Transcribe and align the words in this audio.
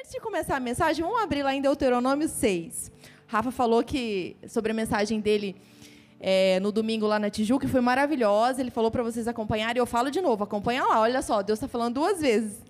antes 0.00 0.12
de 0.12 0.20
começar 0.20 0.56
a 0.56 0.60
mensagem, 0.60 1.04
vamos 1.04 1.20
abrir 1.20 1.42
lá 1.42 1.54
em 1.54 1.60
Deuteronômio 1.60 2.26
6. 2.26 2.90
Rafa 3.26 3.50
falou 3.50 3.84
que 3.84 4.34
sobre 4.48 4.72
a 4.72 4.74
mensagem 4.74 5.20
dele 5.20 5.54
é, 6.18 6.58
no 6.60 6.72
domingo 6.72 7.06
lá 7.06 7.18
na 7.18 7.28
Tijuca, 7.28 7.66
que 7.66 7.70
foi 7.70 7.82
maravilhosa. 7.82 8.62
Ele 8.62 8.70
falou 8.70 8.90
para 8.90 9.02
vocês 9.02 9.28
acompanharem. 9.28 9.78
Eu 9.78 9.84
falo 9.84 10.10
de 10.10 10.22
novo, 10.22 10.42
acompanha 10.42 10.84
lá. 10.84 11.00
Olha 11.00 11.20
só, 11.20 11.42
Deus 11.42 11.58
está 11.58 11.68
falando 11.68 11.96
duas 11.96 12.18
vezes. 12.18 12.62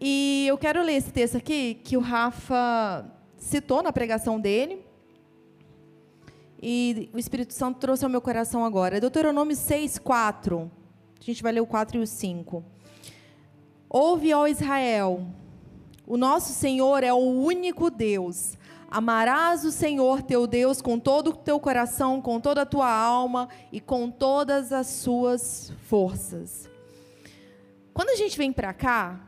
E 0.00 0.44
eu 0.48 0.58
quero 0.58 0.82
ler 0.82 0.94
esse 0.94 1.12
texto 1.12 1.36
aqui 1.36 1.74
que 1.84 1.96
o 1.96 2.00
Rafa 2.00 3.06
citou 3.38 3.80
na 3.80 3.92
pregação 3.92 4.40
dele. 4.40 4.84
E 6.60 7.08
o 7.14 7.18
Espírito 7.18 7.54
Santo 7.54 7.78
trouxe 7.78 8.04
ao 8.04 8.10
meu 8.10 8.20
coração 8.20 8.64
agora. 8.64 9.00
Deuteronômio 9.00 9.54
6, 9.54 10.00
4. 10.00 10.68
A 11.20 11.24
gente 11.24 11.44
vai 11.44 11.52
ler 11.52 11.60
o 11.60 11.66
4 11.66 11.96
e 11.98 12.02
o 12.02 12.06
5. 12.08 12.64
Ouve, 13.88 14.34
ó 14.34 14.48
Israel, 14.48 15.26
o 16.10 16.16
nosso 16.16 16.52
Senhor 16.52 17.04
é 17.04 17.12
o 17.12 17.18
único 17.18 17.88
Deus. 17.88 18.58
Amarás 18.90 19.64
o 19.64 19.70
Senhor 19.70 20.22
teu 20.22 20.44
Deus 20.44 20.82
com 20.82 20.98
todo 20.98 21.30
o 21.30 21.36
teu 21.36 21.60
coração, 21.60 22.20
com 22.20 22.40
toda 22.40 22.62
a 22.62 22.66
tua 22.66 22.92
alma 22.92 23.48
e 23.70 23.80
com 23.80 24.10
todas 24.10 24.72
as 24.72 24.88
suas 24.88 25.72
forças. 25.86 26.68
Quando 27.94 28.10
a 28.10 28.16
gente 28.16 28.36
vem 28.36 28.52
para 28.52 28.74
cá, 28.74 29.20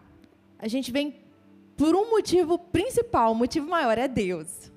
a 0.59 0.67
gente 0.67 0.91
vem 0.91 1.15
por 1.77 1.95
um 1.95 2.11
motivo 2.11 2.59
principal, 2.59 3.31
o 3.31 3.37
motivo 3.37 3.69
maior 3.69 3.97
é 3.97 4.09
Deus. 4.09 4.73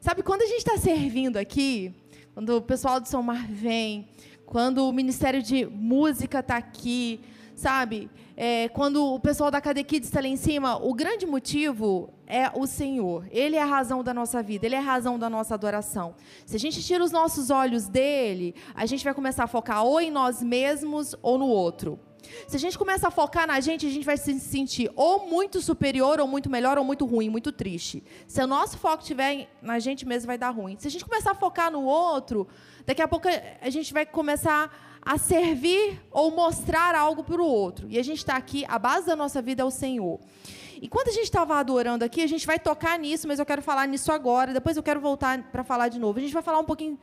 Sabe, 0.00 0.22
quando 0.22 0.42
a 0.42 0.46
gente 0.46 0.58
está 0.58 0.76
servindo 0.76 1.38
aqui, 1.38 1.94
quando 2.34 2.50
o 2.58 2.60
pessoal 2.60 3.00
do 3.00 3.08
São 3.08 3.22
Mar 3.22 3.46
vem, 3.48 4.10
quando 4.44 4.86
o 4.86 4.92
Ministério 4.92 5.42
de 5.42 5.64
Música 5.64 6.40
está 6.40 6.58
aqui, 6.58 7.18
sabe? 7.56 8.10
É, 8.36 8.68
quando 8.68 9.14
o 9.14 9.20
pessoal 9.20 9.50
da 9.50 9.60
Cadequides 9.60 10.08
está 10.08 10.20
lá 10.20 10.26
em 10.26 10.36
cima, 10.36 10.76
o 10.84 10.92
grande 10.92 11.24
motivo 11.24 12.12
é 12.26 12.50
o 12.54 12.66
Senhor. 12.66 13.26
Ele 13.30 13.54
é 13.54 13.62
a 13.62 13.66
razão 13.66 14.02
da 14.02 14.12
nossa 14.12 14.42
vida, 14.42 14.66
Ele 14.66 14.74
é 14.74 14.78
a 14.78 14.82
razão 14.82 15.18
da 15.18 15.30
nossa 15.30 15.54
adoração. 15.54 16.14
Se 16.44 16.56
a 16.56 16.58
gente 16.58 16.82
tira 16.82 17.04
os 17.04 17.12
nossos 17.12 17.50
olhos 17.50 17.86
dele, 17.86 18.54
a 18.74 18.86
gente 18.86 19.04
vai 19.04 19.14
começar 19.14 19.44
a 19.44 19.46
focar 19.46 19.84
ou 19.84 20.00
em 20.00 20.10
nós 20.10 20.42
mesmos 20.42 21.14
ou 21.22 21.38
no 21.38 21.46
outro. 21.46 21.98
Se 22.48 22.56
a 22.56 22.58
gente 22.58 22.78
começa 22.78 23.08
a 23.08 23.10
focar 23.10 23.46
na 23.46 23.60
gente, 23.60 23.86
a 23.86 23.90
gente 23.90 24.04
vai 24.04 24.16
se 24.16 24.38
sentir 24.40 24.90
ou 24.96 25.28
muito 25.28 25.60
superior, 25.60 26.18
ou 26.20 26.26
muito 26.26 26.50
melhor, 26.50 26.78
ou 26.78 26.84
muito 26.84 27.04
ruim, 27.04 27.28
muito 27.28 27.52
triste. 27.52 28.02
Se 28.26 28.42
o 28.42 28.46
nosso 28.46 28.78
foco 28.78 29.02
estiver 29.02 29.48
na 29.62 29.78
gente 29.78 30.06
mesmo, 30.06 30.26
vai 30.26 30.38
dar 30.38 30.50
ruim. 30.50 30.76
Se 30.78 30.88
a 30.88 30.90
gente 30.90 31.04
começar 31.04 31.32
a 31.32 31.34
focar 31.34 31.70
no 31.70 31.84
outro, 31.84 32.48
daqui 32.86 33.02
a 33.02 33.08
pouco 33.08 33.28
a 33.60 33.70
gente 33.70 33.92
vai 33.92 34.06
começar 34.06 34.93
a 35.04 35.18
servir 35.18 36.00
ou 36.10 36.30
mostrar 36.30 36.94
algo 36.94 37.22
para 37.22 37.40
o 37.40 37.46
outro. 37.46 37.86
E 37.90 37.98
a 37.98 38.02
gente 38.02 38.18
está 38.18 38.36
aqui, 38.36 38.64
a 38.66 38.78
base 38.78 39.06
da 39.06 39.14
nossa 39.14 39.42
vida 39.42 39.62
é 39.62 39.64
o 39.64 39.70
Senhor. 39.70 40.18
E 40.80 40.88
quando 40.88 41.08
a 41.08 41.12
gente 41.12 41.24
estava 41.24 41.56
adorando 41.56 42.04
aqui, 42.04 42.22
a 42.22 42.26
gente 42.26 42.46
vai 42.46 42.58
tocar 42.58 42.98
nisso, 42.98 43.26
mas 43.28 43.38
eu 43.38 43.46
quero 43.46 43.62
falar 43.62 43.86
nisso 43.86 44.10
agora, 44.12 44.52
depois 44.52 44.76
eu 44.76 44.82
quero 44.82 45.00
voltar 45.00 45.42
para 45.50 45.64
falar 45.64 45.88
de 45.88 45.98
novo. 45.98 46.18
A 46.18 46.22
gente 46.22 46.34
vai 46.34 46.42
falar 46.42 46.58
um 46.58 46.64
pouquinho 46.64 46.98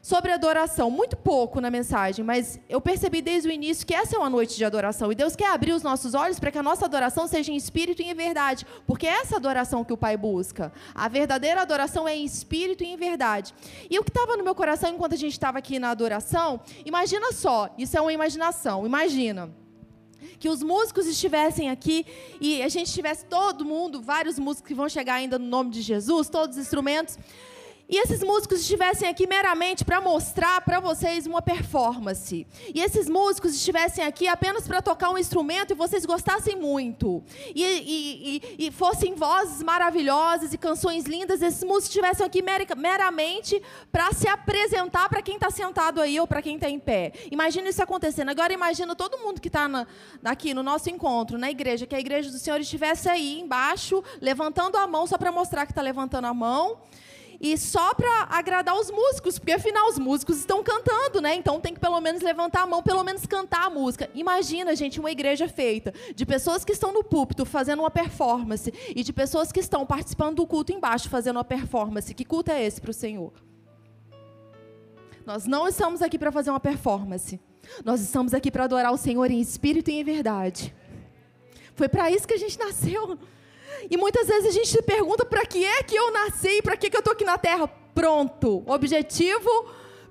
sobre 0.00 0.32
adoração, 0.32 0.90
muito 0.90 1.16
pouco 1.16 1.60
na 1.60 1.70
mensagem, 1.70 2.24
mas 2.24 2.58
eu 2.68 2.80
percebi 2.80 3.20
desde 3.20 3.48
o 3.48 3.52
início 3.52 3.86
que 3.86 3.94
essa 3.94 4.16
é 4.16 4.18
uma 4.18 4.30
noite 4.30 4.56
de 4.56 4.64
adoração 4.64 5.10
e 5.10 5.14
Deus 5.14 5.34
quer 5.34 5.50
abrir 5.50 5.72
os 5.72 5.82
nossos 5.82 6.14
olhos 6.14 6.38
para 6.38 6.50
que 6.50 6.58
a 6.58 6.62
nossa 6.62 6.84
adoração 6.84 7.26
seja 7.26 7.52
em 7.52 7.56
espírito 7.56 8.00
e 8.00 8.06
em 8.06 8.14
verdade, 8.14 8.66
porque 8.86 9.06
é 9.06 9.20
essa 9.20 9.36
adoração 9.36 9.84
que 9.84 9.92
o 9.92 9.96
Pai 9.96 10.16
busca. 10.16 10.72
A 10.94 11.08
verdadeira 11.08 11.60
adoração 11.60 12.06
é 12.06 12.16
em 12.16 12.24
espírito 12.24 12.84
e 12.84 12.86
em 12.86 12.96
verdade. 12.96 13.54
E 13.90 13.98
o 13.98 14.04
que 14.04 14.10
estava 14.10 14.36
no 14.36 14.44
meu 14.44 14.54
coração 14.54 14.90
enquanto 14.90 15.14
a 15.14 15.16
gente 15.16 15.32
estava 15.32 15.58
aqui 15.58 15.78
na 15.78 15.90
adoração, 15.90 16.60
imagina 16.84 17.32
só, 17.32 17.74
isso 17.76 17.96
é 17.96 18.00
uma 18.00 18.12
imaginação, 18.12 18.86
imagina 18.86 19.50
que 20.38 20.48
os 20.48 20.62
músicos 20.62 21.06
estivessem 21.06 21.70
aqui 21.70 22.06
e 22.40 22.62
a 22.62 22.68
gente 22.68 22.92
tivesse 22.92 23.24
todo 23.24 23.64
mundo, 23.64 24.00
vários 24.00 24.38
músicos 24.38 24.68
que 24.68 24.74
vão 24.74 24.88
chegar 24.88 25.14
ainda 25.14 25.38
no 25.38 25.46
nome 25.46 25.70
de 25.70 25.82
Jesus, 25.82 26.28
todos 26.28 26.56
os 26.56 26.62
instrumentos, 26.62 27.18
e 27.88 27.96
esses 27.96 28.22
músicos 28.22 28.60
estivessem 28.60 29.08
aqui 29.08 29.26
meramente 29.26 29.82
para 29.82 29.98
mostrar 29.98 30.60
para 30.60 30.78
vocês 30.78 31.26
uma 31.26 31.40
performance. 31.40 32.46
E 32.74 32.80
esses 32.82 33.08
músicos 33.08 33.54
estivessem 33.54 34.04
aqui 34.04 34.28
apenas 34.28 34.68
para 34.68 34.82
tocar 34.82 35.08
um 35.08 35.16
instrumento 35.16 35.70
e 35.70 35.74
vocês 35.74 36.04
gostassem 36.04 36.54
muito. 36.54 37.24
E, 37.54 37.64
e, 37.64 38.36
e, 38.36 38.66
e, 38.66 38.70
fossem 38.70 39.14
vozes 39.14 39.62
maravilhosas 39.62 40.52
e 40.52 40.58
canções 40.58 41.04
lindas. 41.04 41.40
Esses 41.40 41.64
músicos 41.64 41.86
estivessem 41.86 42.26
aqui 42.26 42.42
meramente 42.76 43.62
para 43.90 44.12
se 44.12 44.28
apresentar 44.28 45.08
para 45.08 45.22
quem 45.22 45.36
está 45.36 45.50
sentado 45.50 46.02
aí 46.02 46.20
ou 46.20 46.26
para 46.26 46.42
quem 46.42 46.56
está 46.56 46.68
em 46.68 46.78
pé. 46.78 47.12
Imagina 47.30 47.70
isso 47.70 47.82
acontecendo. 47.82 48.28
Agora 48.28 48.52
imagina 48.52 48.94
todo 48.94 49.16
mundo 49.16 49.40
que 49.40 49.48
está 49.48 49.86
aqui 50.22 50.52
no 50.52 50.62
nosso 50.62 50.90
encontro, 50.90 51.38
na 51.38 51.50
igreja, 51.50 51.86
que 51.86 51.94
a 51.94 52.00
igreja 52.00 52.30
do 52.30 52.38
Senhor 52.38 52.60
estivesse 52.60 53.08
aí 53.08 53.40
embaixo, 53.40 54.04
levantando 54.20 54.76
a 54.76 54.86
mão 54.86 55.06
só 55.06 55.16
para 55.16 55.32
mostrar 55.32 55.64
que 55.64 55.72
está 55.72 55.80
levantando 55.80 56.26
a 56.26 56.34
mão 56.34 56.78
e 57.40 57.56
só 57.56 57.94
para 57.94 58.24
agradar 58.30 58.74
os 58.76 58.90
músicos, 58.90 59.38
porque 59.38 59.52
afinal 59.52 59.88
os 59.88 59.98
músicos 59.98 60.38
estão 60.38 60.62
cantando, 60.62 61.20
né? 61.20 61.34
Então 61.34 61.60
tem 61.60 61.72
que 61.72 61.78
pelo 61.78 62.00
menos 62.00 62.20
levantar 62.20 62.62
a 62.62 62.66
mão, 62.66 62.82
pelo 62.82 63.04
menos 63.04 63.24
cantar 63.26 63.66
a 63.66 63.70
música. 63.70 64.10
Imagina, 64.12 64.74
gente, 64.74 64.98
uma 64.98 65.10
igreja 65.10 65.48
feita 65.48 65.94
de 66.14 66.26
pessoas 66.26 66.64
que 66.64 66.72
estão 66.72 66.92
no 66.92 67.04
púlpito 67.04 67.44
fazendo 67.44 67.80
uma 67.80 67.90
performance 67.90 68.72
e 68.94 69.04
de 69.04 69.12
pessoas 69.12 69.52
que 69.52 69.60
estão 69.60 69.86
participando 69.86 70.36
do 70.36 70.46
culto 70.46 70.72
embaixo 70.72 71.08
fazendo 71.08 71.36
uma 71.36 71.44
performance. 71.44 72.12
Que 72.12 72.24
culto 72.24 72.50
é 72.50 72.64
esse 72.64 72.80
para 72.80 72.90
o 72.90 72.94
Senhor? 72.94 73.32
Nós 75.24 75.46
não 75.46 75.68
estamos 75.68 76.02
aqui 76.02 76.18
para 76.18 76.32
fazer 76.32 76.50
uma 76.50 76.58
performance. 76.58 77.38
Nós 77.84 78.00
estamos 78.00 78.34
aqui 78.34 78.50
para 78.50 78.64
adorar 78.64 78.92
o 78.92 78.96
Senhor 78.96 79.30
em 79.30 79.40
espírito 79.40 79.90
e 79.90 80.00
em 80.00 80.02
verdade. 80.02 80.74
Foi 81.74 81.88
para 81.88 82.10
isso 82.10 82.26
que 82.26 82.34
a 82.34 82.38
gente 82.38 82.58
nasceu. 82.60 83.16
E 83.90 83.96
muitas 83.96 84.26
vezes 84.26 84.46
a 84.46 84.52
gente 84.52 84.68
se 84.68 84.82
pergunta 84.82 85.24
para 85.24 85.44
que 85.46 85.64
é 85.64 85.82
que 85.82 85.96
eu 85.96 86.12
nasci, 86.12 86.62
para 86.62 86.76
que, 86.76 86.90
que 86.90 86.96
eu 86.96 87.00
estou 87.00 87.12
aqui 87.12 87.24
na 87.24 87.38
terra. 87.38 87.68
Pronto, 87.94 88.62
objetivo 88.66 89.48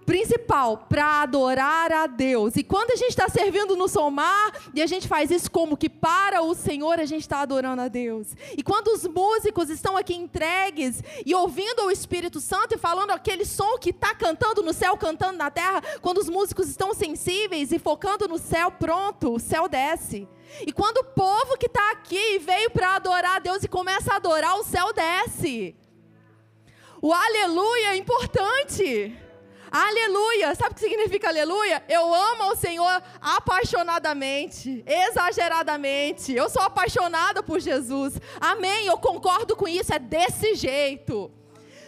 principal, 0.07 0.85
para 0.87 1.21
adorar 1.21 1.91
a 1.91 2.07
Deus. 2.07 2.55
E 2.55 2.63
quando 2.63 2.91
a 2.91 2.95
gente 2.95 3.09
está 3.09 3.27
servindo 3.27 3.75
no 3.75 3.89
somar, 3.89 4.53
e 4.73 4.81
a 4.81 4.87
gente 4.87 5.05
faz 5.05 5.29
isso 5.29 5.51
como 5.51 5.75
que 5.75 5.89
para 5.89 6.41
o 6.41 6.55
Senhor, 6.55 6.97
a 6.97 7.05
gente 7.05 7.23
está 7.23 7.41
adorando 7.41 7.81
a 7.81 7.89
Deus. 7.89 8.29
E 8.57 8.63
quando 8.63 8.87
os 8.87 9.05
músicos 9.05 9.69
estão 9.69 9.97
aqui 9.97 10.15
entregues 10.15 11.03
e 11.25 11.35
ouvindo 11.35 11.83
o 11.83 11.91
Espírito 11.91 12.39
Santo 12.39 12.73
e 12.73 12.77
falando 12.77 13.11
aquele 13.11 13.43
som 13.43 13.77
que 13.77 13.89
está 13.89 14.15
cantando 14.15 14.63
no 14.63 14.71
céu, 14.71 14.95
cantando 14.95 15.37
na 15.37 15.51
terra, 15.51 15.83
quando 16.01 16.19
os 16.19 16.29
músicos 16.29 16.69
estão 16.69 16.93
sensíveis 16.93 17.73
e 17.73 17.77
focando 17.77 18.29
no 18.29 18.37
céu, 18.37 18.71
pronto, 18.71 19.33
o 19.33 19.39
céu 19.39 19.67
desce. 19.67 20.25
E 20.65 20.71
quando 20.71 20.99
o 20.99 21.03
povo 21.03 21.57
que 21.57 21.65
está 21.65 21.91
aqui 21.91 22.39
veio 22.39 22.71
para 22.71 22.95
adorar 22.95 23.35
a 23.35 23.39
Deus 23.39 23.61
e 23.61 23.67
começa 23.67 24.13
a 24.13 24.15
adorar, 24.15 24.57
o 24.57 24.63
céu 24.63 24.93
desce. 24.93 25.75
O 27.01 27.11
aleluia 27.11 27.87
é 27.87 27.97
importante. 27.97 29.26
Aleluia. 29.71 30.55
Sabe 30.55 30.71
o 30.71 30.75
que 30.75 30.81
significa 30.81 31.27
aleluia? 31.27 31.83
Eu 31.87 32.13
amo 32.13 32.43
ao 32.43 32.55
Senhor 32.55 33.03
apaixonadamente, 33.21 34.83
exageradamente. 34.85 36.33
Eu 36.33 36.49
sou 36.49 36.61
apaixonada 36.61 37.43
por 37.43 37.59
Jesus. 37.59 38.19
Amém. 38.39 38.85
Eu 38.85 38.97
concordo 38.97 39.55
com 39.55 39.67
isso. 39.67 39.93
É 39.93 39.99
desse 39.99 40.55
jeito. 40.55 41.31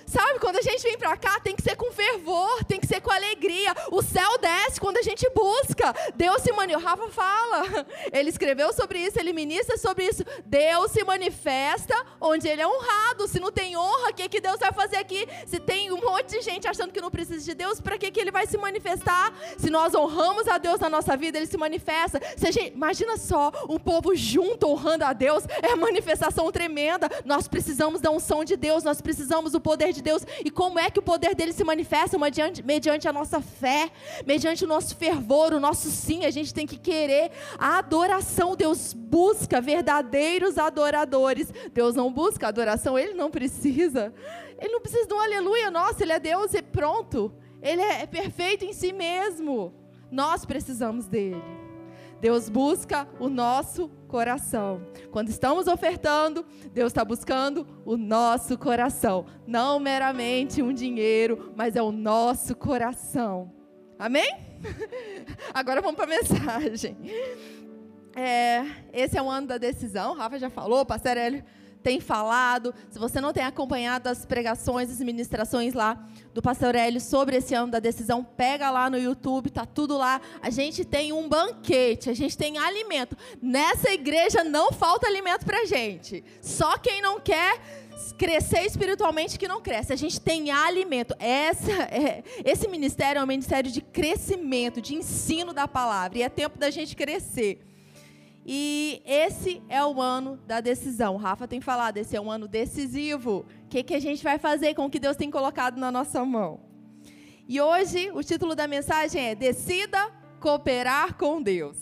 Sabe, 0.09 0.39
quando 0.39 0.57
a 0.57 0.61
gente 0.61 0.81
vem 0.81 0.97
para 0.97 1.15
cá, 1.15 1.39
tem 1.39 1.55
que 1.55 1.61
ser 1.61 1.75
com 1.75 1.91
fervor, 1.91 2.63
tem 2.65 2.79
que 2.79 2.87
ser 2.87 2.99
com 3.01 3.11
alegria. 3.11 3.73
O 3.91 4.01
céu 4.01 4.37
desce 4.39 4.79
quando 4.79 4.97
a 4.97 5.03
gente 5.03 5.29
busca. 5.35 5.93
Deus 6.15 6.41
se 6.41 6.51
manifesta. 6.51 6.69
Rafa 6.79 7.09
fala. 7.09 7.85
Ele 8.11 8.29
escreveu 8.29 8.73
sobre 8.73 8.99
isso, 8.99 9.19
ele 9.19 9.33
ministra 9.33 9.77
sobre 9.77 10.05
isso. 10.05 10.23
Deus 10.45 10.91
se 10.91 11.03
manifesta 11.03 11.95
onde 12.19 12.47
ele 12.47 12.61
é 12.61 12.67
honrado. 12.67 13.27
Se 13.27 13.39
não 13.39 13.51
tem 13.51 13.77
honra, 13.77 14.09
o 14.09 14.13
que, 14.13 14.27
que 14.27 14.41
Deus 14.41 14.59
vai 14.59 14.71
fazer 14.71 14.97
aqui? 14.97 15.27
Se 15.45 15.59
tem 15.59 15.91
um 15.91 16.01
monte 16.01 16.29
de 16.29 16.41
gente 16.41 16.67
achando 16.67 16.91
que 16.91 17.01
não 17.01 17.11
precisa 17.11 17.43
de 17.43 17.53
Deus, 17.53 17.79
para 17.79 17.97
que, 17.97 18.11
que 18.11 18.19
ele 18.19 18.31
vai 18.31 18.47
se 18.47 18.57
manifestar? 18.57 19.33
Se 19.57 19.69
nós 19.69 19.93
honramos 19.93 20.47
a 20.47 20.57
Deus 20.57 20.79
na 20.79 20.89
nossa 20.89 21.15
vida, 21.15 21.37
ele 21.37 21.47
se 21.47 21.57
manifesta. 21.57 22.19
Se 22.35 22.51
gente, 22.51 22.73
imagina 22.73 23.17
só, 23.17 23.51
um 23.69 23.77
povo 23.77 24.15
junto 24.15 24.67
honrando 24.67 25.05
a 25.05 25.13
Deus, 25.13 25.43
é 25.61 25.75
manifestação 25.75 26.51
tremenda. 26.51 27.09
Nós 27.25 27.47
precisamos 27.47 28.01
da 28.01 28.09
unção 28.11 28.43
de 28.43 28.55
Deus, 28.55 28.83
nós 28.83 29.01
precisamos 29.01 29.51
do 29.51 29.61
poder 29.61 29.93
de 29.93 29.98
de 29.99 30.03
Deus 30.03 30.25
e 30.43 30.49
como 30.49 30.79
é 30.79 30.89
que 30.89 30.99
o 30.99 31.01
poder 31.01 31.35
dele 31.35 31.53
se 31.53 31.63
manifesta 31.63 32.17
mediante, 32.17 32.63
mediante 32.63 33.07
a 33.07 33.13
nossa 33.13 33.41
fé, 33.41 33.91
mediante 34.25 34.63
o 34.63 34.67
nosso 34.67 34.95
fervor, 34.95 35.53
o 35.53 35.59
nosso 35.59 35.89
sim. 35.89 36.25
A 36.25 36.31
gente 36.31 36.53
tem 36.53 36.65
que 36.65 36.77
querer 36.77 37.31
a 37.57 37.77
adoração. 37.77 38.55
Deus 38.55 38.93
busca 38.93 39.61
verdadeiros 39.61 40.57
adoradores. 40.57 41.53
Deus 41.73 41.95
não 41.95 42.11
busca 42.11 42.47
adoração, 42.47 42.97
ele 42.97 43.13
não 43.13 43.29
precisa. 43.29 44.13
Ele 44.59 44.73
não 44.73 44.81
precisa 44.81 45.07
de 45.07 45.13
um 45.13 45.19
aleluia, 45.19 45.71
nossa, 45.71 46.03
ele 46.03 46.11
é 46.11 46.19
Deus 46.19 46.53
e 46.53 46.61
pronto. 46.61 47.33
Ele 47.61 47.81
é 47.81 48.05
perfeito 48.05 48.65
em 48.65 48.73
si 48.73 48.91
mesmo. 48.91 49.73
Nós 50.11 50.45
precisamos 50.45 51.07
dele. 51.07 51.58
Deus 52.19 52.49
busca 52.49 53.07
o 53.19 53.29
nosso 53.29 53.89
coração. 54.07 54.81
Quando 55.11 55.29
estamos 55.29 55.67
ofertando, 55.67 56.45
Deus 56.73 56.91
está 56.91 57.05
buscando 57.05 57.65
o 57.85 57.95
nosso 57.95 58.57
coração. 58.57 59.25
Não 59.47 59.79
meramente 59.79 60.61
um 60.61 60.73
dinheiro, 60.73 61.53
mas 61.55 61.75
é 61.75 61.81
o 61.81 61.91
nosso 61.91 62.55
coração. 62.55 63.53
Amém? 63.97 64.29
Agora 65.53 65.81
vamos 65.81 65.95
para 65.95 66.05
a 66.05 66.07
mensagem. 66.07 66.97
É, 68.15 68.65
esse 68.91 69.17
é 69.17 69.21
o 69.21 69.29
ano 69.29 69.47
da 69.47 69.57
decisão, 69.57 70.15
Rafa 70.15 70.39
já 70.39 70.49
falou, 70.49 70.85
pastor 70.85 71.15
Hélio 71.15 71.43
tem 71.81 71.99
falado. 71.99 72.73
Se 72.89 72.99
você 72.99 73.21
não 73.21 73.33
tem 73.33 73.43
acompanhado 73.43 74.09
as 74.09 74.25
pregações, 74.25 74.89
as 74.89 74.99
ministrações 74.99 75.73
lá 75.73 75.97
do 76.33 76.41
pastor 76.41 76.75
Hélio 76.75 77.01
sobre 77.01 77.37
esse 77.37 77.53
ano 77.53 77.71
da 77.71 77.79
decisão, 77.79 78.23
pega 78.23 78.69
lá 78.69 78.89
no 78.89 78.97
YouTube, 78.97 79.49
tá 79.49 79.65
tudo 79.65 79.97
lá. 79.97 80.21
A 80.41 80.49
gente 80.49 80.85
tem 80.85 81.11
um 81.11 81.27
banquete, 81.27 82.09
a 82.09 82.13
gente 82.13 82.37
tem 82.37 82.57
alimento. 82.57 83.17
Nessa 83.41 83.91
igreja 83.91 84.43
não 84.43 84.71
falta 84.71 85.07
alimento 85.07 85.45
pra 85.45 85.65
gente. 85.65 86.23
Só 86.41 86.77
quem 86.77 87.01
não 87.01 87.19
quer 87.19 87.59
crescer 88.17 88.65
espiritualmente 88.65 89.37
que 89.37 89.47
não 89.47 89.61
cresce. 89.61 89.93
A 89.93 89.95
gente 89.95 90.19
tem 90.19 90.51
alimento. 90.51 91.15
Essa 91.19 91.71
é, 91.71 92.23
esse 92.43 92.67
ministério 92.67 93.19
é 93.19 93.23
um 93.23 93.27
ministério 93.27 93.71
de 93.71 93.81
crescimento, 93.81 94.81
de 94.81 94.95
ensino 94.95 95.53
da 95.53 95.67
palavra. 95.67 96.17
E 96.17 96.23
é 96.23 96.29
tempo 96.29 96.57
da 96.57 96.69
gente 96.69 96.95
crescer. 96.95 97.68
E 98.51 99.03
esse 99.05 99.61
é 99.69 99.85
o 99.85 100.01
ano 100.01 100.37
da 100.47 100.59
decisão. 100.59 101.13
O 101.13 101.17
Rafa 101.17 101.47
tem 101.47 101.61
falado, 101.61 101.97
esse 101.97 102.15
é 102.15 102.19
um 102.19 102.31
ano 102.31 102.47
decisivo. 102.47 103.45
O 103.65 103.67
que, 103.67 103.83
que 103.83 103.93
a 103.93 103.99
gente 103.99 104.23
vai 104.23 104.39
fazer 104.39 104.73
com 104.73 104.87
o 104.87 104.89
que 104.89 104.97
Deus 104.99 105.15
tem 105.15 105.29
colocado 105.29 105.77
na 105.77 105.91
nossa 105.91 106.25
mão? 106.25 106.59
E 107.47 107.61
hoje 107.61 108.09
o 108.11 108.23
título 108.23 108.55
da 108.55 108.67
mensagem 108.67 109.23
é 109.23 109.35
Decida 109.35 110.11
cooperar 110.39 111.15
com 111.15 111.39
Deus. 111.39 111.77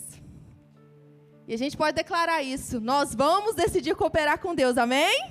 E 1.46 1.54
a 1.54 1.56
gente 1.56 1.74
pode 1.74 1.96
declarar 1.96 2.42
isso. 2.42 2.78
Nós 2.82 3.14
vamos 3.14 3.54
decidir 3.54 3.96
cooperar 3.96 4.38
com 4.38 4.54
Deus, 4.54 4.76
amém? 4.76 5.30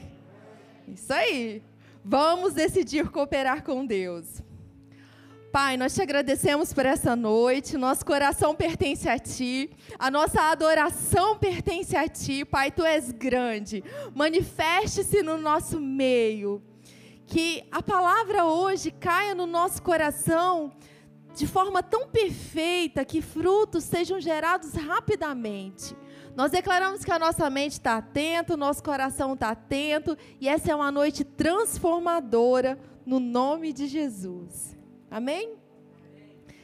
Isso 0.88 1.14
aí. 1.14 1.62
Vamos 2.04 2.56
decidir 2.56 3.12
cooperar 3.12 3.64
com 3.64 3.86
Deus. 3.86 4.42
Pai, 5.60 5.76
nós 5.76 5.96
te 5.96 6.04
agradecemos 6.04 6.72
por 6.72 6.86
essa 6.86 7.16
noite. 7.16 7.78
Nosso 7.78 8.06
coração 8.06 8.54
pertence 8.54 9.10
a 9.10 9.18
Ti. 9.18 9.72
A 9.98 10.12
nossa 10.12 10.40
adoração 10.52 11.36
pertence 11.36 11.98
a 11.98 12.08
Ti. 12.08 12.46
Pai, 12.46 12.70
Tu 12.70 12.86
és 12.86 13.12
grande. 13.12 13.84
Manifeste-se 14.14 15.24
no 15.24 15.36
nosso 15.36 15.80
meio. 15.80 16.62
Que 17.26 17.64
a 17.72 17.82
palavra 17.82 18.46
hoje 18.46 18.92
caia 18.92 19.34
no 19.34 19.48
nosso 19.48 19.82
coração 19.82 20.72
de 21.36 21.48
forma 21.48 21.82
tão 21.82 22.08
perfeita 22.08 23.04
que 23.04 23.20
frutos 23.20 23.84
sejam 23.84 24.22
gerados 24.22 24.74
rapidamente. 24.74 25.98
Nós 26.36 26.52
declaramos 26.52 27.04
que 27.04 27.12
a 27.12 27.18
nossa 27.18 27.50
mente 27.50 27.74
está 27.74 27.98
atenta, 27.98 28.54
o 28.54 28.58
nosso 28.58 28.84
coração 28.84 29.34
está 29.34 29.50
atento, 29.50 30.16
e 30.40 30.48
essa 30.48 30.72
é 30.72 30.76
uma 30.76 30.92
noite 30.92 31.24
transformadora 31.24 32.78
no 33.04 33.20
nome 33.20 33.74
de 33.74 33.88
Jesus. 33.88 34.77
Amém? 35.10 35.56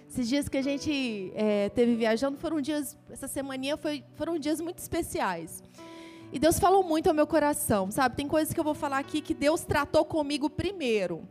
Esses 0.10 0.30
dias 0.30 0.48
que 0.48 0.58
a 0.58 0.62
gente 0.62 1.32
é, 1.34 1.70
teve 1.70 1.96
viajando 1.96 2.38
foram 2.38 2.62
dias, 2.62 2.98
essa 3.10 3.28
semana 3.28 3.76
foi, 3.78 4.04
foram 4.16 4.38
dias 4.38 4.62
muito 4.62 4.78
especiais. 4.78 5.64
E 6.32 6.38
Deus 6.38 6.60
falou 6.60 6.84
muito 6.84 7.08
ao 7.08 7.14
meu 7.14 7.26
coração, 7.26 7.90
sabe? 7.90 8.16
Tem 8.16 8.28
coisas 8.28 8.54
que 8.54 8.60
eu 8.60 8.64
vou 8.64 8.74
falar 8.74 9.00
aqui 9.00 9.22
que 9.22 9.34
Deus 9.34 9.62
tratou 9.62 10.04
comigo 10.06 10.50
primeiro. 10.50 11.28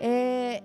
É, 0.00 0.62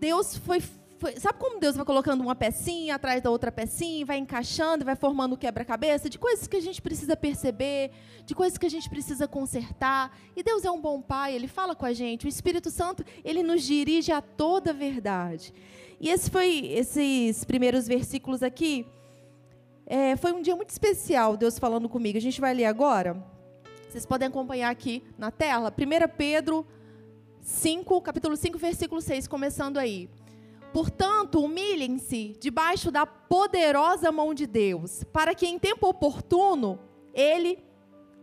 Deus 0.00 0.36
foi 0.36 0.62
foi, 1.02 1.18
sabe 1.18 1.36
como 1.36 1.58
Deus 1.58 1.74
vai 1.74 1.84
colocando 1.84 2.20
uma 2.20 2.34
pecinha 2.36 2.94
atrás 2.94 3.20
da 3.20 3.28
outra 3.28 3.50
pecinha, 3.50 4.06
vai 4.06 4.18
encaixando, 4.18 4.84
vai 4.84 4.94
formando 4.94 5.32
o 5.32 5.36
quebra-cabeça 5.36 6.08
de 6.08 6.16
coisas 6.16 6.46
que 6.46 6.56
a 6.56 6.60
gente 6.60 6.80
precisa 6.80 7.16
perceber, 7.16 7.90
de 8.24 8.36
coisas 8.36 8.56
que 8.56 8.66
a 8.66 8.70
gente 8.70 8.88
precisa 8.88 9.26
consertar. 9.26 10.16
E 10.36 10.44
Deus 10.44 10.64
é 10.64 10.70
um 10.70 10.80
bom 10.80 11.02
pai, 11.02 11.34
ele 11.34 11.48
fala 11.48 11.74
com 11.74 11.84
a 11.84 11.92
gente. 11.92 12.24
O 12.24 12.28
Espírito 12.28 12.70
Santo, 12.70 13.04
ele 13.24 13.42
nos 13.42 13.64
dirige 13.64 14.12
a 14.12 14.22
toda 14.22 14.70
a 14.70 14.72
verdade. 14.72 15.52
E 16.00 16.08
esse 16.08 16.30
foi 16.30 16.66
esses 16.66 17.42
primeiros 17.42 17.88
versículos 17.88 18.40
aqui. 18.40 18.86
É, 19.84 20.14
foi 20.14 20.32
um 20.32 20.40
dia 20.40 20.54
muito 20.54 20.70
especial, 20.70 21.36
Deus 21.36 21.58
falando 21.58 21.88
comigo. 21.88 22.16
A 22.16 22.20
gente 22.20 22.40
vai 22.40 22.54
ler 22.54 22.66
agora. 22.66 23.20
Vocês 23.90 24.06
podem 24.06 24.28
acompanhar 24.28 24.70
aqui 24.70 25.02
na 25.18 25.32
tela. 25.32 25.74
1 25.76 26.16
Pedro 26.16 26.64
5, 27.40 28.00
capítulo 28.02 28.36
5, 28.36 28.56
versículo 28.56 29.00
6, 29.02 29.26
começando 29.26 29.78
aí. 29.78 30.08
Portanto, 30.72 31.44
humilhem-se 31.44 32.36
debaixo 32.40 32.90
da 32.90 33.04
poderosa 33.04 34.10
mão 34.10 34.32
de 34.32 34.46
Deus, 34.46 35.04
para 35.12 35.34
que 35.34 35.46
em 35.46 35.58
tempo 35.58 35.88
oportuno 35.88 36.78
ele 37.12 37.58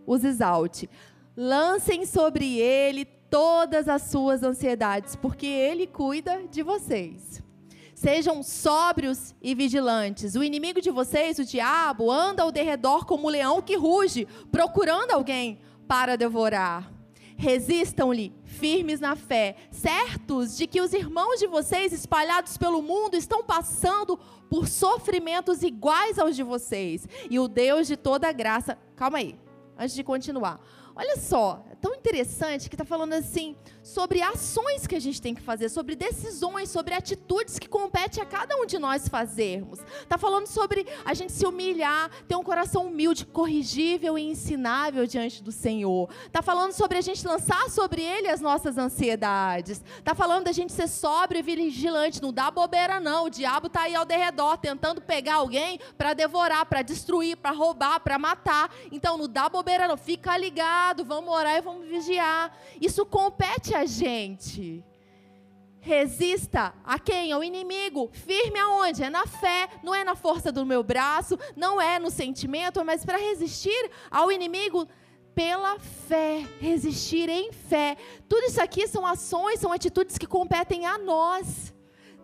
os 0.06 0.24
exalte. 0.24 0.90
Lancem 1.38 2.06
sobre 2.06 2.58
ele 2.60 3.06
todas 3.06 3.88
as 3.88 4.04
suas 4.04 4.42
ansiedades, 4.42 5.16
porque 5.16 5.46
ele 5.46 5.86
cuida 5.86 6.44
de 6.50 6.64
vocês. 6.64 7.44
Sejam 7.94 8.42
sóbrios 8.42 9.36
e 9.42 9.54
vigilantes. 9.54 10.36
O 10.36 10.44
inimigo 10.44 10.82
de 10.82 10.90
vocês, 10.90 11.38
o 11.38 11.46
diabo, 11.46 12.10
anda 12.10 12.44
ao 12.44 12.52
derredor 12.52 13.06
como 13.06 13.28
um 13.28 13.30
leão 13.30 13.62
que 13.62 13.76
ruge, 13.76 14.28
procurando 14.52 15.12
alguém 15.12 15.60
para 15.88 16.16
devorar. 16.16 16.99
Resistam-lhe 17.42 18.34
firmes 18.44 19.00
na 19.00 19.16
fé, 19.16 19.56
certos 19.72 20.58
de 20.58 20.68
que 20.68 20.82
os 20.82 20.92
irmãos 20.92 21.40
de 21.40 21.48
vocês 21.48 21.94
espalhados 21.94 22.58
pelo 22.58 22.82
mundo 22.82 23.16
estão 23.16 23.42
passando 23.42 24.20
por 24.50 24.68
sofrimentos 24.68 25.64
iguais 25.64 26.20
aos 26.20 26.36
de 26.36 26.44
vocês. 26.44 27.08
E 27.30 27.40
o 27.40 27.48
Deus 27.48 27.88
de 27.88 27.96
toda 27.96 28.30
graça. 28.34 28.78
Calma 28.94 29.20
aí, 29.20 29.40
antes 29.78 29.96
de 29.96 30.04
continuar. 30.04 30.60
Olha 30.94 31.16
só, 31.16 31.64
tão 31.82 31.96
interessante 31.96 32.70
que 32.70 32.76
está 32.76 32.86
falando 32.86 33.14
assim 33.14 33.56
sobre 33.84 34.22
ações 34.22 34.86
que 34.86 34.96
a 34.96 35.00
gente 35.00 35.22
tem 35.22 35.34
que 35.34 35.42
fazer, 35.42 35.70
sobre 35.70 35.96
decisões, 35.96 36.70
sobre 36.70 36.94
atitudes 36.94 37.58
que 37.58 37.68
compete 37.68 38.22
a 38.22 38.26
cada 38.26 38.56
um 38.56 38.66
de 38.66 38.78
nós 38.78 39.08
fazermos. 39.08 39.80
Está 40.02 40.18
falando 40.18 40.48
sobre 40.48 40.86
a 41.04 41.14
gente 41.14 41.32
se 41.32 41.46
humilhar, 41.46 42.10
ter 42.28 42.36
um 42.36 42.44
coração 42.44 42.88
humilde, 42.88 43.26
corrigível 43.26 44.18
e 44.18 44.24
ensinável 44.24 45.08
diante 45.08 45.42
do 45.44 45.52
Senhor. 45.52 46.10
Está 46.26 46.42
falando 46.42 46.74
sobre 46.74 46.98
a 46.98 47.02
gente 47.02 47.26
lançar 47.26 47.70
sobre 47.70 48.02
Ele 48.02 48.28
as 48.28 48.42
nossas 48.42 48.78
ansiedades. 48.78 49.82
Está 49.98 50.14
falando 50.14 50.46
da 50.46 50.52
gente 50.52 50.72
ser 50.72 50.88
sóbrio 50.88 51.40
e 51.40 51.44
vigilante, 51.44 52.22
não 52.22 52.32
dá 52.32 52.52
bobeira 52.52 53.00
não. 53.00 53.26
O 53.26 53.30
diabo 53.30 53.68
está 53.68 53.82
aí 53.82 53.96
ao 53.96 54.06
derredor 54.06 54.58
tentando 54.58 55.02
pegar 55.02 55.36
alguém 55.36 55.80
para 55.98 56.14
devorar, 56.14 56.66
para 56.66 56.82
destruir, 56.82 57.36
para 57.38 57.52
roubar, 57.52 58.00
para 58.00 58.20
matar. 58.20 58.72
Então 58.92 59.18
não 59.18 59.28
dá 59.28 59.50
bobeira 59.50 59.88
não. 59.88 59.98
Fica 59.98 60.38
ligado 60.38 61.00
vamos 61.04 61.34
orar 61.34 61.58
e 61.58 61.62
vamos 61.62 61.69
vigiar. 61.82 62.58
Isso 62.82 63.06
compete 63.06 63.76
a 63.76 63.86
gente. 63.86 64.84
Resista 65.82 66.74
a 66.84 67.00
quem? 67.00 67.32
Ao 67.32 67.44
inimigo. 67.44 68.10
Firme 68.12 68.60
aonde? 68.60 69.04
É 69.04 69.10
na 69.10 69.26
fé, 69.26 69.70
não 69.82 69.96
é 69.96 70.04
na 70.04 70.16
força 70.16 70.52
do 70.52 70.66
meu 70.66 70.84
braço, 70.84 71.38
não 71.56 71.80
é 71.80 71.98
no 72.00 72.10
sentimento, 72.10 72.84
mas 72.84 73.06
para 73.06 73.18
resistir 73.18 73.90
ao 74.12 74.32
inimigo 74.32 74.88
pela 75.34 75.80
fé, 75.80 76.46
resistir 76.60 77.30
em 77.30 77.52
fé. 77.54 77.96
Tudo 78.28 78.46
isso 78.46 78.62
aqui 78.62 78.88
são 78.88 79.06
ações, 79.06 79.60
são 79.60 79.72
atitudes 79.72 80.18
que 80.18 80.28
competem 80.28 80.86
a 80.86 80.98
nós. 80.98 81.74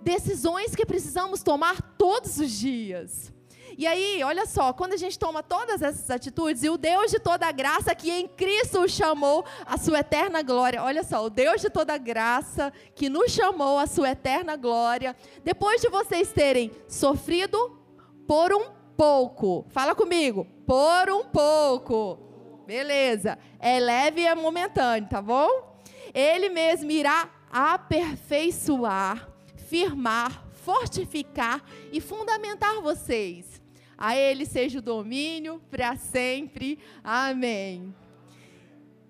Decisões 0.02 0.76
que 0.76 0.86
precisamos 0.86 1.42
tomar 1.42 1.82
todos 1.98 2.38
os 2.38 2.52
dias. 2.52 3.34
E 3.78 3.86
aí, 3.86 4.24
olha 4.24 4.46
só, 4.46 4.72
quando 4.72 4.94
a 4.94 4.98
gente 4.98 5.20
toma 5.20 5.44
todas 5.44 5.82
essas 5.82 6.10
atitudes, 6.10 6.64
e 6.64 6.70
o 6.70 6.78
Deus 6.78 7.12
de 7.12 7.20
toda 7.20 7.52
graça 7.52 7.94
que 7.94 8.10
em 8.10 8.28
Cristo 8.28 8.80
o 8.80 8.88
chamou 8.88 9.44
à 9.66 9.78
sua 9.78 10.00
eterna 10.00 10.42
glória, 10.42 10.82
olha 10.82 11.04
só, 11.04 11.26
o 11.26 11.30
Deus 11.30 11.62
de 11.62 11.70
toda 11.70 11.98
graça 11.98 12.72
que 12.94 13.10
nos 13.10 13.32
chamou 13.32 13.78
à 13.78 13.86
sua 13.86 14.12
eterna 14.12 14.56
glória, 14.56 15.16
depois 15.44 15.82
de 15.82 15.90
vocês 15.90 16.32
terem 16.32 16.72
sofrido 16.88 17.78
por 18.26 18.54
um 18.54 18.72
pouco, 18.96 19.66
fala 19.70 19.94
comigo, 19.94 20.48
por 20.66 21.10
um 21.10 21.26
pouco, 21.26 22.64
beleza, 22.66 23.38
é 23.60 23.78
leve 23.80 24.22
e 24.22 24.28
é 24.28 24.34
momentâneo, 24.36 25.10
tá 25.10 25.22
bom? 25.22 25.82
Ele 26.14 26.48
mesmo 26.48 26.90
irá 26.92 27.30
aperfeiçoar, 27.52 29.30
firmar, 29.68 30.46
fortificar 30.54 31.62
e 31.92 32.00
fundamentar 32.00 32.82
vocês. 32.82 33.65
A 33.98 34.16
Ele 34.16 34.46
seja 34.46 34.80
o 34.80 34.82
domínio 34.82 35.62
para 35.70 35.96
sempre. 35.96 36.80
Amém. 37.04 37.94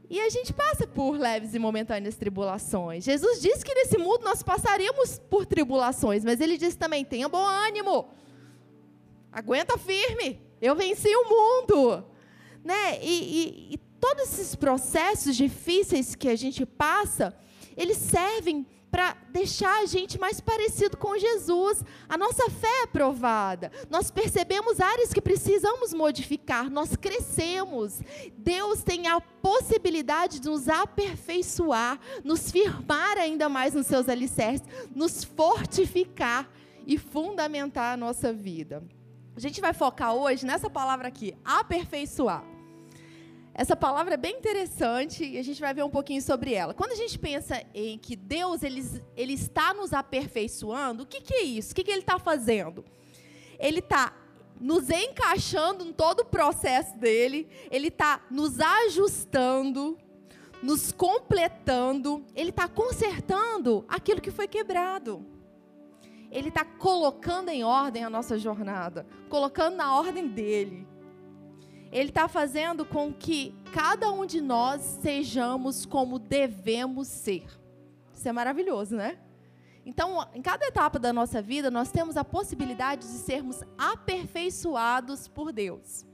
E 0.09 0.19
a 0.21 0.29
gente 0.29 0.53
passa 0.53 0.85
por 0.85 1.17
leves 1.17 1.53
e 1.53 1.59
momentâneas 1.59 2.15
tribulações. 2.15 3.03
Jesus 3.03 3.41
disse 3.41 3.65
que 3.65 3.73
nesse 3.73 3.97
mundo 3.97 4.23
nós 4.23 4.43
passaríamos 4.43 5.19
por 5.29 5.45
tribulações, 5.45 6.23
mas 6.23 6.39
ele 6.39 6.57
disse 6.57 6.77
também: 6.77 7.03
tenha 7.03 7.27
bom 7.27 7.43
ânimo, 7.43 8.09
aguenta 9.31 9.77
firme, 9.77 10.39
eu 10.61 10.75
venci 10.75 11.09
o 11.15 11.29
mundo. 11.29 12.05
Né? 12.63 12.99
E, 13.01 13.71
e, 13.71 13.73
e 13.73 13.77
todos 13.99 14.23
esses 14.23 14.55
processos 14.55 15.35
difíceis 15.35 16.15
que 16.15 16.27
a 16.27 16.35
gente 16.35 16.65
passa, 16.65 17.35
eles 17.75 17.97
servem 17.97 18.65
para 18.95 19.13
deixar 19.29 19.83
a 19.83 19.85
gente 19.85 20.17
mais 20.17 20.39
parecido 20.39 20.95
com 20.95 21.17
Jesus. 21.17 21.83
A 22.07 22.17
nossa 22.17 22.49
fé 22.49 22.83
é 22.83 22.87
provada. 22.87 23.69
Nós 23.89 24.09
percebemos 24.09 24.79
áreas 24.79 25.11
que 25.11 25.19
precisamos 25.19 25.93
modificar, 25.93 26.69
nós 26.69 26.95
crescemos. 26.95 27.99
Deus 28.37 28.83
tem 28.83 29.09
a 29.09 29.19
possibilidade 29.19 30.39
de 30.39 30.47
nos 30.47 30.69
aperfeiçoar, 30.69 31.99
nos 32.23 32.49
firmar 32.49 33.17
ainda 33.17 33.49
mais 33.49 33.73
nos 33.73 33.85
seus 33.85 34.07
alicerces, 34.07 34.65
nos 34.95 35.25
fortificar 35.25 36.49
e 36.87 36.97
fundamentar 36.97 37.95
a 37.95 37.97
nossa 37.97 38.31
vida. 38.31 38.81
A 39.35 39.41
gente 39.41 39.59
vai 39.59 39.73
focar 39.73 40.13
hoje 40.13 40.45
nessa 40.45 40.69
palavra 40.69 41.09
aqui, 41.09 41.35
aperfeiçoar. 41.43 42.54
Essa 43.57 43.73
palavra 43.73 44.15
é 44.15 44.17
bem 44.17 44.35
interessante 44.35 45.23
e 45.23 45.37
a 45.37 45.41
gente 45.41 45.61
vai 45.61 45.73
ver 45.73 45.81
um 45.81 45.89
pouquinho 45.89 46.21
sobre 46.21 46.53
ela. 46.53 46.73
Quando 46.73 46.91
a 46.91 46.95
gente 46.95 47.17
pensa 47.17 47.63
em 47.73 47.97
que 47.97 48.13
Deus 48.13 48.61
ele, 48.61 48.83
ele 49.15 49.31
está 49.31 49.73
nos 49.73 49.93
aperfeiçoando, 49.93 51.03
o 51.03 51.05
que, 51.05 51.21
que 51.21 51.33
é 51.33 51.43
isso? 51.43 51.71
O 51.71 51.75
que, 51.75 51.85
que 51.85 51.89
ele 51.89 52.01
está 52.01 52.19
fazendo? 52.19 52.83
Ele 53.57 53.79
está 53.79 54.13
nos 54.59 54.89
encaixando 54.89 55.85
em 55.85 55.93
todo 55.93 56.19
o 56.19 56.25
processo 56.25 56.97
dele, 56.97 57.47
ele 57.71 57.87
está 57.87 58.21
nos 58.29 58.59
ajustando, 58.59 59.97
nos 60.61 60.91
completando, 60.91 62.25
ele 62.35 62.49
está 62.49 62.67
consertando 62.67 63.85
aquilo 63.87 64.19
que 64.19 64.31
foi 64.31 64.49
quebrado. 64.49 65.25
Ele 66.29 66.49
está 66.49 66.65
colocando 66.65 67.47
em 67.47 67.63
ordem 67.63 68.03
a 68.03 68.09
nossa 68.09 68.37
jornada, 68.37 69.07
colocando 69.29 69.77
na 69.77 69.97
ordem 69.97 70.27
dele. 70.27 70.85
Ele 71.95 72.09
está 72.09 72.27
fazendo 72.27 72.85
com 72.85 73.13
que 73.13 73.55
cada 73.71 74.11
um 74.11 74.25
de 74.25 74.41
nós 74.41 74.81
sejamos 75.01 75.85
como 75.85 76.19
devemos 76.19 77.07
ser. 77.07 77.45
Isso 78.13 78.27
é 78.27 78.33
maravilhoso, 78.33 78.97
né? 78.97 79.17
Então, 79.85 80.27
em 80.33 80.41
cada 80.41 80.65
etapa 80.65 80.99
da 80.99 81.13
nossa 81.13 81.41
vida, 81.41 81.71
nós 81.71 81.93
temos 81.93 82.17
a 82.17 82.25
possibilidade 82.25 83.03
de 83.03 83.13
sermos 83.19 83.63
aperfeiçoados 83.77 85.29
por 85.29 85.53
Deus. 85.53 86.05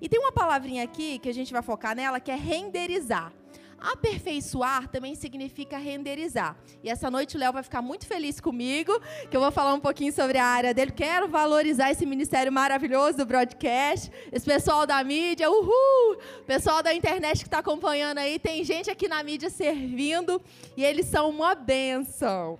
E 0.00 0.08
tem 0.08 0.18
uma 0.18 0.32
palavrinha 0.32 0.82
aqui 0.82 1.20
que 1.20 1.28
a 1.28 1.34
gente 1.34 1.52
vai 1.52 1.62
focar 1.62 1.94
nela, 1.94 2.18
que 2.18 2.32
é 2.32 2.34
renderizar. 2.34 3.32
Aperfeiçoar 3.80 4.88
também 4.88 5.14
significa 5.14 5.78
renderizar. 5.78 6.56
E 6.84 6.90
essa 6.90 7.10
noite 7.10 7.36
o 7.36 7.40
Léo 7.40 7.52
vai 7.52 7.62
ficar 7.62 7.80
muito 7.80 8.06
feliz 8.06 8.38
comigo, 8.40 8.92
que 9.30 9.36
eu 9.36 9.40
vou 9.40 9.50
falar 9.50 9.72
um 9.72 9.80
pouquinho 9.80 10.12
sobre 10.12 10.36
a 10.36 10.44
área 10.44 10.74
dele. 10.74 10.92
Quero 10.92 11.28
valorizar 11.28 11.90
esse 11.90 12.04
ministério 12.04 12.52
maravilhoso 12.52 13.18
do 13.18 13.26
broadcast, 13.26 14.10
esse 14.30 14.44
pessoal 14.44 14.86
da 14.86 15.02
mídia, 15.02 15.50
uhul! 15.50 16.18
Pessoal 16.46 16.82
da 16.82 16.94
internet 16.94 17.38
que 17.38 17.48
está 17.48 17.58
acompanhando 17.58 18.18
aí, 18.18 18.38
tem 18.38 18.62
gente 18.64 18.90
aqui 18.90 19.08
na 19.08 19.22
mídia 19.22 19.48
servindo 19.48 20.42
e 20.76 20.84
eles 20.84 21.06
são 21.06 21.30
uma 21.30 21.54
benção. 21.54 22.58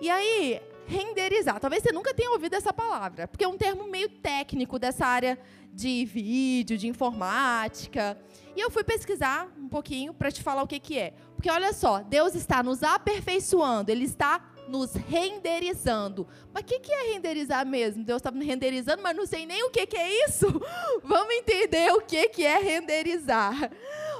E 0.00 0.08
aí, 0.08 0.60
renderizar. 0.86 1.58
Talvez 1.58 1.82
você 1.82 1.92
nunca 1.92 2.14
tenha 2.14 2.30
ouvido 2.30 2.54
essa 2.54 2.72
palavra, 2.72 3.26
porque 3.26 3.44
é 3.44 3.48
um 3.48 3.56
termo 3.56 3.88
meio 3.88 4.08
técnico 4.08 4.78
dessa 4.78 5.04
área 5.06 5.38
de 5.76 6.06
vídeo, 6.06 6.78
de 6.78 6.88
informática. 6.88 8.18
E 8.56 8.60
eu 8.60 8.70
fui 8.70 8.82
pesquisar 8.82 9.52
um 9.58 9.68
pouquinho 9.68 10.14
para 10.14 10.32
te 10.32 10.42
falar 10.42 10.62
o 10.62 10.66
que, 10.66 10.80
que 10.80 10.98
é. 10.98 11.12
Porque 11.34 11.50
olha 11.50 11.74
só, 11.74 12.00
Deus 12.02 12.34
está 12.34 12.62
nos 12.62 12.82
aperfeiçoando, 12.82 13.90
Ele 13.90 14.06
está 14.06 14.42
nos 14.66 14.94
renderizando. 14.94 16.26
Mas 16.50 16.62
o 16.62 16.66
que, 16.66 16.80
que 16.80 16.90
é 16.90 17.12
renderizar 17.12 17.66
mesmo? 17.66 18.02
Deus 18.02 18.20
está 18.20 18.30
me 18.30 18.46
renderizando, 18.46 19.02
mas 19.02 19.14
não 19.14 19.26
sei 19.26 19.44
nem 19.44 19.62
o 19.64 19.70
que, 19.70 19.86
que 19.86 19.98
é 19.98 20.26
isso. 20.26 20.46
Vamos 21.04 21.34
entender 21.34 21.92
o 21.92 22.00
que, 22.00 22.30
que 22.30 22.42
é 22.42 22.56
renderizar. 22.58 23.70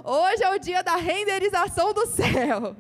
Hoje 0.05 0.45
é 0.45 0.55
o 0.55 0.59
dia 0.59 0.83
da 0.83 0.97
renderização 0.97 1.95
do 1.95 2.07
céu. 2.07 2.77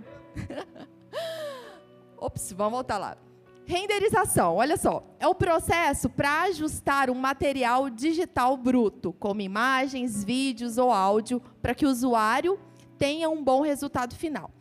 Ops, 2.18 2.52
vamos 2.52 2.72
voltar 2.72 2.98
lá. 2.98 3.16
Renderização, 3.68 4.54
olha 4.54 4.76
só, 4.76 5.02
é 5.18 5.26
o 5.26 5.34
processo 5.34 6.08
para 6.08 6.42
ajustar 6.42 7.10
um 7.10 7.14
material 7.14 7.90
digital 7.90 8.56
bruto, 8.56 9.12
como 9.14 9.40
imagens, 9.40 10.22
vídeos 10.22 10.78
ou 10.78 10.92
áudio, 10.92 11.42
para 11.60 11.74
que 11.74 11.84
o 11.84 11.90
usuário 11.90 12.60
tenha 12.96 13.28
um 13.28 13.42
bom 13.42 13.62
resultado 13.62 14.14
final. 14.14 14.52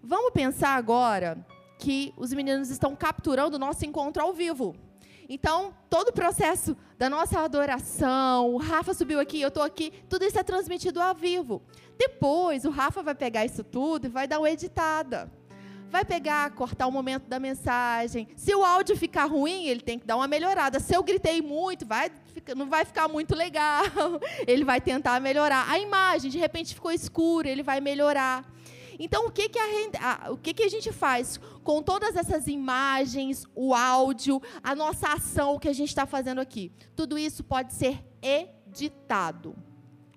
Vamos 0.00 0.30
pensar 0.30 0.76
agora 0.76 1.44
que 1.80 2.14
os 2.16 2.32
meninos 2.32 2.70
estão 2.70 2.94
capturando 2.94 3.56
o 3.56 3.58
nosso 3.58 3.84
encontro 3.84 4.22
ao 4.22 4.32
vivo. 4.32 4.76
Então, 5.28 5.74
todo 5.90 6.10
o 6.10 6.12
processo 6.12 6.76
da 6.96 7.10
nossa 7.10 7.40
adoração, 7.40 8.54
o 8.54 8.56
Rafa 8.56 8.94
subiu 8.94 9.18
aqui, 9.18 9.40
eu 9.40 9.48
estou 9.48 9.64
aqui, 9.64 9.92
tudo 10.08 10.24
isso 10.24 10.38
é 10.38 10.44
transmitido 10.44 11.02
ao 11.02 11.12
vivo. 11.12 11.60
Depois, 11.98 12.64
o 12.64 12.70
Rafa 12.70 13.02
vai 13.02 13.16
pegar 13.16 13.44
isso 13.44 13.64
tudo 13.64 14.06
e 14.06 14.10
vai 14.10 14.28
dar 14.28 14.38
uma 14.38 14.50
editada 14.50 15.28
vai 15.94 16.04
pegar, 16.04 16.50
cortar 16.50 16.88
o 16.88 16.90
momento 16.90 17.28
da 17.28 17.38
mensagem. 17.38 18.26
Se 18.34 18.52
o 18.52 18.64
áudio 18.64 18.96
ficar 18.96 19.26
ruim, 19.26 19.68
ele 19.68 19.80
tem 19.80 19.96
que 19.96 20.04
dar 20.04 20.16
uma 20.16 20.26
melhorada. 20.26 20.80
Se 20.80 20.92
eu 20.92 21.04
gritei 21.04 21.40
muito, 21.40 21.86
vai, 21.86 22.10
não 22.56 22.68
vai 22.68 22.84
ficar 22.84 23.06
muito 23.06 23.32
legal. 23.32 23.84
Ele 24.44 24.64
vai 24.64 24.80
tentar 24.80 25.20
melhorar. 25.20 25.70
A 25.70 25.78
imagem, 25.78 26.32
de 26.32 26.38
repente, 26.38 26.74
ficou 26.74 26.90
escura, 26.90 27.48
ele 27.48 27.62
vai 27.62 27.80
melhorar. 27.80 28.44
Então, 28.98 29.26
o 29.26 29.30
que, 29.30 29.48
que, 29.48 29.58
a, 29.58 30.32
o 30.32 30.36
que, 30.36 30.52
que 30.52 30.64
a 30.64 30.68
gente 30.68 30.90
faz 30.92 31.38
com 31.62 31.80
todas 31.80 32.16
essas 32.16 32.48
imagens, 32.48 33.46
o 33.54 33.72
áudio, 33.72 34.42
a 34.62 34.74
nossa 34.74 35.12
ação 35.12 35.58
que 35.58 35.68
a 35.68 35.72
gente 35.72 35.90
está 35.90 36.06
fazendo 36.06 36.40
aqui? 36.40 36.72
Tudo 36.96 37.16
isso 37.16 37.44
pode 37.44 37.72
ser 37.72 38.04
editado. 38.20 39.54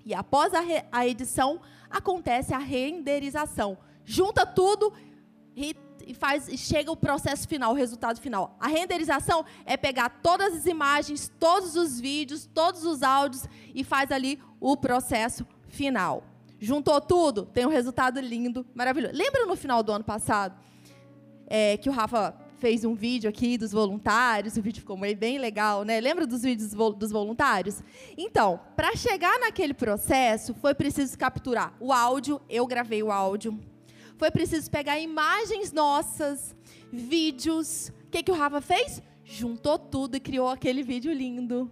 E 0.03 0.13
após 0.13 0.53
a, 0.55 0.59
re, 0.59 0.83
a 0.91 1.07
edição, 1.07 1.61
acontece 1.89 2.53
a 2.53 2.57
renderização. 2.57 3.77
Junta 4.09 4.45
tudo 4.45 4.93
e 5.57 6.13
faz 6.13 6.47
e 6.47 6.57
chega 6.57 6.91
o 6.91 6.95
processo 6.95 7.47
final, 7.47 7.71
o 7.71 7.75
resultado 7.75 8.21
final. 8.21 8.55
A 8.59 8.67
renderização 8.67 9.43
é 9.65 9.75
pegar 9.75 10.09
todas 10.21 10.55
as 10.55 10.65
imagens, 10.65 11.31
todos 11.39 11.75
os 11.75 11.99
vídeos, 11.99 12.47
todos 12.53 12.85
os 12.85 13.03
áudios 13.03 13.45
e 13.75 13.83
faz 13.83 14.11
ali 14.11 14.39
o 14.59 14.77
processo 14.77 15.45
final. 15.67 16.23
Juntou 16.59 16.99
tudo, 17.01 17.45
tem 17.45 17.65
um 17.65 17.69
resultado 17.69 18.19
lindo, 18.19 18.65
maravilhoso. 18.73 19.13
Lembra 19.15 19.45
no 19.45 19.55
final 19.55 19.83
do 19.83 19.91
ano 19.91 20.03
passado 20.03 20.55
é, 21.45 21.77
que 21.77 21.89
o 21.89 21.91
Rafa 21.91 22.35
fez 22.57 22.83
um 22.83 22.95
vídeo 22.95 23.29
aqui 23.29 23.57
dos 23.57 23.71
voluntários, 23.71 24.57
o 24.57 24.61
vídeo 24.61 24.79
ficou 24.79 24.97
bem 24.97 25.37
legal, 25.37 25.83
né? 25.83 25.99
Lembra 25.99 26.25
dos 26.25 26.41
vídeos 26.41 26.73
dos 26.73 27.11
voluntários? 27.11 27.83
Então, 28.17 28.59
para 28.75 28.95
chegar 28.95 29.39
naquele 29.39 29.75
processo, 29.75 30.55
foi 30.55 30.73
preciso 30.73 31.15
capturar 31.17 31.75
o 31.79 31.93
áudio, 31.93 32.41
eu 32.49 32.65
gravei 32.65 33.03
o 33.03 33.11
áudio, 33.11 33.59
foi 34.17 34.31
preciso 34.31 34.69
pegar 34.69 34.99
imagens 34.99 35.71
nossas, 35.71 36.55
vídeos. 36.91 37.89
O 38.05 38.09
que, 38.09 38.23
que 38.23 38.31
o 38.31 38.35
Rafa 38.35 38.61
fez? 38.61 39.01
Juntou 39.23 39.77
tudo 39.77 40.15
e 40.15 40.19
criou 40.19 40.49
aquele 40.49 40.81
vídeo 40.81 41.13
lindo. 41.13 41.71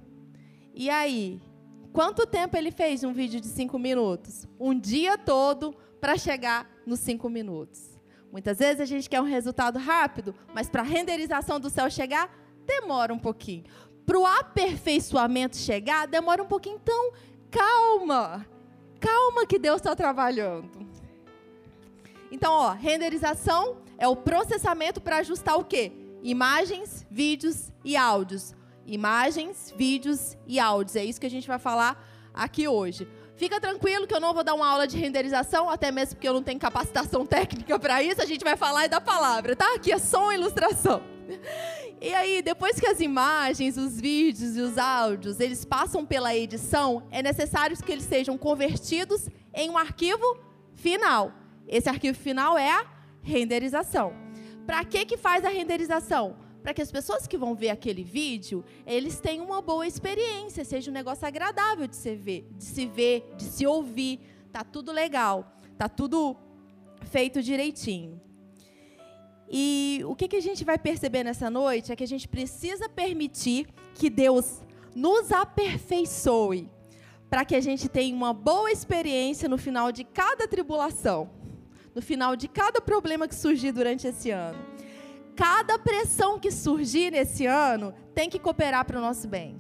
E 0.74 0.90
aí, 0.90 1.42
quanto 1.92 2.28
tempo 2.28 2.56
ele 2.56 2.72
fez 2.72 3.04
um 3.04 3.14
vídeo 3.14 3.42
de 3.42 3.48
cinco 3.48 3.80
minutos? 3.80 4.46
Um 4.60 4.78
dia 4.78 5.18
todo 5.18 5.76
para 6.00 6.18
chegar 6.18 6.70
nos 6.86 7.00
cinco 7.00 7.30
minutos. 7.30 8.00
Muitas 8.32 8.60
vezes 8.60 8.82
a 8.82 8.86
gente 8.86 9.10
quer 9.10 9.22
um 9.22 9.26
resultado 9.26 9.80
rápido, 9.80 10.36
mas 10.54 10.70
para 10.70 10.82
a 10.82 10.86
renderização 10.86 11.60
do 11.60 11.70
céu 11.70 11.90
chegar, 11.90 12.30
demora 12.66 13.14
um 13.14 13.20
pouquinho. 13.20 13.64
Para 14.06 14.20
o 14.20 14.26
aperfeiçoamento 14.26 15.56
chegar, 15.58 16.06
demora 16.06 16.44
um 16.44 16.48
pouquinho. 16.48 16.80
Então, 16.82 17.12
calma. 17.50 18.46
Calma 19.00 19.46
que 19.46 19.58
Deus 19.58 19.78
está 19.78 19.96
trabalhando. 19.96 20.95
Então, 22.36 22.52
ó, 22.52 22.74
renderização 22.74 23.78
é 23.98 24.06
o 24.10 24.16
processamento 24.16 25.00
para 25.00 25.20
ajustar 25.20 25.58
o 25.58 25.64
quê? 25.64 25.94
Imagens, 26.22 27.08
vídeos 27.10 27.72
e 27.82 27.96
áudios. 27.96 28.54
Imagens, 28.86 29.74
vídeos 29.78 30.36
e 30.46 30.60
áudios. 30.60 30.98
É 30.98 31.06
isso 31.06 31.18
que 31.18 31.26
a 31.26 31.30
gente 31.30 31.48
vai 31.48 31.58
falar 31.58 31.98
aqui 32.34 32.68
hoje. 32.68 33.08
Fica 33.38 33.58
tranquilo 33.62 34.06
que 34.06 34.14
eu 34.14 34.20
não 34.20 34.34
vou 34.34 34.44
dar 34.44 34.54
uma 34.54 34.68
aula 34.68 34.86
de 34.86 34.98
renderização, 34.98 35.70
até 35.70 35.94
mesmo 35.94 36.16
porque 36.16 36.28
eu 36.28 36.34
não 36.34 36.44
tenho 36.44 36.60
capacitação 36.60 37.24
técnica 37.26 37.80
para 37.80 38.04
isso. 38.04 38.22
A 38.22 38.26
gente 38.26 38.44
vai 38.44 38.58
falar 38.58 38.90
da 38.90 39.00
palavra, 39.00 39.56
tá? 39.56 39.74
Aqui 39.74 39.94
é 39.94 39.98
só 39.98 40.24
uma 40.24 40.36
ilustração. 40.36 41.02
E 42.02 42.14
aí, 42.14 42.42
depois 42.42 42.78
que 42.78 42.86
as 42.86 43.00
imagens, 43.00 43.78
os 43.78 43.98
vídeos 43.98 44.58
e 44.58 44.62
os 44.62 44.78
áudios, 44.78 45.40
eles 45.40 45.64
passam 45.64 46.06
pela 46.06 46.36
edição, 46.36 47.08
é 47.12 47.24
necessário 47.24 47.82
que 47.82 47.92
eles 47.94 48.04
sejam 48.04 48.38
convertidos 48.38 49.30
em 49.54 49.70
um 49.70 49.78
arquivo 49.78 50.38
final. 50.74 51.32
Esse 51.68 51.90
arquivo 51.90 52.18
final 52.18 52.58
é 52.58 52.70
a 52.70 52.86
renderização. 53.22 54.14
Para 54.66 54.84
que 54.84 55.06
que 55.06 55.18
faz 55.18 55.44
a 55.44 55.50
renderização? 55.50 56.38
Para 56.62 56.74
que 56.74 56.82
as 56.82 56.92
pessoas 56.92 57.28
que 57.28 57.38
vão 57.38 57.54
ver 57.54 57.70
aquele 57.70 58.04
vídeo, 58.04 58.64
eles 58.86 59.20
tenham 59.20 59.46
uma 59.46 59.62
boa 59.62 59.86
experiência, 59.86 60.66
seja 60.66 60.90
um 60.90 60.94
negócio 60.94 61.28
agradável 61.28 61.88
de 61.88 61.96
se 61.96 62.16
ver, 62.16 62.48
de 62.58 62.64
se 62.64 62.86
ver, 62.88 63.34
de 63.38 63.44
se 63.44 63.68
ouvir. 63.68 64.20
Tá 64.52 64.64
tudo 64.64 64.92
legal, 64.92 65.54
tá 65.78 65.88
tudo 65.88 66.36
feito 67.04 67.42
direitinho. 67.42 68.20
E 69.50 70.02
o 70.08 70.16
que, 70.16 70.28
que 70.28 70.38
a 70.38 70.42
gente 70.42 70.66
vai 70.66 70.78
perceber 70.78 71.24
nessa 71.24 71.52
noite 71.52 71.92
é 71.92 71.96
que 71.96 72.04
a 72.04 72.08
gente 72.08 72.28
precisa 72.28 72.90
permitir 72.90 73.68
que 73.94 74.10
Deus 74.10 74.64
nos 74.96 75.32
aperfeiçoe, 75.32 76.68
para 77.30 77.46
que 77.46 77.56
a 77.56 77.62
gente 77.62 77.88
tenha 77.88 78.16
uma 78.16 78.34
boa 78.34 78.72
experiência 78.72 79.48
no 79.48 79.58
final 79.58 79.92
de 79.92 80.04
cada 80.04 80.48
tribulação 80.48 81.45
no 81.96 82.02
final 82.02 82.36
de 82.36 82.50
cada 82.50 82.82
problema 82.82 83.28
que 83.28 83.34
surgir 83.34 83.72
durante 83.72 84.06
esse 84.06 84.30
ano. 84.30 84.60
Cada 85.36 85.80
pressão 85.80 86.38
que 86.38 86.52
surgir 86.52 87.12
nesse 87.12 87.46
ano 87.46 87.94
tem 88.14 88.30
que 88.30 88.38
cooperar 88.38 88.86
para 88.86 88.98
o 88.98 89.02
nosso 89.02 89.28
bem. 89.28 89.58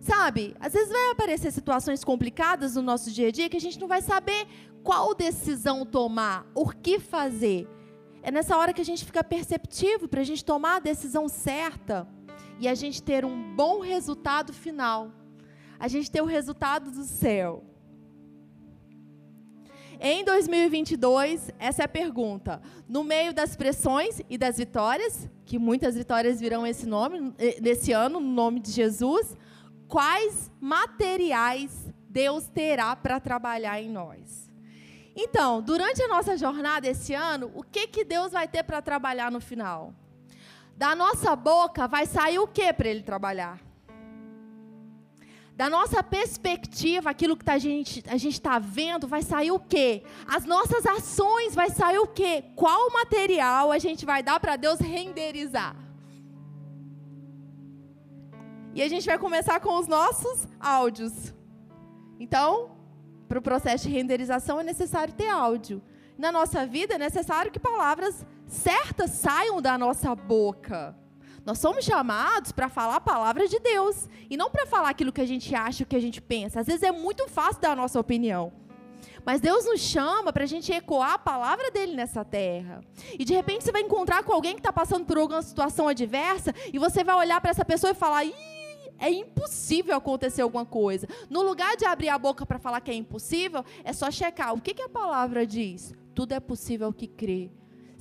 Sabe, 0.00 0.54
às 0.60 0.72
vezes 0.72 0.90
vai 0.90 1.10
aparecer 1.10 1.50
situações 1.50 2.04
complicadas 2.04 2.76
no 2.76 2.82
nosso 2.82 3.10
dia 3.10 3.28
a 3.28 3.30
dia 3.32 3.48
que 3.48 3.56
a 3.56 3.60
gente 3.60 3.80
não 3.80 3.88
vai 3.88 4.02
saber 4.02 4.46
qual 4.82 5.14
decisão 5.14 5.84
tomar, 5.84 6.46
o 6.54 6.68
que 6.68 7.00
fazer. 7.00 7.66
É 8.22 8.30
nessa 8.30 8.56
hora 8.56 8.72
que 8.72 8.80
a 8.80 8.84
gente 8.84 9.04
fica 9.04 9.24
perceptivo 9.24 10.06
para 10.06 10.20
a 10.20 10.24
gente 10.24 10.44
tomar 10.44 10.76
a 10.76 10.80
decisão 10.80 11.28
certa 11.28 12.06
e 12.60 12.68
a 12.68 12.74
gente 12.74 13.02
ter 13.02 13.24
um 13.24 13.54
bom 13.54 13.80
resultado 13.80 14.52
final. 14.52 15.10
a 15.78 15.88
gente 15.88 16.10
ter 16.10 16.22
o 16.22 16.26
resultado 16.26 16.90
do 16.90 17.02
céu. 17.02 17.64
Em 20.00 20.24
2022, 20.24 21.50
essa 21.58 21.82
é 21.82 21.84
a 21.84 21.88
pergunta. 21.88 22.60
No 22.88 23.04
meio 23.04 23.32
das 23.32 23.56
pressões 23.56 24.20
e 24.28 24.36
das 24.36 24.58
vitórias, 24.58 25.28
que 25.44 25.58
muitas 25.58 25.94
vitórias 25.94 26.40
virão 26.40 26.66
esse 26.66 26.86
nome 26.86 27.32
eh, 27.38 27.58
nesse 27.60 27.92
ano, 27.92 28.20
no 28.20 28.32
nome 28.32 28.60
de 28.60 28.70
Jesus, 28.70 29.36
quais 29.88 30.50
materiais 30.60 31.70
Deus 32.08 32.46
terá 32.48 32.94
para 32.96 33.20
trabalhar 33.20 33.80
em 33.80 33.90
nós? 33.90 34.50
Então, 35.16 35.62
durante 35.62 36.02
a 36.02 36.08
nossa 36.08 36.36
jornada 36.36 36.88
esse 36.88 37.14
ano, 37.14 37.50
o 37.54 37.62
que 37.62 37.86
que 37.86 38.04
Deus 38.04 38.32
vai 38.32 38.48
ter 38.48 38.64
para 38.64 38.82
trabalhar 38.82 39.30
no 39.30 39.40
final? 39.40 39.94
Da 40.76 40.94
nossa 40.96 41.36
boca 41.36 41.86
vai 41.86 42.04
sair 42.04 42.40
o 42.40 42.48
que 42.48 42.72
para 42.72 42.88
ele 42.88 43.02
trabalhar? 43.02 43.60
Da 45.56 45.70
nossa 45.70 46.02
perspectiva, 46.02 47.10
aquilo 47.10 47.36
que 47.36 47.44
tá 47.44 47.52
a 47.52 47.58
gente 47.58 48.02
a 48.08 48.16
está 48.16 48.58
vendo, 48.58 49.06
vai 49.06 49.22
sair 49.22 49.52
o 49.52 49.58
quê? 49.58 50.02
As 50.26 50.44
nossas 50.44 50.84
ações 50.84 51.54
vai 51.54 51.70
sair 51.70 51.98
o 51.98 52.08
quê? 52.08 52.44
Qual 52.56 52.90
material 52.90 53.70
a 53.70 53.78
gente 53.78 54.04
vai 54.04 54.20
dar 54.20 54.40
para 54.40 54.56
Deus 54.56 54.80
renderizar? 54.80 55.76
E 58.74 58.82
a 58.82 58.88
gente 58.88 59.06
vai 59.06 59.16
começar 59.16 59.60
com 59.60 59.78
os 59.78 59.86
nossos 59.86 60.48
áudios. 60.58 61.32
Então, 62.18 62.72
para 63.28 63.38
o 63.38 63.42
processo 63.42 63.86
de 63.86 63.94
renderização 63.94 64.58
é 64.58 64.64
necessário 64.64 65.14
ter 65.14 65.28
áudio. 65.28 65.80
Na 66.18 66.32
nossa 66.32 66.66
vida 66.66 66.94
é 66.94 66.98
necessário 66.98 67.52
que 67.52 67.60
palavras 67.60 68.26
certas 68.48 69.12
saiam 69.12 69.62
da 69.62 69.78
nossa 69.78 70.16
boca. 70.16 70.96
Nós 71.44 71.58
somos 71.58 71.84
chamados 71.84 72.52
para 72.52 72.68
falar 72.68 72.96
a 72.96 73.00
palavra 73.00 73.46
de 73.46 73.58
Deus 73.58 74.08
e 74.30 74.36
não 74.36 74.50
para 74.50 74.66
falar 74.66 74.88
aquilo 74.88 75.12
que 75.12 75.20
a 75.20 75.26
gente 75.26 75.54
acha, 75.54 75.84
o 75.84 75.86
que 75.86 75.96
a 75.96 76.00
gente 76.00 76.20
pensa. 76.20 76.60
Às 76.60 76.66
vezes 76.66 76.82
é 76.82 76.90
muito 76.90 77.28
fácil 77.28 77.60
dar 77.60 77.72
a 77.72 77.76
nossa 77.76 78.00
opinião. 78.00 78.52
Mas 79.26 79.40
Deus 79.40 79.64
nos 79.64 79.80
chama 79.80 80.32
para 80.32 80.44
a 80.44 80.46
gente 80.46 80.72
ecoar 80.72 81.12
a 81.14 81.18
palavra 81.18 81.70
dele 81.70 81.94
nessa 81.94 82.24
terra. 82.24 82.80
E 83.18 83.24
de 83.24 83.34
repente 83.34 83.64
você 83.64 83.72
vai 83.72 83.82
encontrar 83.82 84.22
com 84.22 84.32
alguém 84.32 84.54
que 84.54 84.60
está 84.60 84.72
passando 84.72 85.04
por 85.04 85.18
alguma 85.18 85.42
situação 85.42 85.88
adversa 85.88 86.54
e 86.72 86.78
você 86.78 87.04
vai 87.04 87.14
olhar 87.16 87.40
para 87.40 87.50
essa 87.50 87.64
pessoa 87.64 87.90
e 87.90 87.94
falar: 87.94 88.24
Ih, 88.24 88.34
é 88.98 89.10
impossível 89.10 89.96
acontecer 89.96 90.42
alguma 90.42 90.64
coisa. 90.64 91.06
No 91.28 91.42
lugar 91.42 91.76
de 91.76 91.84
abrir 91.84 92.08
a 92.08 92.18
boca 92.18 92.46
para 92.46 92.58
falar 92.58 92.80
que 92.80 92.90
é 92.90 92.94
impossível, 92.94 93.64
é 93.82 93.92
só 93.92 94.10
checar 94.10 94.54
o 94.54 94.60
que, 94.60 94.74
que 94.74 94.82
a 94.82 94.88
palavra 94.88 95.46
diz. 95.46 95.92
Tudo 96.14 96.32
é 96.32 96.40
possível 96.40 96.92
que 96.92 97.06
crê. 97.06 97.50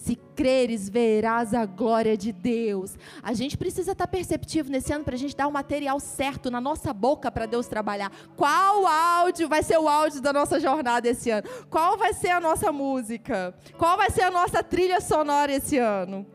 Se 0.03 0.17
creres, 0.36 0.89
verás 0.89 1.53
a 1.53 1.65
glória 1.65 2.17
de 2.17 2.33
Deus. 2.33 2.98
A 3.22 3.31
gente 3.31 3.57
precisa 3.57 3.93
estar 3.93 4.05
perceptivo 4.05 4.69
nesse 4.69 4.91
ano 4.91 5.05
para 5.05 5.15
a 5.15 5.17
gente 5.17 5.33
dar 5.33 5.48
o 5.48 5.51
material 5.51 5.98
certo 5.98 6.51
na 6.51 6.60
nossa 6.60 6.91
boca 6.91 7.31
para 7.31 7.45
Deus 7.45 7.67
trabalhar. 7.67 8.12
Qual 8.36 8.86
áudio 8.86 9.48
vai 9.48 9.63
ser 9.63 9.77
o 9.77 9.88
áudio 9.88 10.19
da 10.19 10.33
nossa 10.33 10.60
jornada 10.60 11.07
esse 11.07 11.29
ano? 11.29 11.48
Qual 11.69 11.98
vai 11.98 12.13
ser 12.13 12.31
a 12.31 12.41
nossa 12.41 12.69
música? 12.69 13.55
Qual 13.77 13.95
vai 13.95 14.12
ser 14.12 14.24
a 14.24 14.31
nossa 14.31 14.62
trilha 14.62 15.00
sonora 15.00 15.53
esse 15.53 15.77
ano? 15.77 16.33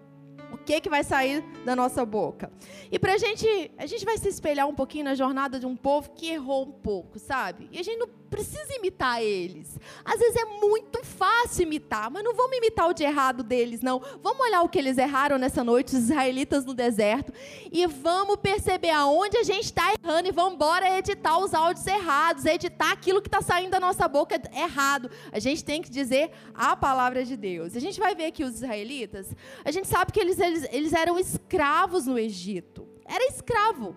Que, 0.69 0.83
que 0.83 0.91
vai 0.91 1.03
sair 1.03 1.43
da 1.65 1.75
nossa 1.75 2.05
boca? 2.05 2.53
E 2.93 2.99
para 2.99 3.15
a 3.15 3.17
gente, 3.17 3.71
a 3.79 3.87
gente 3.87 4.05
vai 4.05 4.19
se 4.19 4.29
espelhar 4.29 4.69
um 4.69 4.75
pouquinho 4.75 5.05
na 5.05 5.15
jornada 5.15 5.59
de 5.59 5.65
um 5.65 5.75
povo 5.75 6.11
que 6.11 6.29
errou 6.29 6.65
um 6.65 6.73
pouco, 6.73 7.19
sabe? 7.19 7.71
E 7.73 7.79
a 7.79 7.83
gente 7.83 7.97
não 7.97 8.09
precisa 8.29 8.75
imitar 8.77 9.23
eles. 9.23 9.79
Às 10.05 10.19
vezes 10.19 10.37
é 10.37 10.45
muito 10.45 11.03
fácil 11.05 11.63
imitar, 11.63 12.11
mas 12.11 12.23
não 12.23 12.35
vamos 12.35 12.57
imitar 12.57 12.89
o 12.89 12.93
de 12.93 13.03
errado 13.03 13.43
deles, 13.43 13.81
não. 13.81 14.01
Vamos 14.23 14.41
olhar 14.41 14.63
o 14.63 14.69
que 14.69 14.79
eles 14.79 14.99
erraram 14.99 15.39
nessa 15.39 15.65
noite, 15.65 15.97
os 15.97 16.05
israelitas 16.05 16.65
no 16.65 16.75
deserto, 16.75 17.33
e 17.71 17.87
vamos 17.87 18.37
perceber 18.37 18.91
aonde 18.91 19.37
a 19.39 19.43
gente 19.43 19.65
está 19.65 19.93
errando 19.93 20.29
e 20.29 20.33
vamos 20.33 20.55
embora 20.55 20.99
editar 20.99 21.39
os 21.39 21.55
áudios 21.55 21.87
errados, 21.87 22.45
editar 22.45 22.93
aquilo 22.93 23.23
que 23.23 23.29
está 23.29 23.41
saindo 23.41 23.71
da 23.71 23.81
nossa 23.81 24.07
boca 24.07 24.41
errado. 24.55 25.11
A 25.33 25.39
gente 25.39 25.65
tem 25.65 25.83
que 25.83 25.91
dizer 25.91 26.31
a 26.55 26.77
palavra 26.77 27.25
de 27.25 27.37
Deus. 27.37 27.75
A 27.77 27.81
gente 27.81 27.99
vai 27.99 28.15
ver 28.15 28.27
aqui 28.27 28.45
os 28.45 28.57
israelitas, 28.57 29.29
a 29.65 29.71
gente 29.71 29.89
sabe 29.89 30.13
que 30.13 30.21
eles, 30.21 30.39
eles, 30.39 30.58
eles 30.71 30.93
eram 30.93 31.19
escravos 31.19 32.07
no 32.07 32.19
Egito. 32.19 32.87
Era 33.05 33.27
escravo. 33.27 33.97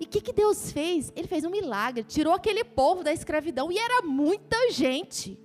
E 0.00 0.04
o 0.04 0.08
que, 0.08 0.20
que 0.20 0.32
Deus 0.32 0.70
fez? 0.70 1.12
Ele 1.16 1.26
fez 1.26 1.44
um 1.44 1.50
milagre, 1.50 2.04
tirou 2.04 2.32
aquele 2.32 2.62
povo 2.62 3.02
da 3.02 3.12
escravidão, 3.12 3.70
e 3.72 3.78
era 3.78 4.02
muita 4.02 4.70
gente. 4.70 5.38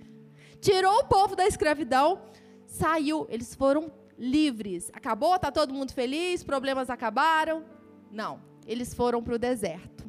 Tirou 0.60 1.00
o 1.00 1.04
povo 1.04 1.34
da 1.34 1.46
escravidão, 1.46 2.22
saiu, 2.66 3.26
eles 3.28 3.54
foram 3.54 3.92
livres. 4.18 4.90
Acabou? 4.94 5.34
Está 5.34 5.50
todo 5.50 5.74
mundo 5.74 5.92
feliz? 5.92 6.44
Problemas 6.44 6.88
acabaram? 6.88 7.64
Não, 8.10 8.40
eles 8.66 8.94
foram 8.94 9.22
para 9.22 9.34
o 9.34 9.38
deserto. 9.38 10.04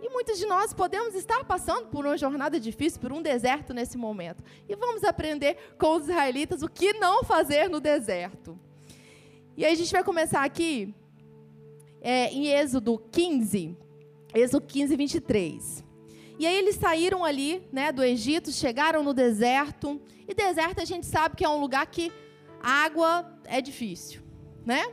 E 0.00 0.08
muitos 0.08 0.38
de 0.38 0.46
nós 0.46 0.72
podemos 0.72 1.14
estar 1.14 1.44
passando 1.44 1.86
por 1.88 2.04
uma 2.04 2.16
jornada 2.16 2.60
difícil, 2.60 3.00
por 3.00 3.12
um 3.12 3.22
deserto 3.22 3.74
nesse 3.74 3.98
momento. 3.98 4.42
E 4.68 4.76
vamos 4.76 5.04
aprender 5.04 5.74
com 5.78 5.96
os 5.96 6.04
israelitas 6.04 6.62
o 6.62 6.68
que 6.68 6.92
não 6.94 7.24
fazer 7.24 7.68
no 7.68 7.80
deserto. 7.80 8.58
E 9.56 9.64
aí 9.64 9.72
a 9.72 9.76
gente 9.76 9.90
vai 9.90 10.04
começar 10.04 10.44
aqui 10.44 10.94
é, 12.02 12.30
em 12.30 12.48
Êxodo 12.48 13.02
15, 13.10 13.74
Êxodo 14.34 14.66
15, 14.66 14.94
23. 14.94 15.84
E 16.38 16.46
aí 16.46 16.54
eles 16.54 16.76
saíram 16.76 17.24
ali, 17.24 17.66
né, 17.72 17.90
do 17.90 18.04
Egito, 18.04 18.52
chegaram 18.52 19.02
no 19.02 19.14
deserto. 19.14 19.98
E 20.28 20.34
deserto 20.34 20.82
a 20.82 20.84
gente 20.84 21.06
sabe 21.06 21.36
que 21.36 21.44
é 21.44 21.48
um 21.48 21.58
lugar 21.58 21.86
que 21.86 22.12
água 22.60 23.24
é 23.46 23.62
difícil, 23.62 24.20
né? 24.64 24.84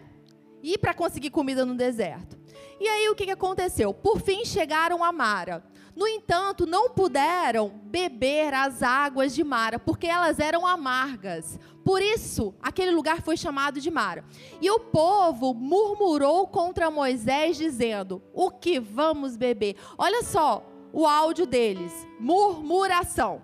E 0.62 0.78
para 0.78 0.94
conseguir 0.94 1.32
comida 1.32 1.66
no 1.66 1.76
deserto. 1.76 2.40
E 2.80 2.88
aí 2.88 3.10
o 3.10 3.16
que, 3.16 3.26
que 3.26 3.32
aconteceu? 3.32 3.94
Por 3.94 4.22
fim 4.22 4.46
chegaram 4.46 5.04
a 5.04 5.12
Mara. 5.12 5.62
No 5.96 6.08
entanto, 6.08 6.66
não 6.66 6.90
puderam 6.90 7.70
beber 7.84 8.54
as 8.54 8.82
águas 8.82 9.36
de 9.36 9.44
Mara, 9.44 9.78
porque 9.78 10.08
elas 10.08 10.40
eram 10.40 10.66
amargas. 10.66 11.60
Por 11.84 12.02
isso, 12.02 12.56
aquele 12.62 12.92
lugar 12.92 13.22
foi 13.22 13.36
chamado 13.36 13.82
de 13.82 13.92
Mara. 13.92 14.24
E 14.62 14.72
o 14.72 14.80
povo 14.80 15.54
murmurou 15.54 16.48
contra 16.48 16.90
Moisés, 16.90 17.58
dizendo: 17.58 18.22
O 18.34 18.50
que 18.50 18.80
vamos 18.80 19.36
beber? 19.36 19.76
Olha 19.98 20.24
só 20.24 20.66
o 20.94 21.06
áudio 21.06 21.46
deles: 21.46 21.92
murmuração. 22.20 23.42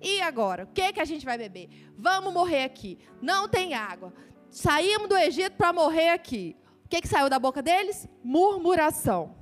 E 0.00 0.20
agora? 0.20 0.64
O 0.64 0.66
que, 0.68 0.92
que 0.92 1.00
a 1.00 1.04
gente 1.04 1.24
vai 1.24 1.38
beber? 1.38 1.68
Vamos 1.96 2.32
morrer 2.32 2.64
aqui. 2.64 2.98
Não 3.20 3.48
tem 3.48 3.74
água. 3.74 4.12
Saímos 4.50 5.08
do 5.08 5.16
Egito 5.16 5.56
para 5.56 5.72
morrer 5.72 6.10
aqui. 6.10 6.56
O 6.84 6.88
que, 6.88 7.00
que 7.00 7.08
saiu 7.08 7.28
da 7.28 7.38
boca 7.38 7.60
deles? 7.60 8.08
Murmuração. 8.24 9.36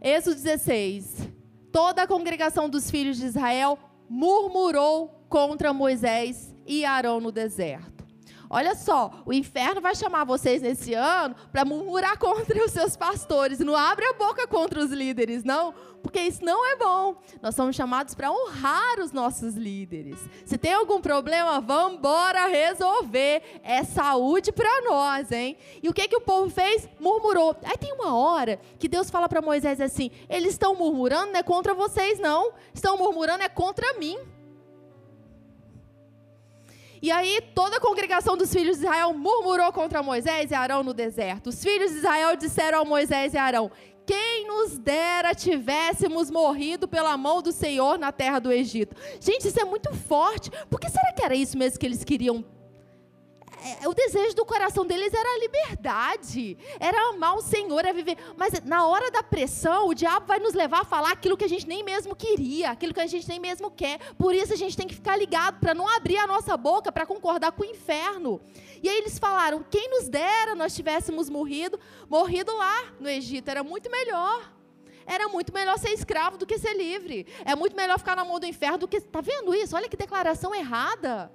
Êxodo 0.00 0.36
16. 0.36 1.28
Toda 1.70 2.02
a 2.02 2.06
congregação 2.06 2.68
dos 2.68 2.90
filhos 2.90 3.16
de 3.16 3.26
Israel 3.26 3.78
murmurou 4.08 5.24
contra 5.28 5.72
Moisés 5.72 6.51
e 6.66 6.84
Arão 6.84 7.20
no 7.20 7.32
deserto. 7.32 8.02
Olha 8.54 8.74
só, 8.74 9.10
o 9.24 9.32
inferno 9.32 9.80
vai 9.80 9.94
chamar 9.94 10.24
vocês 10.24 10.60
nesse 10.60 10.92
ano 10.92 11.34
para 11.50 11.64
murmurar 11.64 12.18
contra 12.18 12.62
os 12.62 12.70
seus 12.70 12.94
pastores. 12.94 13.60
Não 13.60 13.74
abre 13.74 14.04
a 14.04 14.12
boca 14.12 14.46
contra 14.46 14.78
os 14.78 14.90
líderes, 14.90 15.42
não, 15.42 15.72
porque 16.02 16.20
isso 16.20 16.44
não 16.44 16.70
é 16.70 16.76
bom. 16.76 17.16
Nós 17.40 17.54
somos 17.54 17.74
chamados 17.74 18.14
para 18.14 18.30
honrar 18.30 19.00
os 19.00 19.10
nossos 19.10 19.54
líderes. 19.54 20.18
Se 20.44 20.58
tem 20.58 20.74
algum 20.74 21.00
problema, 21.00 21.62
vamos 21.62 21.96
embora 21.96 22.46
resolver. 22.46 23.42
É 23.62 23.84
saúde 23.84 24.52
para 24.52 24.82
nós, 24.82 25.32
hein? 25.32 25.56
E 25.82 25.88
o 25.88 25.94
que 25.94 26.06
que 26.06 26.16
o 26.16 26.20
povo 26.20 26.50
fez? 26.50 26.86
Murmurou. 27.00 27.56
Aí 27.64 27.78
tem 27.78 27.94
uma 27.94 28.14
hora 28.14 28.60
que 28.78 28.86
Deus 28.86 29.08
fala 29.08 29.30
para 29.30 29.40
Moisés 29.40 29.80
assim: 29.80 30.10
eles 30.28 30.52
estão 30.52 30.74
murmurando 30.74 31.32
não 31.32 31.40
é 31.40 31.42
contra 31.42 31.72
vocês, 31.72 32.18
não. 32.18 32.52
Estão 32.74 32.98
murmurando 32.98 33.44
é 33.44 33.48
contra 33.48 33.94
mim. 33.94 34.18
E 37.02 37.10
aí 37.10 37.40
toda 37.52 37.78
a 37.78 37.80
congregação 37.80 38.36
dos 38.36 38.52
filhos 38.52 38.78
de 38.78 38.84
Israel 38.84 39.12
murmurou 39.12 39.72
contra 39.72 40.04
Moisés 40.04 40.52
e 40.52 40.54
Arão 40.54 40.84
no 40.84 40.94
deserto. 40.94 41.48
Os 41.48 41.60
filhos 41.60 41.90
de 41.90 41.98
Israel 41.98 42.36
disseram 42.36 42.82
a 42.82 42.84
Moisés 42.84 43.34
e 43.34 43.38
Arão: 43.38 43.72
Quem 44.06 44.46
nos 44.46 44.78
dera 44.78 45.34
tivéssemos 45.34 46.30
morrido 46.30 46.86
pela 46.86 47.16
mão 47.16 47.42
do 47.42 47.50
Senhor 47.50 47.98
na 47.98 48.12
terra 48.12 48.38
do 48.38 48.52
Egito. 48.52 48.94
Gente, 49.20 49.48
isso 49.48 49.60
é 49.60 49.64
muito 49.64 49.92
forte. 49.92 50.48
Por 50.70 50.78
que 50.78 50.88
será 50.88 51.12
que 51.12 51.24
era 51.24 51.34
isso 51.34 51.58
mesmo 51.58 51.76
que 51.76 51.86
eles 51.86 52.04
queriam 52.04 52.44
o 53.86 53.94
desejo 53.94 54.34
do 54.34 54.44
coração 54.44 54.84
deles 54.84 55.12
era 55.12 55.28
a 55.28 55.38
liberdade, 55.38 56.56
era 56.80 57.10
amar 57.10 57.36
o 57.36 57.42
Senhor, 57.42 57.78
era 57.78 57.92
viver. 57.92 58.16
Mas 58.36 58.60
na 58.64 58.86
hora 58.86 59.10
da 59.10 59.22
pressão, 59.22 59.88
o 59.88 59.94
diabo 59.94 60.26
vai 60.26 60.38
nos 60.38 60.54
levar 60.54 60.80
a 60.80 60.84
falar 60.84 61.12
aquilo 61.12 61.36
que 61.36 61.44
a 61.44 61.48
gente 61.48 61.66
nem 61.66 61.82
mesmo 61.82 62.14
queria, 62.14 62.70
aquilo 62.70 62.92
que 62.92 63.00
a 63.00 63.06
gente 63.06 63.28
nem 63.28 63.38
mesmo 63.38 63.70
quer. 63.70 63.98
Por 64.14 64.34
isso 64.34 64.52
a 64.52 64.56
gente 64.56 64.76
tem 64.76 64.86
que 64.86 64.94
ficar 64.94 65.16
ligado 65.16 65.60
para 65.60 65.74
não 65.74 65.88
abrir 65.88 66.18
a 66.18 66.26
nossa 66.26 66.56
boca 66.56 66.90
para 66.90 67.06
concordar 67.06 67.52
com 67.52 67.62
o 67.62 67.66
inferno. 67.66 68.40
E 68.82 68.88
aí 68.88 68.98
eles 68.98 69.18
falaram: 69.18 69.64
quem 69.70 69.88
nos 69.90 70.08
dera 70.08 70.54
nós 70.54 70.74
tivéssemos 70.74 71.30
morrido, 71.30 71.78
morrido 72.08 72.54
lá 72.56 72.92
no 72.98 73.08
Egito, 73.08 73.48
era 73.48 73.62
muito 73.62 73.90
melhor. 73.90 74.52
Era 75.04 75.28
muito 75.28 75.52
melhor 75.52 75.78
ser 75.78 75.90
escravo 75.90 76.38
do 76.38 76.46
que 76.46 76.58
ser 76.58 76.74
livre. 76.74 77.26
É 77.44 77.56
muito 77.56 77.74
melhor 77.74 77.98
ficar 77.98 78.14
na 78.14 78.24
mão 78.24 78.38
do 78.38 78.46
inferno 78.46 78.78
do 78.78 78.88
que. 78.88 78.98
Está 78.98 79.20
vendo 79.20 79.54
isso? 79.54 79.74
Olha 79.74 79.88
que 79.88 79.96
declaração 79.96 80.54
errada 80.54 81.30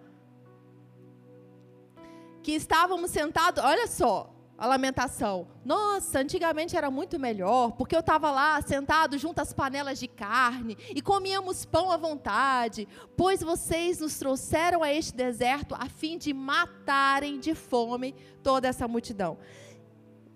que 2.47 2.53
estávamos 2.53 3.11
sentados, 3.11 3.61
olha 3.61 3.87
só, 3.87 4.33
a 4.57 4.65
lamentação. 4.65 5.49
Nossa, 5.65 6.19
antigamente 6.19 6.77
era 6.77 6.89
muito 6.89 7.19
melhor, 7.19 7.73
porque 7.73 7.93
eu 7.93 7.99
estava 7.99 8.31
lá 8.31 8.61
sentado 8.61 9.17
junto 9.17 9.39
às 9.39 9.51
panelas 9.51 9.99
de 9.99 10.07
carne 10.07 10.77
e 10.95 11.01
comíamos 11.01 11.65
pão 11.65 11.91
à 11.91 11.97
vontade, 11.97 12.87
pois 13.17 13.41
vocês 13.41 13.99
nos 13.99 14.17
trouxeram 14.17 14.81
a 14.81 14.93
este 14.93 15.13
deserto 15.13 15.75
a 15.75 15.89
fim 15.89 16.17
de 16.17 16.33
matarem 16.33 17.37
de 17.37 17.53
fome 17.53 18.15
toda 18.41 18.69
essa 18.69 18.87
multidão. 18.87 19.37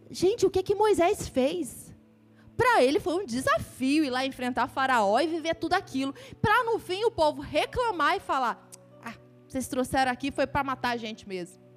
Gente, 0.10 0.46
o 0.46 0.52
que 0.52 0.64
que 0.64 0.76
Moisés 0.76 1.30
fez? 1.30 1.96
Para 2.58 2.84
ele 2.84 3.00
foi 3.00 3.24
um 3.24 3.26
desafio 3.26 4.04
ir 4.04 4.10
lá 4.10 4.26
enfrentar 4.26 4.68
Faraó 4.68 5.18
e 5.22 5.28
viver 5.28 5.56
tudo 5.56 5.76
aquilo, 5.76 6.14
para 6.42 6.66
no 6.66 6.78
fim 6.78 7.06
o 7.06 7.12
povo 7.12 7.42
reclamar 7.42 8.18
e 8.18 8.20
falar: 8.20 8.70
"Ah, 9.02 9.14
vocês 9.48 9.70
trouxeram 9.70 10.12
aqui 10.12 10.30
foi 10.30 10.46
para 10.46 10.62
matar 10.62 10.90
a 10.90 10.98
gente 10.98 11.26
mesmo". 11.26 11.71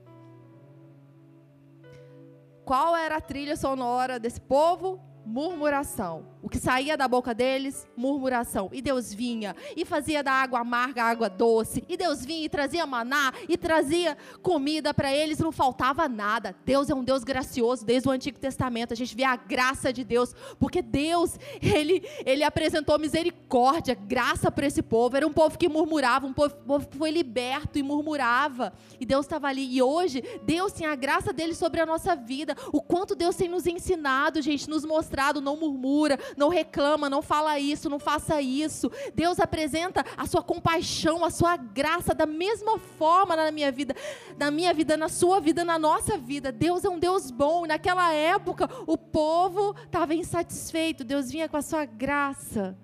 Qual 2.65 2.97
era 2.97 3.17
a 3.17 3.21
trilha 3.21 3.57
sonora 3.57 4.19
desse 4.19 4.41
povo? 4.41 5.14
Murmuração. 5.25 6.27
O 6.43 6.49
que 6.49 6.59
saía 6.59 6.97
da 6.97 7.09
boca 7.09 7.33
deles, 7.33 7.89
murmuração. 7.97 8.69
E 8.71 8.83
Deus 8.83 9.13
vinha 9.13 9.57
e 9.75 9.85
fazia 9.85 10.23
da 10.23 10.31
água 10.31 10.61
amarga 10.61 11.03
água 11.03 11.31
doce. 11.31 11.83
E 11.89 11.97
Deus 11.97 12.25
vinha 12.25 12.45
e 12.45 12.49
trazia 12.51 12.85
maná 12.85 13.33
e 13.49 13.57
trazia 13.57 14.17
comida 14.43 14.93
para 14.93 15.13
eles, 15.13 15.39
não 15.39 15.51
faltava 15.51 16.07
nada. 16.07 16.55
Deus 16.65 16.91
é 16.91 16.95
um 16.95 17.03
Deus 17.03 17.25
gracioso 17.25 17.85
desde 17.85 18.09
o 18.09 18.13
Antigo 18.13 18.39
Testamento. 18.39 18.93
A 18.93 18.97
gente 18.97 19.17
vê 19.17 19.25
a 19.25 19.37
graça 19.37 19.91
de 19.91 20.05
Deus, 20.05 20.35
porque 20.59 20.83
Deus, 20.83 21.39
ele 21.63 22.03
ele 22.27 22.45
apresentou 22.45 22.99
misericórdia, 22.99 23.95
graça 23.95 24.51
para 24.51 24.67
esse 24.67 24.83
povo. 24.83 25.17
Era 25.17 25.27
um 25.27 25.33
povo 25.33 25.57
que 25.57 25.69
murmurava, 25.69 26.27
um 26.27 26.33
povo, 26.35 26.55
povo 26.57 26.87
que 26.87 26.99
foi 26.99 27.11
liberto 27.11 27.79
e 27.79 27.83
murmurava. 27.83 28.75
E 29.01 29.07
Deus 29.07 29.25
estava 29.25 29.49
ali. 29.49 29.75
E 29.75 29.81
hoje, 29.81 30.23
Deus 30.43 30.73
tem 30.73 30.87
a 30.87 30.95
graça 30.95 31.33
dele 31.33 31.55
sobre 31.55 31.81
a 31.81 31.87
nossa 31.87 32.15
vida. 32.15 32.55
O 32.71 32.83
quanto 32.83 33.15
Deus 33.15 33.35
tem 33.35 33.49
nos 33.49 33.67
ensinado, 33.67 34.43
gente, 34.43 34.69
nos 34.69 34.85
mostrado 34.85 35.14
não 35.41 35.57
murmura, 35.57 36.19
não 36.37 36.49
reclama, 36.49 37.11
não 37.11 37.23
fala 37.23 37.59
isso, 37.59 37.89
não 37.89 37.99
faça 37.99 38.41
isso. 38.41 38.91
Deus 39.15 39.39
apresenta 39.39 40.05
a 40.17 40.27
sua 40.27 40.43
compaixão, 40.43 41.25
a 41.25 41.31
sua 41.31 41.57
graça 41.57 42.15
da 42.15 42.27
mesma 42.27 42.79
forma 42.79 43.37
na 43.37 43.51
minha 43.51 43.71
vida, 43.71 43.95
na 44.39 44.51
minha 44.51 44.73
vida, 44.73 44.97
na 44.97 45.09
sua 45.09 45.41
vida, 45.41 45.65
na 45.65 45.79
nossa 45.79 46.17
vida. 46.17 46.51
Deus 46.51 46.85
é 46.85 46.89
um 46.89 46.99
Deus 46.99 47.31
bom. 47.31 47.67
Naquela 47.67 48.13
época, 48.13 48.69
o 48.87 48.97
povo 48.97 49.75
estava 49.85 50.15
insatisfeito. 50.15 51.05
Deus 51.05 51.31
vinha 51.31 51.49
com 51.49 51.57
a 51.57 51.63
sua 51.63 51.85
graça. 51.85 52.77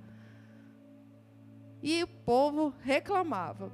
E 1.82 2.02
o 2.02 2.06
povo 2.06 2.74
reclamava. 2.82 3.72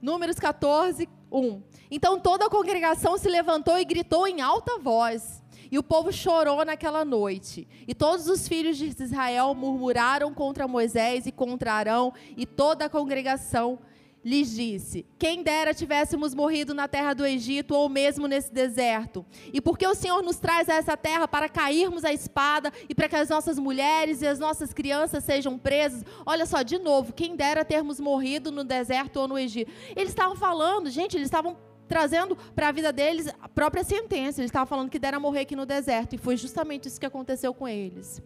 Números 0.00 0.36
14, 0.36 1.08
1. 1.30 1.62
Então 1.90 2.18
toda 2.18 2.46
a 2.46 2.50
congregação 2.50 3.18
se 3.18 3.28
levantou 3.28 3.78
e 3.78 3.84
gritou 3.84 4.26
em 4.26 4.40
alta 4.40 4.78
voz. 4.78 5.42
E 5.70 5.78
o 5.78 5.82
povo 5.82 6.12
chorou 6.12 6.64
naquela 6.64 7.04
noite. 7.04 7.68
E 7.86 7.94
todos 7.94 8.28
os 8.28 8.48
filhos 8.48 8.76
de 8.76 8.86
Israel 8.86 9.54
murmuraram 9.54 10.32
contra 10.32 10.68
Moisés 10.68 11.26
e 11.26 11.32
contra 11.32 11.74
Arão, 11.74 12.12
e 12.36 12.46
toda 12.46 12.86
a 12.86 12.88
congregação 12.88 13.78
lhes 14.24 14.54
disse: 14.54 15.06
Quem 15.18 15.42
dera 15.42 15.72
tivéssemos 15.72 16.34
morrido 16.34 16.74
na 16.74 16.88
terra 16.88 17.14
do 17.14 17.24
Egito 17.24 17.74
ou 17.74 17.88
mesmo 17.88 18.26
nesse 18.26 18.52
deserto. 18.52 19.24
E 19.52 19.60
porque 19.60 19.86
o 19.86 19.94
Senhor 19.94 20.22
nos 20.22 20.36
traz 20.36 20.68
a 20.68 20.74
essa 20.74 20.96
terra 20.96 21.26
para 21.26 21.48
cairmos 21.48 22.04
a 22.04 22.12
espada 22.12 22.72
e 22.88 22.94
para 22.94 23.08
que 23.08 23.16
as 23.16 23.28
nossas 23.28 23.58
mulheres 23.58 24.22
e 24.22 24.26
as 24.26 24.38
nossas 24.38 24.72
crianças 24.72 25.24
sejam 25.24 25.58
presas? 25.58 26.04
Olha 26.26 26.46
só, 26.46 26.62
de 26.62 26.78
novo, 26.78 27.12
quem 27.12 27.36
dera 27.36 27.64
termos 27.64 28.00
morrido 28.00 28.50
no 28.50 28.64
deserto 28.64 29.18
ou 29.18 29.28
no 29.28 29.38
Egito. 29.38 29.72
Eles 29.96 30.10
estavam 30.10 30.36
falando, 30.36 30.90
gente, 30.90 31.16
eles 31.16 31.26
estavam 31.26 31.56
trazendo 31.88 32.36
para 32.54 32.68
a 32.68 32.72
vida 32.72 32.92
deles 32.92 33.26
a 33.40 33.48
própria 33.48 33.82
sentença. 33.82 34.40
Eles 34.40 34.50
estavam 34.50 34.66
falando 34.66 34.90
que 34.90 34.98
dera 34.98 35.18
morrer 35.18 35.40
aqui 35.40 35.56
no 35.56 35.66
deserto. 35.66 36.14
E 36.14 36.18
foi 36.18 36.36
justamente 36.36 36.86
isso 36.86 37.00
que 37.00 37.06
aconteceu 37.06 37.52
com 37.54 37.66
eles. 37.66 38.22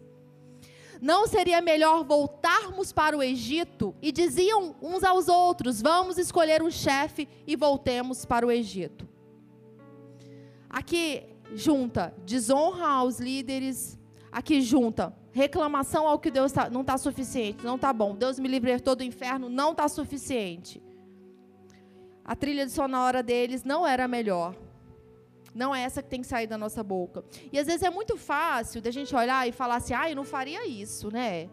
Não 1.01 1.27
seria 1.27 1.61
melhor 1.61 2.03
voltarmos 2.03 2.93
para 2.93 3.17
o 3.17 3.23
Egito? 3.23 3.95
E 4.01 4.11
diziam 4.11 4.75
uns 4.81 5.03
aos 5.03 5.27
outros: 5.27 5.81
Vamos 5.81 6.17
escolher 6.17 6.61
um 6.61 6.69
chefe 6.69 7.27
e 7.47 7.55
voltemos 7.55 8.25
para 8.25 8.45
o 8.45 8.51
Egito. 8.51 9.07
Aqui 10.69 11.23
junta 11.55 12.13
desonra 12.25 12.87
aos 12.87 13.19
líderes. 13.19 13.99
Aqui 14.31 14.61
junta 14.61 15.15
reclamação 15.31 16.07
ao 16.07 16.19
que 16.19 16.31
Deus 16.31 16.51
tá, 16.51 16.69
não 16.69 16.81
está 16.81 16.97
suficiente, 16.97 17.63
não 17.63 17.75
está 17.75 17.91
bom. 17.91 18.15
Deus 18.15 18.39
me 18.39 18.47
libertou 18.47 18.95
do 18.95 19.03
inferno, 19.03 19.49
não 19.49 19.71
está 19.71 19.87
suficiente 19.87 20.81
a 22.25 22.35
trilha 22.35 22.67
sonora 22.69 23.21
deles 23.21 23.63
não 23.63 23.85
era 23.85 24.05
a 24.05 24.07
melhor. 24.07 24.55
Não 25.53 25.73
é 25.73 25.81
essa 25.81 26.01
que 26.01 26.09
tem 26.09 26.21
que 26.21 26.27
sair 26.27 26.47
da 26.47 26.57
nossa 26.57 26.83
boca. 26.83 27.23
E 27.51 27.59
às 27.59 27.67
vezes 27.67 27.83
é 27.83 27.89
muito 27.89 28.17
fácil 28.17 28.81
da 28.81 28.89
gente 28.89 29.15
olhar 29.15 29.47
e 29.47 29.51
falar 29.51 29.75
assim: 29.75 29.93
ah, 29.93 30.09
eu 30.09 30.15
não 30.15 30.23
faria 30.23 30.67
isso, 30.67 31.11
né? 31.11 31.49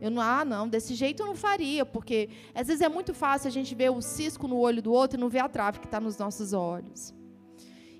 Eu 0.00 0.10
não, 0.10 0.22
ah, 0.22 0.44
não, 0.44 0.68
desse 0.68 0.94
jeito 0.94 1.22
eu 1.22 1.26
não 1.26 1.34
faria, 1.34 1.84
porque 1.84 2.28
às 2.54 2.66
vezes 2.66 2.82
é 2.82 2.88
muito 2.88 3.14
fácil 3.14 3.48
a 3.48 3.50
gente 3.50 3.74
ver 3.74 3.90
o 3.90 4.00
cisco 4.00 4.48
no 4.48 4.56
olho 4.58 4.82
do 4.82 4.92
outro 4.92 5.18
e 5.18 5.20
não 5.20 5.28
ver 5.28 5.38
a 5.40 5.48
trave 5.48 5.78
que 5.78 5.86
está 5.86 6.00
nos 6.00 6.18
nossos 6.18 6.52
olhos. 6.52 7.14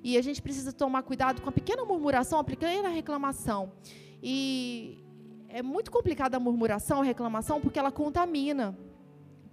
E 0.03 0.19
a 0.19 0.23
gente 0.23 0.43
precisa 0.43 0.73
tomar 0.73 1.03
cuidado 1.03 1.41
com 1.41 1.49
a 1.49 1.53
pequena 1.53 1.85
murmuração, 1.85 2.39
a 2.39 2.45
pequena 2.45 2.89
reclamação. 2.89 3.73
E 4.23 5.03
é 5.49 5.63
muito 5.63 5.91
complicada 5.91 6.37
a 6.37 6.41
murmuração, 6.41 7.01
a 7.01 7.05
reclamação, 7.05 7.61
porque 7.61 7.79
ela 7.79 7.91
contamina. 7.91 8.77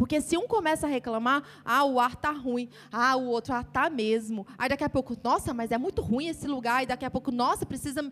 Porque 0.01 0.19
se 0.19 0.35
um 0.35 0.47
começa 0.47 0.87
a 0.87 0.89
reclamar, 0.89 1.43
ah, 1.63 1.85
o 1.85 1.99
ar 1.99 2.15
tá 2.15 2.31
ruim, 2.31 2.67
ah, 2.91 3.15
o 3.15 3.27
outro, 3.27 3.53
ah, 3.53 3.63
tá 3.63 3.87
mesmo. 3.87 4.47
Aí 4.57 4.67
daqui 4.67 4.83
a 4.83 4.89
pouco, 4.89 5.15
nossa, 5.23 5.53
mas 5.53 5.69
é 5.69 5.77
muito 5.77 6.01
ruim 6.01 6.25
esse 6.25 6.47
lugar. 6.47 6.81
E 6.81 6.87
daqui 6.87 7.05
a 7.05 7.11
pouco, 7.11 7.31
nossa, 7.31 7.67
precisa. 7.67 8.11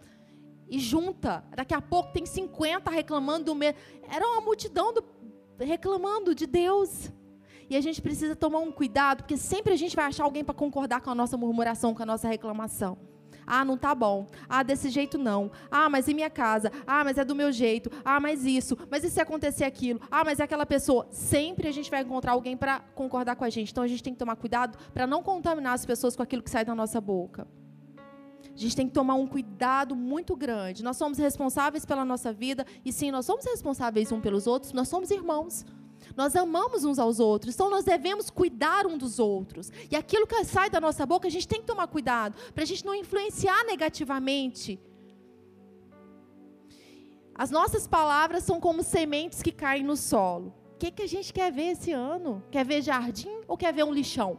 E 0.69 0.78
junta. 0.78 1.43
Daqui 1.56 1.73
a 1.73 1.82
pouco 1.82 2.13
tem 2.13 2.28
50 2.28 2.91
reclamando 2.91 3.45
do 3.45 3.56
mesmo. 3.56 3.80
Era 4.08 4.23
uma 4.23 4.39
multidão 4.39 4.93
do... 4.93 5.04
reclamando 5.58 6.36
de 6.36 6.45
Deus. 6.45 7.12
E 7.67 7.75
a 7.75 7.82
gente 7.82 8.04
precisa 8.04 8.36
tomar 8.36 8.60
um 8.60 8.71
cuidado, 8.71 9.23
porque 9.23 9.36
sempre 9.36 9.73
a 9.73 9.75
gente 9.75 9.95
vai 9.95 10.06
achar 10.06 10.25
alguém 10.25 10.43
para 10.43 10.54
concordar 10.54 11.02
com 11.02 11.10
a 11.10 11.15
nossa 11.15 11.38
murmuração, 11.38 11.95
com 11.95 12.04
a 12.04 12.06
nossa 12.06 12.28
reclamação. 12.28 12.99
Ah, 13.50 13.66
não 13.66 13.76
tá 13.76 13.96
bom. 13.96 14.28
Ah, 14.48 14.62
desse 14.62 14.90
jeito 14.90 15.18
não. 15.18 15.52
Ah, 15.72 15.90
mas 15.90 16.08
em 16.08 16.14
minha 16.14 16.30
casa. 16.30 16.72
Ah, 16.86 17.04
mas 17.04 17.18
é 17.18 17.26
do 17.26 17.34
meu 17.34 17.52
jeito. 17.52 17.92
Ah, 18.06 18.20
mas 18.20 18.46
isso. 18.46 18.78
Mas 18.92 19.04
e 19.04 19.10
se 19.10 19.20
acontecer 19.20 19.64
aquilo? 19.64 20.00
Ah, 20.12 20.24
mas 20.24 20.40
é 20.40 20.44
aquela 20.44 20.68
pessoa. 20.68 21.08
Sempre 21.10 21.68
a 21.68 21.72
gente 21.72 21.90
vai 21.90 22.04
encontrar 22.04 22.34
alguém 22.34 22.56
para 22.56 22.80
concordar 22.94 23.36
com 23.36 23.44
a 23.44 23.50
gente. 23.50 23.72
Então 23.72 23.84
a 23.84 23.88
gente 23.88 24.04
tem 24.04 24.14
que 24.14 24.20
tomar 24.20 24.36
cuidado 24.36 24.78
para 24.94 25.08
não 25.08 25.24
contaminar 25.24 25.74
as 25.74 25.84
pessoas 25.84 26.16
com 26.16 26.22
aquilo 26.22 26.44
que 26.44 26.50
sai 26.50 26.64
da 26.64 26.76
nossa 26.76 27.02
boca. 27.02 27.48
A 28.44 28.62
gente 28.62 28.76
tem 28.76 28.88
que 28.88 28.94
tomar 28.94 29.16
um 29.16 29.26
cuidado 29.26 29.96
muito 29.96 30.36
grande. 30.36 30.84
Nós 30.84 30.98
somos 30.98 31.18
responsáveis 31.18 31.86
pela 31.86 32.06
nossa 32.06 32.32
vida 32.32 32.66
e 32.86 32.92
sim, 32.92 33.10
nós 33.10 33.26
somos 33.26 33.46
responsáveis 33.46 34.12
uns 34.12 34.22
pelos 34.22 34.46
outros. 34.46 34.74
Nós 34.74 34.88
somos 34.88 35.10
irmãos. 35.10 35.66
Nós 36.15 36.36
amamos 36.36 36.84
uns 36.84 37.00
aos 37.00 37.19
outros, 37.19 37.56
então 37.56 37.69
nós 37.69 37.86
devemos 37.86 38.30
cuidar 38.30 38.86
um 38.86 38.98
dos 38.98 39.19
outros. 39.19 39.72
E 39.89 39.95
aquilo 39.95 40.28
que 40.28 40.43
sai 40.43 40.69
da 40.69 40.82
nossa 40.82 41.06
boca, 41.06 41.28
a 41.28 41.32
gente 41.32 41.48
tem 41.48 41.62
que 41.62 41.67
tomar 41.67 41.88
cuidado, 41.88 42.36
para 42.54 42.63
a 42.63 42.67
gente 42.67 42.86
não 42.86 42.95
influenciar 42.95 43.63
negativamente. 43.65 44.80
As 47.36 47.50
nossas 47.50 47.88
palavras 47.88 48.43
são 48.43 48.60
como 48.60 48.84
sementes 48.84 49.41
que 49.41 49.52
caem 49.52 49.84
no 49.84 49.95
solo. 49.95 50.54
O 50.74 50.78
que, 50.78 50.91
que 50.91 51.04
a 51.04 51.08
gente 51.08 51.32
quer 51.32 51.52
ver 51.52 51.72
esse 51.72 51.91
ano? 51.91 52.43
Quer 52.52 52.65
ver 52.65 52.82
jardim 52.82 53.41
ou 53.48 53.58
quer 53.58 53.74
ver 53.74 53.84
um 53.84 53.93
lixão? 53.93 54.38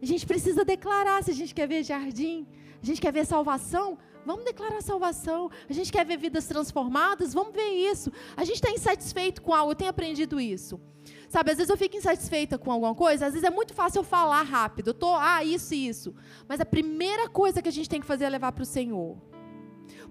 A 0.00 0.06
gente 0.06 0.26
precisa 0.26 0.64
declarar 0.64 1.22
se 1.22 1.30
a 1.30 1.34
gente 1.34 1.54
quer 1.54 1.66
ver 1.66 1.82
jardim, 1.82 2.46
a 2.82 2.86
gente 2.86 3.00
quer 3.00 3.12
ver 3.12 3.24
salvação, 3.26 3.98
Vamos 4.24 4.44
declarar 4.44 4.82
salvação. 4.82 5.50
A 5.68 5.72
gente 5.72 5.90
quer 5.90 6.04
ver 6.04 6.18
vidas 6.18 6.46
transformadas, 6.46 7.32
vamos 7.32 7.54
ver 7.54 7.68
isso. 7.68 8.12
A 8.36 8.44
gente 8.44 8.56
está 8.56 8.70
insatisfeito 8.70 9.40
com 9.42 9.54
algo, 9.54 9.72
eu 9.72 9.76
tenho 9.76 9.90
aprendido 9.90 10.40
isso. 10.40 10.80
Sabe, 11.28 11.50
às 11.50 11.58
vezes 11.58 11.70
eu 11.70 11.76
fico 11.76 11.96
insatisfeita 11.96 12.58
com 12.58 12.70
alguma 12.70 12.94
coisa, 12.94 13.26
às 13.26 13.32
vezes 13.32 13.46
é 13.46 13.50
muito 13.50 13.74
fácil 13.74 14.00
eu 14.00 14.04
falar 14.04 14.42
rápido. 14.42 14.88
Eu 14.88 14.94
tô, 14.94 15.14
ah, 15.14 15.42
isso 15.44 15.74
e 15.74 15.88
isso. 15.88 16.14
Mas 16.46 16.60
a 16.60 16.64
primeira 16.64 17.28
coisa 17.28 17.62
que 17.62 17.68
a 17.68 17.72
gente 17.72 17.88
tem 17.88 18.00
que 18.00 18.06
fazer 18.06 18.24
é 18.24 18.28
levar 18.28 18.52
para 18.52 18.62
o 18.62 18.66
Senhor. 18.66 19.16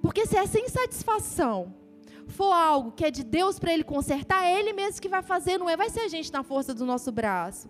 Porque 0.01 0.25
se 0.25 0.37
essa 0.37 0.59
insatisfação 0.59 1.73
for 2.27 2.51
algo 2.51 2.91
que 2.91 3.05
é 3.05 3.11
de 3.11 3.23
Deus 3.23 3.57
para 3.57 3.73
ele 3.73 3.83
consertar, 3.83 4.43
é 4.43 4.59
ele 4.59 4.73
mesmo 4.73 5.01
que 5.01 5.09
vai 5.09 5.23
fazer, 5.23 5.57
não 5.57 5.69
é 5.69 5.77
vai 5.77 5.89
ser 5.89 6.01
a 6.01 6.07
gente 6.07 6.31
na 6.31 6.43
força 6.43 6.73
do 6.73 6.85
nosso 6.85 7.11
braço. 7.11 7.69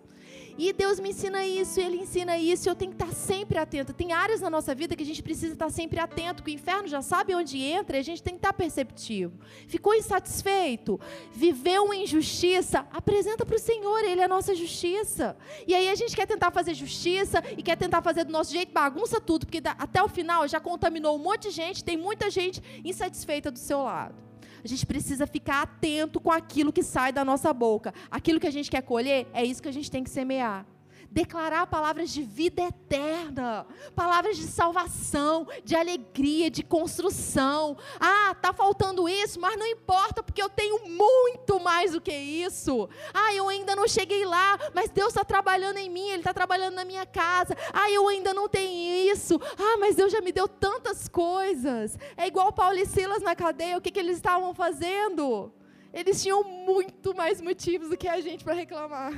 E 0.58 0.72
Deus 0.72 0.98
me 0.98 1.10
ensina 1.10 1.46
isso, 1.46 1.78
Ele 1.78 1.98
ensina 1.98 2.36
isso, 2.36 2.68
eu 2.68 2.74
tenho 2.74 2.90
que 2.90 3.00
estar 3.00 3.14
sempre 3.14 3.56
atento. 3.58 3.92
Tem 3.92 4.12
áreas 4.12 4.40
na 4.40 4.50
nossa 4.50 4.74
vida 4.74 4.96
que 4.96 5.04
a 5.04 5.06
gente 5.06 5.22
precisa 5.22 5.52
estar 5.52 5.70
sempre 5.70 6.00
atento, 6.00 6.42
que 6.42 6.50
o 6.50 6.54
inferno 6.54 6.88
já 6.88 7.00
sabe 7.00 7.32
onde 7.32 7.62
entra 7.62 7.96
e 7.96 8.00
a 8.00 8.02
gente 8.02 8.20
tem 8.20 8.34
que 8.34 8.40
estar 8.40 8.52
perceptivo. 8.52 9.38
Ficou 9.68 9.94
insatisfeito? 9.94 10.98
Viveu 11.32 11.84
uma 11.84 11.94
injustiça? 11.94 12.84
Apresenta 12.92 13.46
para 13.46 13.54
o 13.54 13.58
Senhor, 13.60 14.00
Ele 14.00 14.20
é 14.20 14.24
a 14.24 14.28
nossa 14.28 14.52
justiça. 14.52 15.36
E 15.64 15.76
aí 15.76 15.88
a 15.88 15.94
gente 15.94 16.16
quer 16.16 16.26
tentar 16.26 16.50
fazer 16.50 16.74
justiça 16.74 17.40
e 17.56 17.62
quer 17.62 17.76
tentar 17.76 18.02
fazer 18.02 18.24
do 18.24 18.32
nosso 18.32 18.50
jeito, 18.50 18.72
bagunça 18.72 19.20
tudo, 19.20 19.46
porque 19.46 19.62
até 19.64 20.02
o 20.02 20.08
final 20.08 20.48
já 20.48 20.58
contaminou 20.58 21.14
um 21.14 21.20
monte 21.20 21.42
de 21.42 21.50
gente, 21.50 21.84
tem 21.84 21.96
muita 21.96 22.28
gente 22.30 22.60
insatisfeita 22.84 23.48
do 23.48 23.60
seu 23.60 23.82
lado. 23.82 24.27
A 24.62 24.68
gente 24.68 24.86
precisa 24.86 25.26
ficar 25.26 25.62
atento 25.62 26.20
com 26.20 26.30
aquilo 26.30 26.72
que 26.72 26.82
sai 26.82 27.12
da 27.12 27.24
nossa 27.24 27.52
boca. 27.52 27.92
Aquilo 28.10 28.40
que 28.40 28.46
a 28.46 28.50
gente 28.50 28.70
quer 28.70 28.82
colher, 28.82 29.26
é 29.32 29.44
isso 29.44 29.62
que 29.62 29.68
a 29.68 29.72
gente 29.72 29.90
tem 29.90 30.02
que 30.02 30.10
semear. 30.10 30.66
Declarar 31.10 31.66
palavras 31.66 32.10
de 32.10 32.22
vida 32.22 32.62
eterna, 32.62 33.66
palavras 33.94 34.36
de 34.36 34.44
salvação, 34.44 35.46
de 35.64 35.74
alegria, 35.74 36.50
de 36.50 36.62
construção. 36.62 37.76
Ah, 37.98 38.34
tá 38.34 38.52
faltando 38.52 39.08
isso, 39.08 39.40
mas 39.40 39.58
não 39.58 39.66
importa, 39.66 40.22
porque 40.22 40.42
eu 40.42 40.48
tenho 40.48 40.86
muito 40.88 41.58
mais 41.60 41.92
do 41.92 42.00
que 42.00 42.12
isso. 42.12 42.88
Ah, 43.12 43.34
eu 43.34 43.48
ainda 43.48 43.74
não 43.74 43.88
cheguei 43.88 44.24
lá, 44.24 44.58
mas 44.74 44.90
Deus 44.90 45.08
está 45.08 45.24
trabalhando 45.24 45.78
em 45.78 45.88
mim, 45.88 46.08
Ele 46.08 46.18
está 46.18 46.34
trabalhando 46.34 46.74
na 46.74 46.84
minha 46.84 47.06
casa. 47.06 47.56
Ah, 47.72 47.90
eu 47.90 48.06
ainda 48.08 48.34
não 48.34 48.48
tenho 48.48 49.12
isso. 49.12 49.40
Ah, 49.58 49.76
mas 49.78 49.96
Deus 49.96 50.12
já 50.12 50.20
me 50.20 50.32
deu 50.32 50.46
tantas 50.46 51.08
coisas. 51.08 51.98
É 52.16 52.26
igual 52.26 52.52
Paulo 52.52 52.76
e 52.76 52.86
Silas 52.86 53.22
na 53.22 53.34
cadeia, 53.34 53.78
o 53.78 53.80
que, 53.80 53.90
que 53.90 53.98
eles 53.98 54.16
estavam 54.16 54.54
fazendo? 54.54 55.52
Eles 55.92 56.22
tinham 56.22 56.44
muito 56.44 57.14
mais 57.14 57.40
motivos 57.40 57.88
do 57.88 57.96
que 57.96 58.06
a 58.06 58.20
gente 58.20 58.44
para 58.44 58.52
reclamar. 58.52 59.12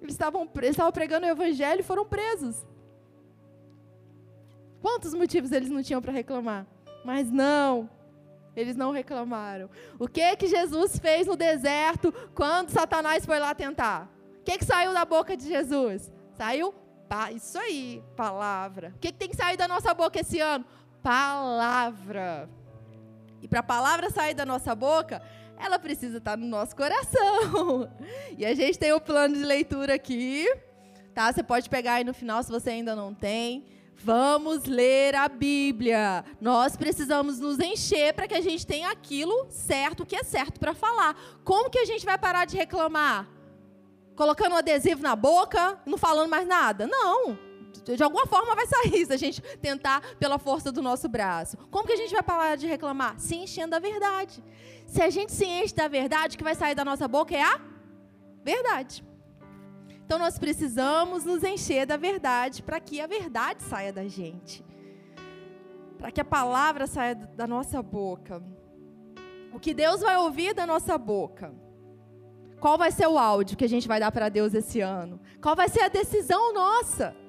Eles 0.00 0.14
estavam, 0.14 0.48
eles 0.56 0.70
estavam 0.70 0.92
pregando 0.92 1.26
o 1.26 1.30
evangelho 1.30 1.80
e 1.80 1.84
foram 1.84 2.04
presos. 2.04 2.64
Quantos 4.80 5.14
motivos 5.14 5.52
eles 5.52 5.70
não 5.70 5.82
tinham 5.82 6.02
para 6.02 6.12
reclamar? 6.12 6.66
Mas 7.04 7.30
não, 7.30 7.88
eles 8.54 8.76
não 8.76 8.90
reclamaram. 8.90 9.68
O 9.98 10.08
que 10.08 10.36
que 10.36 10.46
Jesus 10.46 10.98
fez 10.98 11.26
no 11.26 11.36
deserto 11.36 12.12
quando 12.34 12.70
Satanás 12.70 13.24
foi 13.24 13.38
lá 13.38 13.54
tentar? 13.54 14.10
O 14.40 14.44
que 14.44 14.58
que 14.58 14.64
saiu 14.64 14.92
da 14.92 15.04
boca 15.04 15.36
de 15.36 15.46
Jesus? 15.46 16.12
Saiu 16.34 16.74
isso 17.34 17.58
aí, 17.58 18.02
palavra. 18.16 18.92
O 18.96 18.98
que, 18.98 19.12
que 19.12 19.18
tem 19.18 19.28
que 19.28 19.36
sair 19.36 19.56
da 19.56 19.68
nossa 19.68 19.94
boca 19.94 20.20
esse 20.20 20.40
ano? 20.40 20.64
Palavra. 21.02 22.48
E 23.40 23.48
para 23.48 23.60
a 23.60 23.62
palavra 23.62 24.10
sair 24.10 24.34
da 24.34 24.44
nossa 24.44 24.74
boca, 24.74 25.22
ela 25.58 25.78
precisa 25.78 26.18
estar 26.18 26.36
no 26.36 26.46
nosso 26.46 26.74
coração. 26.74 27.90
E 28.38 28.44
a 28.44 28.54
gente 28.54 28.78
tem 28.78 28.92
o 28.92 29.00
plano 29.00 29.34
de 29.34 29.42
leitura 29.42 29.94
aqui, 29.94 30.46
tá? 31.14 31.32
Você 31.32 31.42
pode 31.42 31.70
pegar 31.70 31.94
aí 31.94 32.04
no 32.04 32.12
final 32.12 32.42
se 32.42 32.50
você 32.50 32.68
ainda 32.68 32.94
não 32.94 33.14
tem. 33.14 33.64
Vamos 33.94 34.66
ler 34.66 35.14
a 35.14 35.26
Bíblia. 35.26 36.22
Nós 36.38 36.76
precisamos 36.76 37.40
nos 37.40 37.58
encher 37.58 38.12
para 38.12 38.28
que 38.28 38.34
a 38.34 38.42
gente 38.42 38.66
tenha 38.66 38.90
aquilo 38.90 39.46
certo, 39.48 40.04
que 40.04 40.14
é 40.14 40.22
certo 40.22 40.60
para 40.60 40.74
falar. 40.74 41.16
Como 41.44 41.70
que 41.70 41.78
a 41.78 41.86
gente 41.86 42.04
vai 42.04 42.18
parar 42.18 42.44
de 42.44 42.58
reclamar? 42.58 43.26
Colocando 44.14 44.52
um 44.52 44.58
adesivo 44.58 45.02
na 45.02 45.16
boca, 45.16 45.80
não 45.86 45.96
falando 45.96 46.28
mais 46.28 46.46
nada? 46.46 46.86
Não 46.86 47.46
de 47.94 48.02
alguma 48.02 48.26
forma 48.26 48.54
vai 48.54 48.66
sair 48.66 49.06
se 49.06 49.12
a 49.12 49.16
gente 49.16 49.40
tentar 49.58 50.00
pela 50.18 50.38
força 50.38 50.72
do 50.72 50.82
nosso 50.82 51.08
braço. 51.08 51.56
Como 51.70 51.86
que 51.86 51.92
a 51.92 51.96
gente 51.96 52.12
vai 52.12 52.22
parar 52.22 52.56
de 52.56 52.66
reclamar? 52.66 53.18
Se 53.20 53.36
enchendo 53.36 53.70
da 53.70 53.78
verdade. 53.78 54.42
Se 54.86 55.02
a 55.02 55.10
gente 55.10 55.30
se 55.30 55.44
enche 55.44 55.74
da 55.74 55.86
verdade, 55.86 56.34
o 56.34 56.38
que 56.38 56.44
vai 56.44 56.54
sair 56.54 56.74
da 56.74 56.84
nossa 56.84 57.06
boca 57.06 57.36
é 57.36 57.42
a 57.42 57.60
verdade. 58.42 59.04
Então 60.04 60.18
nós 60.18 60.38
precisamos 60.38 61.24
nos 61.24 61.42
encher 61.44 61.86
da 61.86 61.96
verdade 61.96 62.62
para 62.62 62.80
que 62.80 63.00
a 63.00 63.06
verdade 63.06 63.62
saia 63.62 63.92
da 63.92 64.06
gente. 64.06 64.64
Para 65.98 66.10
que 66.10 66.20
a 66.20 66.24
palavra 66.24 66.86
saia 66.86 67.14
da 67.14 67.46
nossa 67.46 67.82
boca. 67.82 68.42
O 69.52 69.58
que 69.58 69.74
Deus 69.74 70.00
vai 70.00 70.16
ouvir 70.16 70.54
da 70.54 70.66
nossa 70.66 70.96
boca. 70.98 71.52
Qual 72.60 72.78
vai 72.78 72.90
ser 72.90 73.06
o 73.06 73.18
áudio 73.18 73.56
que 73.56 73.64
a 73.64 73.68
gente 73.68 73.86
vai 73.86 74.00
dar 74.00 74.10
para 74.10 74.28
Deus 74.28 74.54
esse 74.54 74.80
ano? 74.80 75.20
Qual 75.42 75.54
vai 75.54 75.68
ser 75.68 75.80
a 75.80 75.88
decisão 75.88 76.52
nossa? 76.52 77.25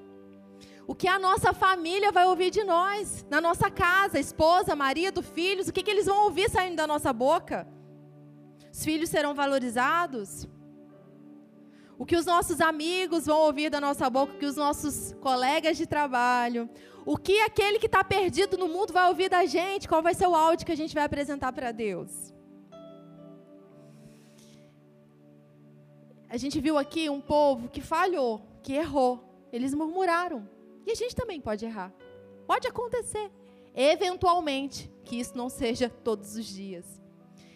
O 0.87 0.95
que 0.95 1.07
a 1.07 1.19
nossa 1.19 1.51
família 1.53 2.13
vai 2.13 2.25
ouvir 2.25 2.49
de 2.49 2.63
nós, 2.63 3.25
na 3.29 3.41
nossa 3.41 3.69
casa, 3.69 4.17
esposa, 4.17 4.73
marido, 4.73 5.21
filhos, 5.21 5.67
o 5.67 5.73
que, 5.73 5.83
que 5.83 5.91
eles 5.91 6.05
vão 6.05 6.23
ouvir 6.23 6.49
saindo 6.49 6.77
da 6.77 6.87
nossa 6.87 7.11
boca? 7.11 7.67
Os 8.71 8.85
filhos 8.85 9.09
serão 9.09 9.35
valorizados? 9.35 10.47
O 11.99 12.05
que 12.05 12.15
os 12.15 12.25
nossos 12.25 12.61
amigos 12.61 13.25
vão 13.25 13.41
ouvir 13.41 13.69
da 13.69 13.81
nossa 13.81 14.09
boca, 14.09 14.33
o 14.33 14.37
que 14.37 14.45
os 14.45 14.55
nossos 14.55 15.13
colegas 15.19 15.75
de 15.75 15.85
trabalho, 15.85 16.69
o 17.05 17.17
que 17.17 17.41
aquele 17.41 17.79
que 17.79 17.87
está 17.87 18.01
perdido 18.01 18.57
no 18.57 18.69
mundo 18.69 18.93
vai 18.93 19.09
ouvir 19.09 19.29
da 19.29 19.45
gente, 19.45 19.89
qual 19.89 20.01
vai 20.01 20.13
ser 20.13 20.27
o 20.27 20.35
áudio 20.35 20.65
que 20.65 20.71
a 20.71 20.77
gente 20.77 20.95
vai 20.95 21.03
apresentar 21.03 21.51
para 21.51 21.73
Deus? 21.73 22.33
A 26.29 26.37
gente 26.37 26.61
viu 26.61 26.77
aqui 26.77 27.09
um 27.09 27.19
povo 27.19 27.67
que 27.67 27.81
falhou, 27.81 28.41
que 28.63 28.71
errou, 28.73 29.47
eles 29.51 29.73
murmuraram. 29.73 30.56
E 30.87 30.91
a 30.91 30.95
gente 30.95 31.13
também 31.13 31.41
pode 31.41 31.65
errar. 31.65 31.91
Pode 32.47 32.65
acontecer. 32.65 33.29
Eventualmente, 33.75 34.89
que 35.03 35.19
isso 35.19 35.37
não 35.37 35.49
seja 35.49 35.89
todos 35.89 36.37
os 36.37 36.45
dias. 36.45 36.85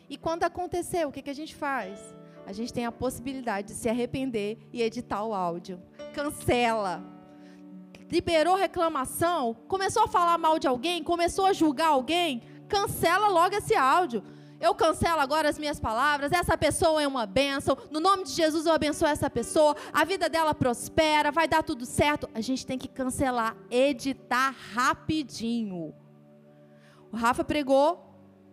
E 0.09 0.17
quando 0.17 0.43
acontecer, 0.43 1.07
o 1.07 1.11
que, 1.13 1.21
que 1.21 1.29
a 1.29 1.33
gente 1.33 1.55
faz? 1.55 1.97
A 2.45 2.51
gente 2.51 2.73
tem 2.73 2.85
a 2.85 2.91
possibilidade 2.91 3.69
de 3.69 3.73
se 3.73 3.87
arrepender 3.87 4.57
e 4.73 4.81
editar 4.81 5.23
o 5.23 5.33
áudio. 5.33 5.81
Cancela. 6.13 7.01
Liberou 8.11 8.57
reclamação, 8.57 9.55
começou 9.65 10.03
a 10.03 10.07
falar 10.09 10.37
mal 10.37 10.59
de 10.59 10.67
alguém, 10.67 11.01
começou 11.01 11.45
a 11.45 11.53
julgar 11.53 11.87
alguém, 11.87 12.43
cancela 12.67 13.29
logo 13.29 13.55
esse 13.55 13.73
áudio 13.73 14.21
eu 14.61 14.75
cancelo 14.75 15.19
agora 15.19 15.49
as 15.49 15.57
minhas 15.57 15.79
palavras, 15.79 16.31
essa 16.31 16.55
pessoa 16.57 17.01
é 17.01 17.07
uma 17.07 17.25
bênção, 17.25 17.75
no 17.89 17.99
nome 17.99 18.23
de 18.23 18.31
Jesus 18.31 18.65
eu 18.65 18.73
abençoo 18.73 19.07
essa 19.07 19.29
pessoa, 19.29 19.75
a 19.91 20.05
vida 20.05 20.29
dela 20.29 20.53
prospera, 20.53 21.31
vai 21.31 21.47
dar 21.47 21.63
tudo 21.63 21.85
certo. 21.85 22.29
A 22.33 22.41
gente 22.41 22.65
tem 22.65 22.77
que 22.77 22.87
cancelar, 22.87 23.57
editar 23.69 24.55
rapidinho. 24.73 25.93
O 27.11 27.17
Rafa 27.17 27.43
pregou 27.43 28.10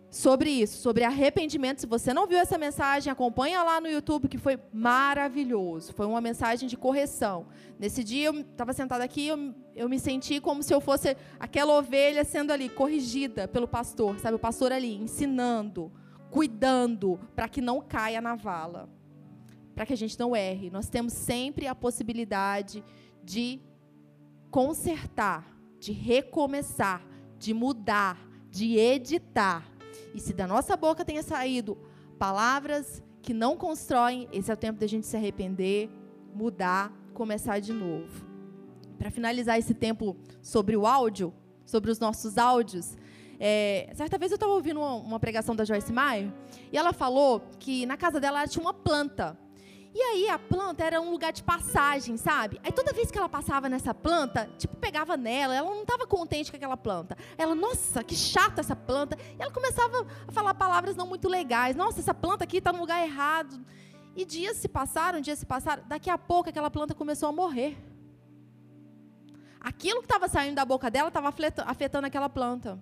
sobre 0.09 0.49
isso, 0.49 0.81
sobre 0.81 1.03
arrependimento. 1.03 1.81
Se 1.81 1.87
você 1.87 2.13
não 2.13 2.25
viu 2.25 2.39
essa 2.39 2.57
mensagem, 2.57 3.11
acompanha 3.11 3.63
lá 3.63 3.79
no 3.79 3.87
YouTube, 3.87 4.27
que 4.27 4.37
foi 4.37 4.59
maravilhoso. 4.73 5.93
Foi 5.93 6.05
uma 6.05 6.19
mensagem 6.19 6.67
de 6.67 6.75
correção. 6.75 7.47
Nesse 7.77 8.03
dia, 8.03 8.27
eu 8.27 8.39
estava 8.39 8.73
sentada 8.73 9.03
aqui, 9.03 9.27
eu, 9.27 9.53
eu 9.75 9.87
me 9.87 9.99
senti 9.99 10.39
como 10.41 10.63
se 10.63 10.73
eu 10.73 10.81
fosse 10.81 11.15
aquela 11.39 11.77
ovelha 11.77 12.23
sendo 12.23 12.51
ali 12.51 12.69
corrigida 12.69 13.47
pelo 13.47 13.67
pastor, 13.67 14.19
sabe? 14.19 14.35
O 14.35 14.39
pastor 14.39 14.71
ali 14.71 14.95
ensinando, 14.95 15.91
cuidando, 16.31 17.19
para 17.35 17.47
que 17.47 17.61
não 17.61 17.79
caia 17.79 18.19
na 18.19 18.35
vala, 18.35 18.89
para 19.75 19.85
que 19.85 19.93
a 19.93 19.97
gente 19.97 20.19
não 20.19 20.35
erre. 20.35 20.71
Nós 20.71 20.89
temos 20.89 21.13
sempre 21.13 21.67
a 21.67 21.75
possibilidade 21.75 22.83
de 23.23 23.61
consertar, 24.49 25.55
de 25.79 25.91
recomeçar, 25.91 27.05
de 27.37 27.53
mudar, 27.53 28.27
de 28.49 28.75
editar 28.75 29.68
e 30.13 30.19
se 30.19 30.33
da 30.33 30.47
nossa 30.47 30.75
boca 30.75 31.05
tenha 31.05 31.23
saído 31.23 31.77
palavras 32.17 33.01
que 33.21 33.33
não 33.33 33.55
constroem, 33.55 34.27
esse 34.31 34.49
é 34.49 34.53
o 34.53 34.57
tempo 34.57 34.79
da 34.79 34.87
gente 34.87 35.05
se 35.05 35.15
arrepender, 35.15 35.89
mudar, 36.33 36.91
começar 37.13 37.59
de 37.59 37.73
novo. 37.73 38.25
Para 38.97 39.11
finalizar 39.11 39.57
esse 39.57 39.73
tempo 39.73 40.15
sobre 40.41 40.75
o 40.75 40.85
áudio, 40.85 41.33
sobre 41.65 41.91
os 41.91 41.99
nossos 41.99 42.37
áudios, 42.37 42.97
é, 43.39 43.89
certa 43.93 44.17
vez 44.17 44.31
eu 44.31 44.35
estava 44.35 44.51
ouvindo 44.51 44.79
uma, 44.79 44.95
uma, 44.95 45.19
pregação 45.19 45.55
da 45.55 45.63
Joyce 45.63 45.93
Meyer 45.93 46.29
e 46.73 46.77
ela 46.77 46.91
falou 46.91 47.41
que 47.57 47.85
na 47.85 47.95
casa 47.95 48.19
dela 48.19 48.45
tinha 48.45 48.61
uma 48.61 48.73
planta 48.73 49.37
e 49.93 50.01
aí 50.01 50.29
a 50.29 50.37
planta 50.37 50.83
era 50.83 51.01
um 51.01 51.09
lugar 51.09 51.33
de 51.33 51.43
passagem, 51.43 52.15
sabe? 52.15 52.59
Aí 52.63 52.71
toda 52.71 52.93
vez 52.93 53.09
que 53.09 53.17
ela 53.17 53.27
passava 53.27 53.67
nessa 53.67 53.93
planta, 53.93 54.47
tipo, 54.57 54.75
pegava 54.77 55.17
nela, 55.17 55.55
ela 55.55 55.67
não 55.67 55.81
estava 55.81 56.05
contente 56.05 56.51
com 56.51 56.57
aquela 56.57 56.77
planta. 56.77 57.17
Ela, 57.37 57.55
nossa, 57.55 58.03
que 58.03 58.15
chata 58.15 58.61
essa 58.61 58.75
planta. 58.75 59.17
E 59.37 59.41
ela 59.41 59.51
começava 59.51 60.05
a 60.27 60.31
falar 60.31 60.53
palavras 60.53 60.95
não 60.95 61.07
muito 61.07 61.27
legais. 61.27 61.75
Nossa, 61.75 61.99
essa 61.99 62.13
planta 62.13 62.43
aqui 62.43 62.57
está 62.57 62.71
no 62.71 62.79
lugar 62.79 63.01
errado. 63.03 63.59
E 64.15 64.25
dias 64.25 64.57
se 64.57 64.67
passaram, 64.67 65.21
dias 65.21 65.39
se 65.39 65.45
passaram, 65.45 65.83
daqui 65.87 66.09
a 66.09 66.17
pouco 66.17 66.49
aquela 66.49 66.69
planta 66.69 66.93
começou 66.93 67.27
a 67.29 67.31
morrer. 67.31 67.75
Aquilo 69.59 70.01
que 70.01 70.05
estava 70.05 70.27
saindo 70.27 70.55
da 70.55 70.65
boca 70.65 70.91
dela 70.91 71.07
estava 71.07 71.33
afetando 71.65 72.05
aquela 72.05 72.29
planta. 72.29 72.79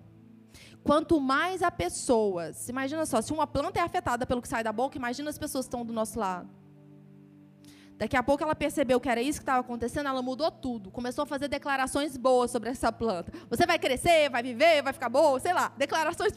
Quanto 0.84 1.20
mais 1.20 1.62
a 1.62 1.70
pessoas, 1.70 2.68
imagina 2.68 3.04
só, 3.06 3.20
se 3.20 3.32
uma 3.32 3.46
planta 3.46 3.80
é 3.80 3.82
afetada 3.82 4.26
pelo 4.26 4.42
que 4.42 4.48
sai 4.48 4.62
da 4.62 4.72
boca, 4.72 4.96
imagina 4.96 5.30
as 5.30 5.38
pessoas 5.38 5.64
que 5.64 5.68
estão 5.68 5.84
do 5.84 5.92
nosso 5.92 6.18
lado. 6.18 6.57
Daqui 7.98 8.16
a 8.16 8.22
pouco 8.22 8.44
ela 8.44 8.54
percebeu 8.54 9.00
que 9.00 9.08
era 9.08 9.20
isso 9.20 9.40
que 9.40 9.42
estava 9.42 9.58
acontecendo, 9.58 10.08
ela 10.08 10.22
mudou 10.22 10.52
tudo. 10.52 10.88
Começou 10.88 11.24
a 11.24 11.26
fazer 11.26 11.48
declarações 11.48 12.16
boas 12.16 12.48
sobre 12.48 12.70
essa 12.70 12.92
planta. 12.92 13.32
Você 13.50 13.66
vai 13.66 13.76
crescer, 13.76 14.30
vai 14.30 14.40
viver, 14.40 14.82
vai 14.82 14.92
ficar 14.92 15.08
boa, 15.08 15.40
sei 15.40 15.52
lá, 15.52 15.72
declarações. 15.76 16.32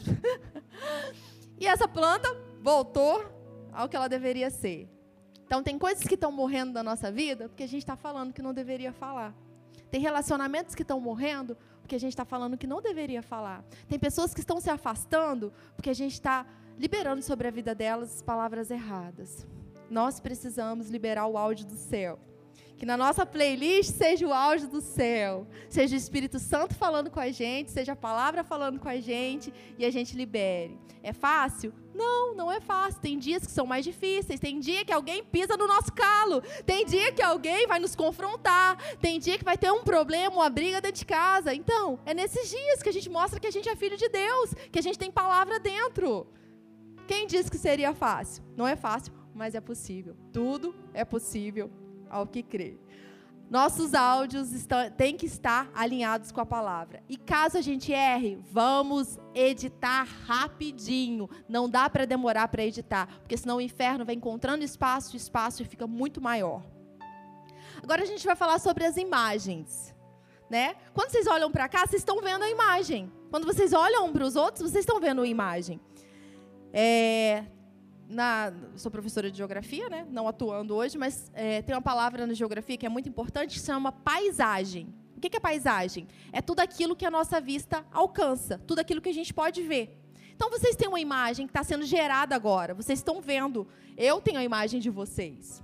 e 1.60 1.64
essa 1.68 1.86
planta 1.86 2.28
voltou 2.60 3.24
ao 3.72 3.88
que 3.88 3.94
ela 3.94 4.08
deveria 4.08 4.50
ser. 4.50 4.90
Então, 5.46 5.62
tem 5.62 5.78
coisas 5.78 6.02
que 6.02 6.14
estão 6.14 6.32
morrendo 6.32 6.72
da 6.72 6.82
nossa 6.82 7.12
vida 7.12 7.48
porque 7.48 7.62
a 7.62 7.68
gente 7.68 7.82
está 7.82 7.94
falando 7.94 8.32
que 8.32 8.42
não 8.42 8.52
deveria 8.52 8.92
falar. 8.92 9.32
Tem 9.88 10.00
relacionamentos 10.00 10.74
que 10.74 10.82
estão 10.82 10.98
morrendo 10.98 11.56
porque 11.80 11.94
a 11.94 12.00
gente 12.00 12.12
está 12.12 12.24
falando 12.24 12.58
que 12.58 12.66
não 12.66 12.82
deveria 12.82 13.22
falar. 13.22 13.64
Tem 13.88 14.00
pessoas 14.00 14.34
que 14.34 14.40
estão 14.40 14.60
se 14.60 14.68
afastando 14.68 15.52
porque 15.76 15.90
a 15.90 15.94
gente 15.94 16.14
está 16.14 16.44
liberando 16.76 17.22
sobre 17.22 17.46
a 17.46 17.52
vida 17.52 17.72
delas 17.72 18.20
palavras 18.20 18.68
erradas 18.68 19.46
nós 19.92 20.18
precisamos 20.18 20.88
liberar 20.88 21.26
o 21.26 21.36
áudio 21.36 21.66
do 21.66 21.76
céu. 21.76 22.18
Que 22.76 22.86
na 22.86 22.96
nossa 22.96 23.24
playlist 23.24 23.92
seja 23.92 24.26
o 24.26 24.32
áudio 24.32 24.66
do 24.66 24.80
céu, 24.80 25.46
seja 25.68 25.94
o 25.94 25.98
Espírito 25.98 26.40
Santo 26.40 26.74
falando 26.74 27.10
com 27.10 27.20
a 27.20 27.30
gente, 27.30 27.70
seja 27.70 27.92
a 27.92 27.96
palavra 27.96 28.42
falando 28.42 28.80
com 28.80 28.88
a 28.88 28.98
gente 28.98 29.52
e 29.78 29.84
a 29.84 29.90
gente 29.90 30.16
libere. 30.16 30.76
É 31.00 31.12
fácil? 31.12 31.72
Não, 31.94 32.34
não 32.34 32.50
é 32.50 32.60
fácil. 32.60 33.00
Tem 33.00 33.18
dias 33.18 33.44
que 33.44 33.52
são 33.52 33.66
mais 33.66 33.84
difíceis. 33.84 34.40
Tem 34.40 34.58
dia 34.58 34.84
que 34.84 34.92
alguém 34.92 35.22
pisa 35.22 35.56
no 35.56 35.66
nosso 35.66 35.92
calo. 35.92 36.40
Tem 36.64 36.86
dia 36.86 37.12
que 37.12 37.22
alguém 37.22 37.66
vai 37.66 37.78
nos 37.78 37.94
confrontar. 37.94 38.76
Tem 38.98 39.18
dia 39.18 39.36
que 39.36 39.44
vai 39.44 39.58
ter 39.58 39.70
um 39.70 39.82
problema, 39.82 40.36
uma 40.36 40.48
briga 40.48 40.80
dentro 40.80 40.98
de 40.98 41.06
casa. 41.06 41.54
Então, 41.54 41.98
é 42.06 42.14
nesses 42.14 42.48
dias 42.48 42.82
que 42.82 42.88
a 42.88 42.92
gente 42.92 43.10
mostra 43.10 43.38
que 43.38 43.46
a 43.46 43.50
gente 43.50 43.68
é 43.68 43.76
filho 43.76 43.96
de 43.96 44.08
Deus, 44.08 44.54
que 44.70 44.78
a 44.78 44.82
gente 44.82 44.98
tem 44.98 45.10
palavra 45.10 45.60
dentro. 45.60 46.26
Quem 47.06 47.26
disse 47.26 47.50
que 47.50 47.58
seria 47.58 47.92
fácil? 47.92 48.42
Não 48.56 48.66
é 48.66 48.76
fácil, 48.76 49.12
mas 49.34 49.54
é 49.54 49.60
possível. 49.60 50.16
Tudo 50.32 50.74
é 50.92 51.04
possível 51.04 51.70
ao 52.08 52.26
que 52.26 52.42
crê. 52.42 52.78
Nossos 53.52 53.92
áudios 53.92 54.50
estão, 54.52 54.90
têm 54.90 55.14
que 55.14 55.26
estar 55.26 55.70
alinhados 55.74 56.32
com 56.32 56.40
a 56.40 56.46
palavra. 56.46 57.02
E 57.06 57.18
caso 57.18 57.58
a 57.58 57.60
gente 57.60 57.92
erre, 57.92 58.38
vamos 58.50 59.18
editar 59.34 60.04
rapidinho. 60.26 61.28
Não 61.46 61.68
dá 61.68 61.90
para 61.90 62.06
demorar 62.06 62.48
para 62.48 62.64
editar, 62.64 63.06
porque 63.20 63.36
senão 63.36 63.58
o 63.58 63.60
inferno 63.60 64.06
vai 64.06 64.14
encontrando 64.14 64.64
espaço, 64.64 65.16
espaço 65.16 65.60
e 65.60 65.66
fica 65.66 65.86
muito 65.86 66.18
maior. 66.18 66.62
Agora 67.82 68.02
a 68.02 68.06
gente 68.06 68.24
vai 68.24 68.34
falar 68.34 68.58
sobre 68.58 68.86
as 68.86 68.96
imagens. 68.96 69.94
Né? 70.48 70.74
Quando 70.94 71.10
vocês 71.10 71.26
olham 71.26 71.50
para 71.50 71.68
cá, 71.68 71.80
vocês 71.80 72.00
estão 72.00 72.22
vendo 72.22 72.44
a 72.44 72.50
imagem. 72.50 73.12
Quando 73.30 73.46
vocês 73.46 73.74
olham 73.74 74.10
para 74.12 74.24
os 74.24 74.34
outros, 74.34 74.70
vocês 74.70 74.82
estão 74.82 74.98
vendo 74.98 75.20
a 75.20 75.26
imagem. 75.26 75.78
É, 76.72 77.44
na, 78.12 78.52
sou 78.76 78.90
professora 78.90 79.30
de 79.30 79.38
geografia, 79.38 79.88
né? 79.88 80.06
não 80.10 80.28
atuando 80.28 80.74
hoje, 80.74 80.98
mas 80.98 81.30
é, 81.34 81.62
tem 81.62 81.74
uma 81.74 81.82
palavra 81.82 82.26
na 82.26 82.34
geografia 82.34 82.76
que 82.76 82.86
é 82.86 82.88
muito 82.88 83.08
importante, 83.08 83.54
que 83.54 83.60
se 83.60 83.66
chama 83.66 83.90
paisagem. 83.90 84.94
O 85.16 85.20
que 85.20 85.36
é 85.36 85.40
paisagem? 85.40 86.06
É 86.32 86.42
tudo 86.42 86.60
aquilo 86.60 86.94
que 86.94 87.06
a 87.06 87.10
nossa 87.10 87.40
vista 87.40 87.84
alcança, 87.90 88.60
tudo 88.66 88.80
aquilo 88.80 89.00
que 89.00 89.08
a 89.08 89.14
gente 89.14 89.32
pode 89.32 89.62
ver. 89.62 89.98
Então 90.34 90.50
vocês 90.50 90.76
têm 90.76 90.88
uma 90.88 91.00
imagem 91.00 91.46
que 91.46 91.50
está 91.50 91.62
sendo 91.62 91.84
gerada 91.84 92.34
agora, 92.34 92.74
vocês 92.74 92.98
estão 92.98 93.20
vendo, 93.20 93.66
eu 93.96 94.20
tenho 94.20 94.38
a 94.38 94.44
imagem 94.44 94.80
de 94.80 94.90
vocês. 94.90 95.62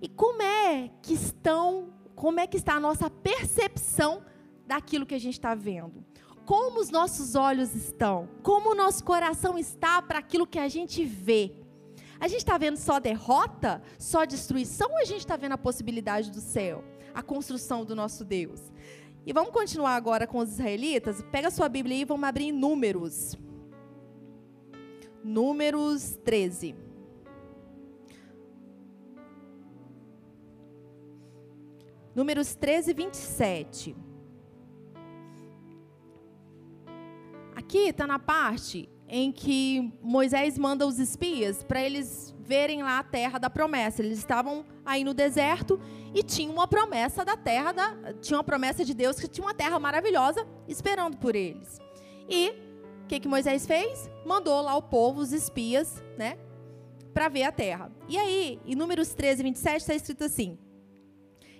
E 0.00 0.08
como 0.08 0.42
é 0.42 0.90
que 1.02 1.14
estão, 1.14 1.92
como 2.14 2.38
é 2.38 2.46
que 2.46 2.56
está 2.56 2.74
a 2.74 2.80
nossa 2.80 3.10
percepção 3.10 4.22
daquilo 4.66 5.06
que 5.06 5.14
a 5.14 5.20
gente 5.20 5.34
está 5.34 5.54
vendo? 5.54 6.04
Como 6.44 6.80
os 6.80 6.90
nossos 6.90 7.34
olhos 7.34 7.74
estão? 7.74 8.28
Como 8.42 8.70
o 8.70 8.74
nosso 8.74 9.04
coração 9.04 9.58
está 9.58 10.00
para 10.00 10.18
aquilo 10.18 10.46
que 10.46 10.58
a 10.58 10.68
gente 10.68 11.04
vê? 11.04 11.52
A 12.20 12.26
gente 12.26 12.38
está 12.40 12.58
vendo 12.58 12.76
só 12.76 12.98
derrota, 12.98 13.80
só 13.98 14.24
destruição, 14.24 14.90
ou 14.90 14.98
a 14.98 15.04
gente 15.04 15.20
está 15.20 15.36
vendo 15.36 15.52
a 15.52 15.58
possibilidade 15.58 16.30
do 16.30 16.40
céu, 16.40 16.84
a 17.14 17.22
construção 17.22 17.84
do 17.84 17.94
nosso 17.94 18.24
Deus? 18.24 18.60
E 19.24 19.32
vamos 19.32 19.52
continuar 19.52 19.94
agora 19.94 20.26
com 20.26 20.38
os 20.38 20.50
israelitas. 20.50 21.22
Pega 21.30 21.50
sua 21.50 21.68
Bíblia 21.68 21.96
e 21.96 22.04
vamos 22.04 22.28
abrir 22.28 22.46
em 22.46 22.52
Números. 22.52 23.36
Números 25.22 26.18
13. 26.24 26.74
Números 32.14 32.54
13, 32.54 32.94
27. 32.94 33.96
Aqui 37.54 37.90
está 37.90 38.06
na 38.06 38.18
parte 38.18 38.88
em 39.08 39.32
que 39.32 39.92
Moisés 40.02 40.58
manda 40.58 40.86
os 40.86 40.98
espias 40.98 41.62
para 41.62 41.82
eles 41.82 42.34
verem 42.40 42.82
lá 42.82 42.98
a 42.98 43.02
terra 43.02 43.38
da 43.38 43.48
promessa. 43.48 44.02
Eles 44.02 44.18
estavam 44.18 44.64
aí 44.84 45.02
no 45.02 45.14
deserto 45.14 45.80
e 46.14 46.22
tinha 46.22 46.50
uma 46.50 46.68
promessa 46.68 47.24
da 47.24 47.36
terra 47.36 47.72
da, 47.72 48.14
tinha 48.20 48.36
uma 48.36 48.44
promessa 48.44 48.84
de 48.84 48.94
Deus 48.94 49.18
que 49.18 49.28
tinha 49.28 49.46
uma 49.46 49.54
terra 49.54 49.78
maravilhosa 49.78 50.46
esperando 50.66 51.16
por 51.16 51.34
eles. 51.34 51.78
E 52.28 52.50
o 53.04 53.06
que 53.08 53.20
que 53.20 53.28
Moisés 53.28 53.66
fez? 53.66 54.10
Mandou 54.24 54.60
lá 54.60 54.76
o 54.76 54.82
povo, 54.82 55.20
os 55.20 55.32
espias, 55.32 56.02
né, 56.16 56.38
para 57.14 57.28
ver 57.28 57.44
a 57.44 57.52
terra. 57.52 57.90
E 58.08 58.18
aí, 58.18 58.60
em 58.66 58.74
Números 58.74 59.14
13, 59.14 59.42
27 59.42 59.76
está 59.76 59.94
escrito 59.94 60.24
assim: 60.24 60.58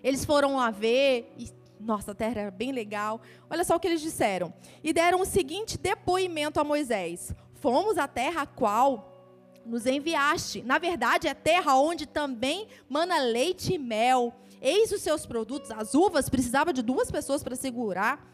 eles 0.03 0.25
foram 0.25 0.57
lá 0.57 0.71
ver 0.71 1.33
e 1.37 1.51
nossa, 1.81 2.13
a 2.13 2.15
terra 2.15 2.41
era 2.41 2.51
bem 2.51 2.73
legal. 2.73 3.21
Olha 3.49 3.65
só 3.65 3.77
o 3.77 3.81
que 3.81 3.87
eles 3.87 4.01
disseram. 4.01 4.53
E 4.83 4.93
deram 4.93 5.21
o 5.21 5.25
seguinte 5.25 5.79
depoimento 5.79 6.61
a 6.61 6.65
Moisés: 6.65 7.35
Fomos 7.55 7.99
à 7.99 8.09
terra 8.09 8.43
a 8.43 8.47
qual 8.47 9.19
nos 9.65 9.87
enviaste. 9.87 10.63
Na 10.63 10.79
verdade, 10.79 11.29
é 11.29 11.35
terra 11.35 11.77
onde 11.77 12.07
também 12.07 12.67
mana 12.89 13.19
leite 13.19 13.75
e 13.75 13.79
mel. 13.79 14.35
Eis 14.61 14.91
os 14.91 15.03
seus 15.03 15.27
produtos. 15.27 15.71
As 15.71 15.95
uvas 15.95 16.29
precisava 16.29 16.73
de 16.73 16.83
duas 16.83 17.11
pessoas 17.11 17.43
para 17.43 17.55
segurar. 17.55 18.27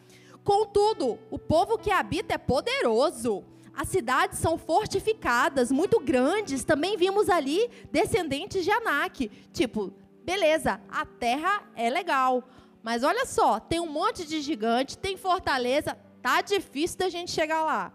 Contudo, 0.42 1.18
o 1.30 1.38
povo 1.38 1.78
que 1.78 1.90
habita 1.90 2.34
é 2.34 2.38
poderoso. 2.38 3.44
As 3.76 3.88
cidades 3.88 4.38
são 4.38 4.56
fortificadas, 4.56 5.72
muito 5.72 5.98
grandes. 5.98 6.62
Também 6.62 6.96
vimos 6.96 7.28
ali 7.28 7.68
descendentes 7.90 8.64
de 8.64 8.70
Anak. 8.70 9.28
Tipo, 9.52 9.92
beleza, 10.24 10.80
a 10.88 11.04
terra 11.04 11.68
é 11.74 11.90
legal. 11.90 12.44
Mas 12.84 13.02
olha 13.02 13.24
só, 13.24 13.58
tem 13.58 13.80
um 13.80 13.90
monte 13.90 14.26
de 14.26 14.42
gigante, 14.42 14.98
tem 14.98 15.16
fortaleza, 15.16 15.96
tá 16.20 16.42
difícil 16.42 16.98
da 16.98 17.08
gente 17.08 17.30
chegar 17.30 17.64
lá. 17.64 17.90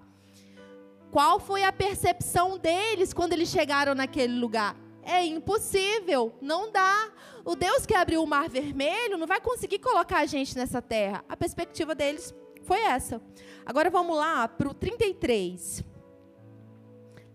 Qual 1.12 1.40
foi 1.40 1.64
a 1.64 1.72
percepção 1.72 2.58
deles 2.58 3.14
quando 3.14 3.34
eles 3.34 3.50
chegaram 3.50 3.94
naquele 3.94 4.34
lugar? 4.40 4.76
É 5.04 5.24
impossível, 5.24 6.36
não 6.42 6.72
dá. 6.72 7.12
O 7.46 7.56
Deus 7.56 7.86
que 7.86 7.94
abriu 7.94 8.24
o 8.24 8.28
mar 8.28 8.50
vermelho 8.50 9.16
não 9.16 9.28
vai 9.28 9.40
conseguir 9.40 9.78
colocar 9.78 10.22
a 10.22 10.26
gente 10.26 10.58
nessa 10.58 10.82
terra. 10.82 11.24
A 11.30 11.38
perspectiva 11.38 11.94
deles 11.94 12.34
foi 12.64 12.80
essa. 12.80 13.22
Agora 13.64 13.92
vamos 13.92 14.18
lá 14.18 14.48
para 14.48 14.70
o 14.70 14.74
33. 14.74 15.84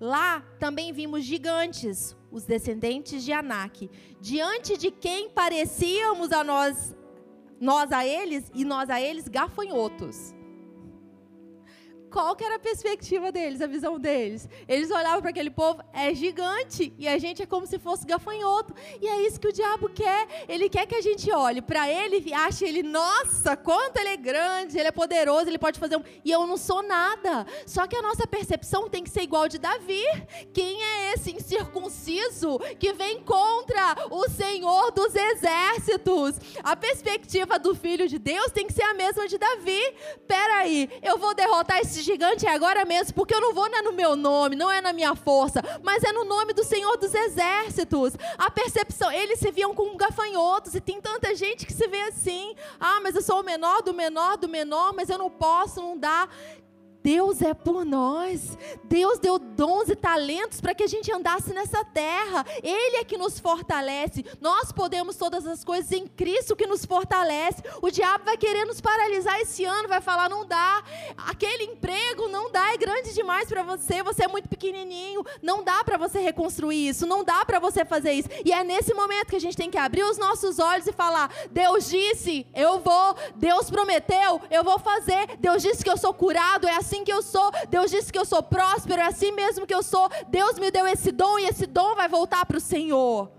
Lá 0.01 0.41
também 0.59 0.93
vimos 0.93 1.25
gigantes, 1.25 2.17
os 2.33 2.45
descendentes 2.45 3.25
de 3.25 3.33
Anak, 3.33 3.89
diante 4.21 4.77
de 4.77 4.91
quem 4.91 5.31
parecíamos 5.31 6.33
a 6.33 6.43
nós 6.43 6.97
nós 7.65 7.91
a 7.93 8.07
eles 8.07 8.53
e 8.55 8.63
nós 8.63 8.91
a 8.91 9.01
eles 9.01 9.27
gafanhotos 9.27 10.35
qual 12.15 12.37
que 12.37 12.45
era 12.45 12.55
a 12.55 12.61
perspectiva 12.61 13.33
deles, 13.33 13.61
a 13.61 13.67
visão 13.67 13.99
deles? 13.99 14.49
Eles 14.69 14.89
olhavam 14.89 15.21
para 15.21 15.31
aquele 15.31 15.51
povo, 15.51 15.83
é 15.93 16.15
gigante, 16.15 16.95
e 16.97 17.09
a 17.09 17.19
gente 17.19 17.43
é 17.43 17.47
como 17.47 17.67
se 17.67 17.77
fosse 17.77 18.07
gafanhoto. 18.07 18.73
E 19.03 19.09
é 19.09 19.27
isso 19.27 19.41
que 19.41 19.49
o 19.49 19.53
diabo 19.53 19.89
quer. 19.89 20.29
Ele 20.49 20.69
quer 20.69 20.87
que 20.87 20.95
a 20.95 21.01
gente 21.01 21.29
olhe 21.33 21.61
para 21.61 21.91
ele 21.91 22.23
e 22.25 22.33
ache 22.33 22.65
ele, 22.65 22.85
nossa, 22.85 23.57
quanto 23.57 23.97
ele 23.97 24.11
é 24.11 24.17
grande, 24.17 24.79
ele 24.79 24.87
é 24.87 24.93
poderoso, 24.93 25.49
ele 25.49 25.59
pode 25.59 25.81
fazer 25.81 25.97
um. 25.97 26.05
E 26.25 26.31
eu 26.31 26.47
não 26.47 26.57
sou 26.57 26.85
nada. 26.85 27.45
Só 27.67 27.85
que 27.89 27.97
a 27.97 28.03
nossa 28.03 28.29
percepção 28.29 28.89
tem 28.89 29.03
que 29.03 29.11
ser 29.11 29.23
igual 29.23 29.49
de 29.49 29.59
Davi. 29.59 30.05
Quem 30.53 30.85
é 30.85 31.15
esse 31.15 31.35
incircunciso 31.35 32.61
que 32.79 32.93
vem 32.93 33.25
contra 33.25 34.07
o 34.09 34.29
Senhor 34.29 34.93
dos 34.93 35.17
exércitos? 35.17 36.37
A 36.63 36.77
perspectiva 36.77 37.59
do 37.59 37.75
filho 37.75 38.07
de 38.07 38.21
Deus 38.21 38.53
tem 38.53 38.69
que 38.69 38.73
ser 38.73 38.85
a 38.85 38.95
mesma 38.95 39.27
de 39.27 39.37
Davi. 39.37 39.83
Peraí, 40.29 40.89
eu 41.03 41.19
vou 41.19 41.35
derrotar 41.35 41.81
esse 41.81 42.04
gigante 42.05 42.47
é 42.47 42.51
agora 42.51 42.85
mesmo, 42.85 43.15
porque 43.15 43.35
eu 43.35 43.41
não 43.41 43.55
vou 43.55 43.69
não 43.69 43.79
é 43.79 43.83
no 43.83 43.93
meu 43.93 44.15
nome, 44.15 44.57
não 44.57 44.71
é 44.71 44.81
na 44.81 44.93
minha 44.93 45.15
força, 45.15 45.63
mas 45.83 46.03
é 46.05 46.13
no 46.13 46.25
nome 46.25 46.53
do 46.53 46.63
Senhor 46.63 46.97
dos 46.97 47.15
Exércitos. 47.15 48.15
A 48.39 48.51
percepção, 48.51 49.11
eles 49.11 49.39
se 49.39 49.51
viam 49.51 49.75
como 49.75 49.97
gafanhotos, 49.97 50.75
e 50.75 50.81
tem 50.81 51.01
tanta 51.01 51.35
gente 51.35 51.67
que 51.67 51.73
se 51.73 51.87
vê 51.89 52.01
assim. 52.03 52.55
Ah, 52.79 53.01
mas 53.03 53.15
eu 53.17 53.23
sou 53.23 53.41
o 53.41 53.45
menor 53.45 53.83
do 53.83 53.95
menor 53.95 54.37
do 54.37 54.49
menor, 54.49 54.93
mas 54.95 55.09
eu 55.09 55.19
não 55.19 55.31
posso, 55.31 55.81
não 55.81 55.99
dá. 55.99 56.29
Deus 57.05 57.43
é 57.43 57.53
por 57.53 57.85
nós. 57.85 58.57
Deus 58.85 59.19
deu 59.19 59.39
dons 59.39 59.91
e 59.91 59.95
talentos 59.95 60.59
para 60.59 60.75
que 60.75 60.83
a 60.83 60.87
gente 60.87 61.13
andasse 61.13 61.53
nessa 61.53 61.85
terra. 61.85 62.47
Ele 62.63 62.97
é 62.97 63.05
que 63.05 63.19
nos 63.19 63.39
fortalece. 63.39 64.25
Nós 64.41 64.73
podemos 64.73 65.15
todas 65.15 65.47
as 65.47 65.63
coisas 65.63 65.93
em 65.93 66.07
Cristo 66.07 66.57
que 66.57 66.67
nos 66.67 66.87
fortalece. 66.87 67.63
O 67.83 67.91
diabo 67.91 68.25
vai 68.25 68.39
querer 68.39 68.65
nos 68.65 68.81
paralisar 68.81 69.39
esse 69.39 69.67
ano, 69.67 69.87
vai 69.87 70.01
falar 70.01 70.31
não 70.31 70.47
dá. 70.47 70.83
Aquele 71.19 71.65
emprego 71.65 72.27
não 72.29 72.51
dá, 72.51 72.73
é 72.73 72.79
grande 72.79 73.13
demais 73.13 73.51
para 73.51 73.63
você. 73.63 74.03
Você 74.03 74.25
é 74.25 74.29
muito 74.29 74.49
pequenininho. 74.49 75.23
Não 75.43 75.63
dá 75.63 75.85
para 75.85 75.99
você 75.99 76.21
reconstruir 76.21 76.89
isso. 76.89 77.07
Não 77.07 77.23
dá 77.23 77.45
para 77.45 77.59
você 77.59 77.85
fazer 77.85 78.13
isso. 78.13 78.31
E 78.43 78.51
é 78.51 78.65
nesse 78.65 78.95
momento 78.95 79.29
que 79.29 79.37
a 79.37 79.41
gente 79.41 79.59
tem 79.59 79.71
que 79.71 79.77
abrir 79.77 80.05
os 80.05 80.17
nossos 80.17 80.59
olhos 80.59 80.87
e 80.87 80.93
falar: 80.93 81.31
Deus 81.51 81.91
disse, 81.91 82.47
eu 82.55 82.79
vou. 82.79 83.15
Deus 83.37 83.69
prometeu, 83.69 84.41
eu 84.51 84.65
vou 84.65 84.79
fazer. 84.79 85.37
Deus 85.39 85.63
disse 85.63 85.85
que 85.85 85.91
eu 85.91 85.99
sou 85.99 86.15
curado, 86.15 86.67
é 86.67 86.77
assim 86.77 86.94
assim 86.95 87.05
que 87.05 87.13
eu 87.13 87.23
sou. 87.23 87.51
Deus 87.69 87.91
disse 87.91 88.13
que 88.13 88.19
eu 88.19 88.25
sou 88.25 88.43
próspero, 88.43 89.03
é 89.03 89.07
assim 89.07 89.33
mesmo 89.33 89.67
que 89.67 89.75
eu 89.75 89.83
sou. 89.83 90.09
Deus 90.29 90.59
me 90.59 90.71
deu 90.71 90.87
esse 90.87 91.11
dom 91.11 91.39
e 91.39 91.47
esse 91.47 91.67
dom 91.67 91.95
vai 91.97 92.09
voltar 92.09 92.47
para 92.47 92.57
o 92.57 92.61
Senhor. 92.61 93.31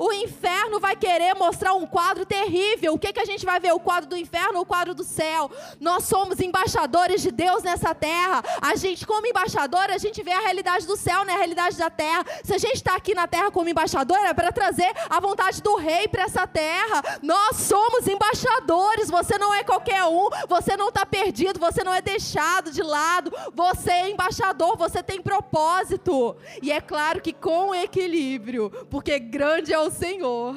O 0.00 0.10
inferno 0.14 0.80
vai 0.80 0.96
querer 0.96 1.34
mostrar 1.34 1.74
um 1.74 1.86
quadro 1.86 2.24
terrível. 2.24 2.94
O 2.94 2.98
que, 2.98 3.12
que 3.12 3.20
a 3.20 3.24
gente 3.26 3.44
vai 3.44 3.60
ver? 3.60 3.74
O 3.74 3.78
quadro 3.78 4.08
do 4.08 4.16
inferno 4.16 4.56
ou 4.56 4.62
o 4.62 4.66
quadro 4.66 4.94
do 4.94 5.04
céu? 5.04 5.50
Nós 5.78 6.04
somos 6.04 6.40
embaixadores 6.40 7.20
de 7.20 7.30
Deus 7.30 7.62
nessa 7.62 7.94
terra. 7.94 8.42
A 8.62 8.74
gente, 8.76 9.06
como 9.06 9.26
embaixador, 9.26 9.90
a 9.90 9.98
gente 9.98 10.22
vê 10.22 10.32
a 10.32 10.40
realidade 10.40 10.86
do 10.86 10.96
céu, 10.96 11.22
né? 11.26 11.34
a 11.34 11.36
realidade 11.36 11.76
da 11.76 11.90
terra. 11.90 12.24
Se 12.42 12.54
a 12.54 12.56
gente 12.56 12.76
está 12.76 12.96
aqui 12.96 13.14
na 13.14 13.26
terra 13.26 13.50
como 13.50 13.68
embaixador, 13.68 14.16
é 14.20 14.32
para 14.32 14.50
trazer 14.50 14.90
a 15.10 15.20
vontade 15.20 15.60
do 15.60 15.76
rei 15.76 16.08
para 16.08 16.22
essa 16.22 16.46
terra. 16.46 17.02
Nós 17.22 17.56
somos 17.56 18.06
embaixadores. 18.08 19.10
Você 19.10 19.36
não 19.36 19.52
é 19.52 19.62
qualquer 19.62 20.04
um. 20.04 20.30
Você 20.48 20.78
não 20.78 20.88
está 20.88 21.04
perdido. 21.04 21.60
Você 21.60 21.84
não 21.84 21.92
é 21.92 22.00
deixado 22.00 22.70
de 22.70 22.82
lado. 22.82 23.30
Você 23.52 23.90
é 23.90 24.08
embaixador. 24.08 24.78
Você 24.78 25.02
tem 25.02 25.20
propósito. 25.20 26.34
E 26.62 26.72
é 26.72 26.80
claro 26.80 27.20
que 27.20 27.34
com 27.34 27.74
equilíbrio, 27.74 28.70
porque 28.88 29.18
grande 29.18 29.74
é 29.74 29.78
o 29.78 29.89
Senhor. 29.90 30.54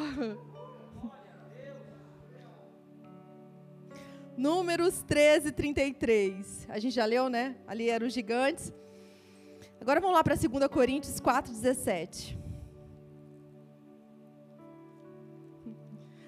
Números 4.38 5.04
13, 5.04 5.52
33. 5.52 6.68
A 6.70 6.80
gente 6.80 6.94
já 6.94 7.06
leu, 7.06 7.30
né? 7.30 7.56
Ali 7.68 7.90
eram 7.90 8.08
os 8.08 8.14
gigantes. 8.14 8.74
Agora 9.80 10.00
vamos 10.00 10.16
lá 10.16 10.24
para 10.24 10.36
2 10.36 10.68
Coríntios 10.68 11.20
4, 11.20 11.52
17. 11.52 12.40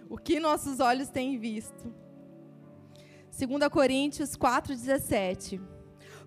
O 0.09 0.17
que 0.17 0.39
nossos 0.39 0.79
olhos 0.79 1.09
têm 1.09 1.37
visto. 1.37 1.93
2 3.37 3.69
Coríntios 3.69 4.35
4, 4.35 4.73
17. 4.73 5.61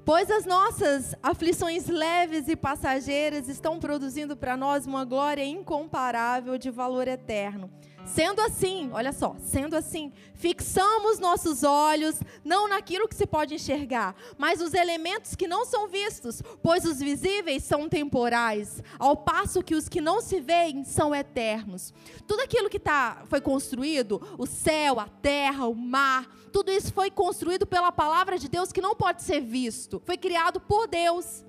Pois 0.08 0.30
as 0.30 0.46
nossas 0.46 1.14
aflições 1.22 1.86
leves 1.86 2.48
e 2.48 2.56
passageiras 2.56 3.46
estão 3.46 3.78
produzindo 3.78 4.34
para 4.34 4.56
nós 4.56 4.86
uma 4.86 5.04
glória 5.04 5.44
incomparável 5.44 6.56
de 6.56 6.70
valor 6.70 7.06
eterno. 7.06 7.70
Sendo 8.14 8.40
assim, 8.40 8.90
olha 8.92 9.12
só, 9.12 9.36
sendo 9.38 9.76
assim, 9.76 10.12
fixamos 10.34 11.18
nossos 11.18 11.62
olhos 11.62 12.16
não 12.42 12.66
naquilo 12.66 13.06
que 13.06 13.14
se 13.14 13.26
pode 13.26 13.54
enxergar, 13.54 14.16
mas 14.38 14.62
os 14.62 14.72
elementos 14.72 15.36
que 15.36 15.46
não 15.46 15.64
são 15.66 15.86
vistos, 15.88 16.42
pois 16.62 16.84
os 16.84 16.98
visíveis 16.98 17.62
são 17.64 17.88
temporais, 17.88 18.82
ao 18.98 19.16
passo 19.16 19.62
que 19.62 19.74
os 19.74 19.88
que 19.88 20.00
não 20.00 20.22
se 20.22 20.40
veem 20.40 20.84
são 20.84 21.14
eternos. 21.14 21.92
Tudo 22.26 22.40
aquilo 22.40 22.70
que 22.70 22.80
tá, 22.80 23.24
foi 23.26 23.42
construído, 23.42 24.20
o 24.38 24.46
céu, 24.46 24.98
a 24.98 25.06
terra, 25.06 25.66
o 25.66 25.74
mar, 25.74 26.26
tudo 26.50 26.72
isso 26.72 26.92
foi 26.92 27.10
construído 27.10 27.66
pela 27.66 27.92
palavra 27.92 28.38
de 28.38 28.48
Deus 28.48 28.72
que 28.72 28.80
não 28.80 28.96
pode 28.96 29.22
ser 29.22 29.40
visto, 29.40 30.02
foi 30.04 30.16
criado 30.16 30.60
por 30.60 30.88
Deus. 30.88 31.44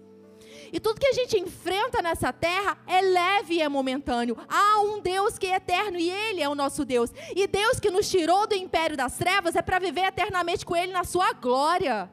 E 0.72 0.80
tudo 0.80 1.00
que 1.00 1.08
a 1.08 1.14
gente 1.14 1.38
enfrenta 1.40 2.02
nessa 2.02 2.32
terra 2.32 2.78
é 2.86 3.02
leve 3.02 3.56
e 3.56 3.62
é 3.62 3.70
momentâneo. 3.70 4.38
Há 4.48 4.82
um 4.82 5.00
Deus 5.00 5.38
que 5.38 5.48
é 5.48 5.56
eterno 5.56 5.98
e 5.98 6.10
Ele 6.10 6.42
é 6.42 6.50
o 6.50 6.56
nosso 6.56 6.86
Deus. 6.86 7.12
E 7.36 7.48
Deus 7.48 7.80
que 7.80 7.90
nos 7.90 8.10
tirou 8.10 8.48
do 8.48 8.56
império 8.56 8.96
das 8.96 9.18
trevas 9.18 9.56
é 9.56 9.62
para 9.62 9.80
viver 9.80 10.06
eternamente 10.06 10.66
com 10.66 10.76
Ele 10.76 10.92
na 10.92 11.04
sua 11.04 11.34
glória. 11.34 12.10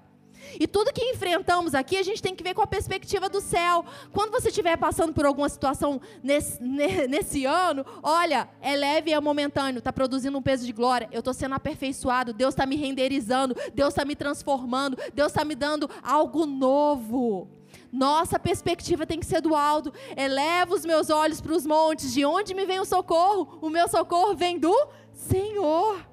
E 0.58 0.66
tudo 0.66 0.92
que 0.92 1.02
enfrentamos 1.10 1.74
aqui, 1.74 1.96
a 1.96 2.02
gente 2.02 2.22
tem 2.22 2.34
que 2.34 2.42
ver 2.42 2.54
com 2.54 2.62
a 2.62 2.66
perspectiva 2.66 3.28
do 3.28 3.40
céu. 3.40 3.84
Quando 4.12 4.30
você 4.30 4.48
estiver 4.48 4.76
passando 4.76 5.12
por 5.12 5.26
alguma 5.26 5.48
situação 5.48 6.00
nesse, 6.22 6.62
nesse 6.62 7.44
ano, 7.44 7.84
olha, 8.02 8.48
é 8.60 8.76
leve 8.76 9.10
e 9.10 9.14
é 9.14 9.20
momentâneo, 9.20 9.78
está 9.78 9.92
produzindo 9.92 10.38
um 10.38 10.42
peso 10.42 10.64
de 10.64 10.72
glória. 10.72 11.08
Eu 11.12 11.20
estou 11.20 11.34
sendo 11.34 11.54
aperfeiçoado, 11.54 12.32
Deus 12.32 12.54
está 12.54 12.64
me 12.66 12.76
renderizando, 12.76 13.56
Deus 13.74 13.90
está 13.90 14.04
me 14.04 14.14
transformando, 14.14 14.96
Deus 15.14 15.32
está 15.32 15.44
me 15.44 15.54
dando 15.54 15.90
algo 16.02 16.46
novo. 16.46 17.48
Nossa 17.92 18.38
perspectiva 18.38 19.06
tem 19.06 19.20
que 19.20 19.26
ser 19.26 19.40
do 19.40 19.54
alto. 19.54 19.92
Eleva 20.16 20.74
os 20.74 20.84
meus 20.84 21.10
olhos 21.10 21.40
para 21.40 21.54
os 21.54 21.66
montes. 21.66 22.12
De 22.12 22.24
onde 22.24 22.54
me 22.54 22.66
vem 22.66 22.80
o 22.80 22.84
socorro? 22.84 23.58
O 23.60 23.70
meu 23.70 23.88
socorro 23.88 24.34
vem 24.34 24.58
do 24.58 24.74
Senhor. 25.12 26.06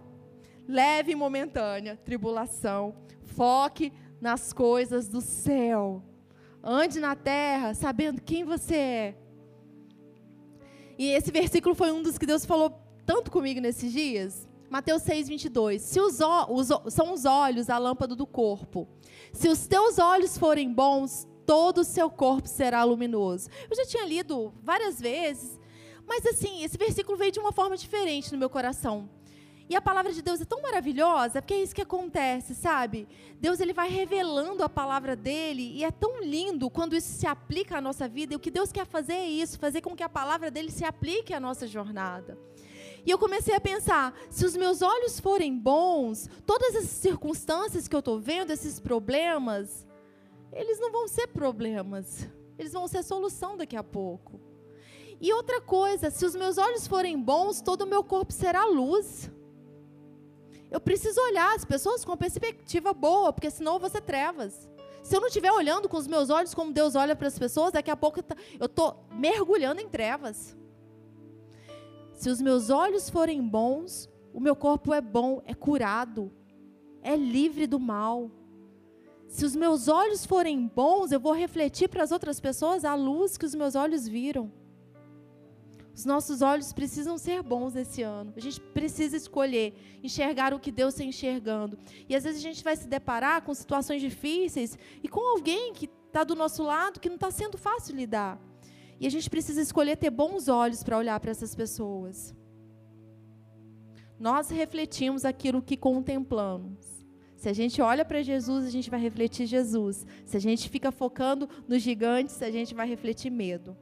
Leve 0.68 1.12
e 1.12 1.16
momentânea 1.16 1.98
tribulação. 1.98 2.96
Foque 3.24 3.92
nas 4.22 4.54
coisas 4.54 5.10
do 5.10 5.22
céu. 5.22 6.02
Ande 6.64 7.00
na 7.00 7.16
terra 7.16 7.74
sabendo 7.74 8.22
quem 8.22 8.46
você 8.46 8.76
é. 8.76 9.16
E 10.98 11.10
esse 11.10 11.32
versículo 11.32 11.76
foi 11.76 11.92
um 11.92 12.02
dos 12.02 12.18
que 12.18 12.26
Deus 12.26 12.46
falou 12.46 12.80
tanto 13.06 13.32
comigo 13.32 13.60
nesses 13.60 13.92
dias. 13.92 14.48
Mateus 14.70 15.04
6, 15.04 15.28
22. 15.28 15.82
Se 15.82 16.00
os, 16.00 16.20
os, 16.50 16.94
são 16.94 17.14
os 17.14 17.26
olhos 17.26 17.70
a 17.70 17.78
lâmpada 17.78 18.16
do 18.16 18.26
corpo. 18.26 18.88
Se 19.32 19.50
os 19.50 19.68
teus 19.68 20.00
olhos 20.00 20.38
forem 20.38 20.74
bons, 20.74 21.28
todo 21.46 21.80
o 21.80 21.84
seu 21.84 22.10
corpo 22.10 22.48
será 22.48 22.84
luminoso. 22.84 23.50
Eu 23.70 23.76
já 23.76 23.86
tinha 23.86 24.06
lido 24.06 24.54
várias 24.62 25.00
vezes, 25.00 25.60
mas 26.06 26.26
assim, 26.26 26.64
esse 26.64 26.78
versículo 26.78 27.18
veio 27.18 27.32
de 27.32 27.40
uma 27.40 27.52
forma 27.52 27.78
diferente 27.78 28.32
no 28.32 28.38
meu 28.38 28.50
coração. 28.50 29.10
E 29.70 29.76
a 29.76 29.82
palavra 29.82 30.12
de 30.12 30.22
Deus 30.22 30.42
é 30.42 30.46
tão 30.46 30.62
maravilhosa, 30.62 31.42
porque 31.42 31.54
é 31.54 31.64
isso 31.64 31.74
que 31.74 31.82
acontece, 31.82 32.54
sabe? 32.54 33.08
Deus 33.40 33.60
ele 33.60 33.74
vai 33.74 33.90
revelando 33.90 34.62
a 34.64 34.70
palavra 34.70 35.16
dele 35.16 35.72
e 35.74 35.84
é 35.84 35.92
tão 35.92 36.22
lindo 36.22 36.70
quando 36.70 36.96
isso 36.96 37.14
se 37.14 37.26
aplica 37.26 37.78
à 37.78 37.82
nossa 37.82 38.08
vida. 38.08 38.34
E 38.34 38.36
o 38.36 38.40
que 38.40 38.52
Deus 38.52 38.72
quer 38.72 38.86
fazer 38.86 39.14
é 39.14 39.26
isso, 39.26 39.58
fazer 39.58 39.82
com 39.82 39.96
que 39.96 40.04
a 40.04 40.10
palavra 40.10 40.52
dele 40.52 40.70
se 40.70 40.84
aplique 40.84 41.34
à 41.34 41.40
nossa 41.40 41.66
jornada. 41.66 42.38
E 43.06 43.10
eu 43.10 43.18
comecei 43.18 43.56
a 43.56 43.60
pensar: 43.60 44.14
se 44.30 44.46
os 44.46 44.56
meus 44.56 44.82
olhos 44.82 45.20
forem 45.20 45.58
bons, 45.58 46.30
todas 46.46 46.76
essas 46.76 46.90
circunstâncias 46.90 47.88
que 47.88 47.96
eu 47.96 48.00
estou 48.00 48.20
vendo, 48.20 48.52
esses 48.52 48.80
problemas, 48.80 49.86
eles 50.56 50.80
não 50.80 50.92
vão 50.92 51.08
ser 51.08 51.28
problemas, 51.28 52.28
eles 52.58 52.74
vão 52.74 52.88
ser 52.88 53.04
solução 53.04 53.58
daqui 53.58 53.76
a 53.76 53.84
pouco. 53.84 54.40
E 55.20 55.32
outra 55.34 55.62
coisa, 55.62 56.10
se 56.10 56.26
os 56.26 56.36
meus 56.36 56.58
olhos 56.58 56.88
forem 56.88 57.20
bons, 57.20 57.62
todo 57.62 57.84
o 57.84 57.88
meu 57.88 58.04
corpo 58.04 58.34
será 58.34 58.66
luz. 58.66 59.32
Eu 60.70 60.82
preciso 60.82 61.22
olhar 61.22 61.56
as 61.56 61.64
pessoas 61.64 62.04
com 62.04 62.18
perspectiva 62.18 62.94
boa, 62.94 63.32
porque 63.32 63.50
senão 63.50 63.76
eu 63.76 63.80
vou 63.80 63.90
ser 63.90 64.02
trevas. 64.02 64.70
Se 65.04 65.16
eu 65.16 65.20
não 65.20 65.28
estiver 65.28 65.52
olhando 65.52 65.88
com 65.88 65.98
os 65.98 66.08
meus 66.08 66.30
olhos 66.30 66.54
como 66.54 66.72
Deus 66.72 66.96
olha 66.96 67.16
para 67.16 67.28
as 67.28 67.38
pessoas, 67.38 67.74
daqui 67.74 67.92
a 67.92 67.96
pouco 67.96 68.20
eu 68.60 68.66
estou 68.66 69.06
mergulhando 69.12 69.82
em 69.82 69.88
trevas. 69.88 70.58
Se 72.14 72.30
os 72.30 72.42
meus 72.42 72.70
olhos 72.70 73.10
forem 73.10 73.46
bons, 73.46 74.10
o 74.34 74.40
meu 74.40 74.56
corpo 74.56 74.94
é 74.94 75.02
bom, 75.02 75.42
é 75.46 75.54
curado, 75.54 76.32
é 77.02 77.16
livre 77.16 77.68
do 77.68 77.80
mal. 77.80 78.32
Se 79.34 79.44
os 79.46 79.56
meus 79.56 79.88
olhos 79.88 80.28
forem 80.28 80.68
bons, 80.68 81.12
eu 81.12 81.20
vou 81.20 81.34
refletir 81.34 81.90
para 81.90 82.04
as 82.04 82.12
outras 82.12 82.40
pessoas 82.40 82.86
a 82.86 82.94
luz 82.94 83.36
que 83.36 83.48
os 83.48 83.56
meus 83.56 83.74
olhos 83.74 84.08
viram. 84.08 84.52
Os 85.92 86.06
nossos 86.06 86.44
olhos 86.44 86.72
precisam 86.72 87.18
ser 87.18 87.42
bons 87.42 87.76
esse 87.76 88.04
ano. 88.04 88.32
A 88.38 88.40
gente 88.40 88.62
precisa 88.62 89.18
escolher, 89.18 89.74
enxergar 90.04 90.54
o 90.54 90.60
que 90.60 90.72
Deus 90.72 90.94
está 90.94 91.04
enxergando. 91.04 91.80
E 92.08 92.16
às 92.16 92.24
vezes 92.24 92.42
a 92.42 92.44
gente 92.44 92.64
vai 92.64 92.76
se 92.76 92.88
deparar 92.88 93.42
com 93.42 93.56
situações 93.56 94.04
difíceis 94.04 94.78
e 95.02 95.08
com 95.08 95.22
alguém 95.36 95.74
que 95.74 95.90
está 96.06 96.24
do 96.24 96.36
nosso 96.36 96.62
lado 96.62 97.00
que 97.00 97.10
não 97.10 97.16
está 97.16 97.32
sendo 97.32 97.58
fácil 97.58 97.96
lidar. 97.96 98.40
E 99.00 99.08
a 99.08 99.10
gente 99.10 99.32
precisa 99.32 99.64
escolher 99.64 99.98
ter 99.98 100.12
bons 100.12 100.48
olhos 100.48 100.84
para 100.84 100.96
olhar 100.96 101.20
para 101.20 101.32
essas 101.32 101.56
pessoas. 101.56 102.36
Nós 104.20 104.52
refletimos 104.52 105.26
aquilo 105.26 105.60
que 105.60 105.76
contemplamos. 105.76 106.93
Se 107.44 107.50
a 107.50 107.54
gente 107.54 107.82
olha 107.82 108.06
para 108.06 108.24
Jesus, 108.24 108.66
a 108.66 108.70
gente 108.70 108.90
vai 108.90 109.02
refletir 109.02 109.46
Jesus. 109.46 110.08
Se 110.26 110.38
a 110.38 110.40
gente 110.40 110.70
fica 110.70 110.94
focando 110.94 111.50
nos 111.68 111.82
gigantes, 111.82 112.42
a 112.42 112.50
gente 112.50 112.74
vai 112.74 112.88
refletir 112.88 113.30
medo. 113.30 113.76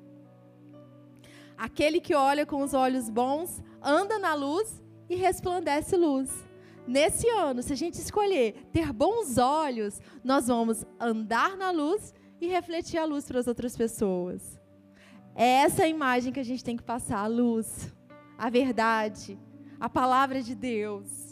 Aquele 1.55 2.01
que 2.01 2.15
olha 2.15 2.43
com 2.43 2.63
os 2.63 2.73
olhos 2.73 3.07
bons, 3.07 3.61
anda 3.79 4.17
na 4.17 4.33
luz 4.33 4.81
e 5.07 5.15
resplandece 5.15 5.95
luz. 5.95 6.31
Nesse 6.87 7.29
ano, 7.29 7.61
se 7.61 7.71
a 7.71 7.75
gente 7.75 7.99
escolher 7.99 8.67
ter 8.73 8.91
bons 8.91 9.37
olhos, 9.37 10.01
nós 10.23 10.47
vamos 10.47 10.83
andar 10.99 11.55
na 11.55 11.69
luz 11.69 12.15
e 12.41 12.47
refletir 12.47 12.97
a 12.97 13.05
luz 13.05 13.25
para 13.27 13.39
as 13.39 13.47
outras 13.47 13.77
pessoas. 13.77 14.59
É 15.35 15.45
essa 15.45 15.83
a 15.83 15.87
imagem 15.87 16.33
que 16.33 16.39
a 16.39 16.43
gente 16.51 16.63
tem 16.63 16.75
que 16.75 16.81
passar: 16.81 17.19
a 17.19 17.27
luz, 17.27 17.93
a 18.39 18.49
verdade, 18.49 19.37
a 19.79 19.87
palavra 19.87 20.41
de 20.41 20.55
Deus. 20.55 21.30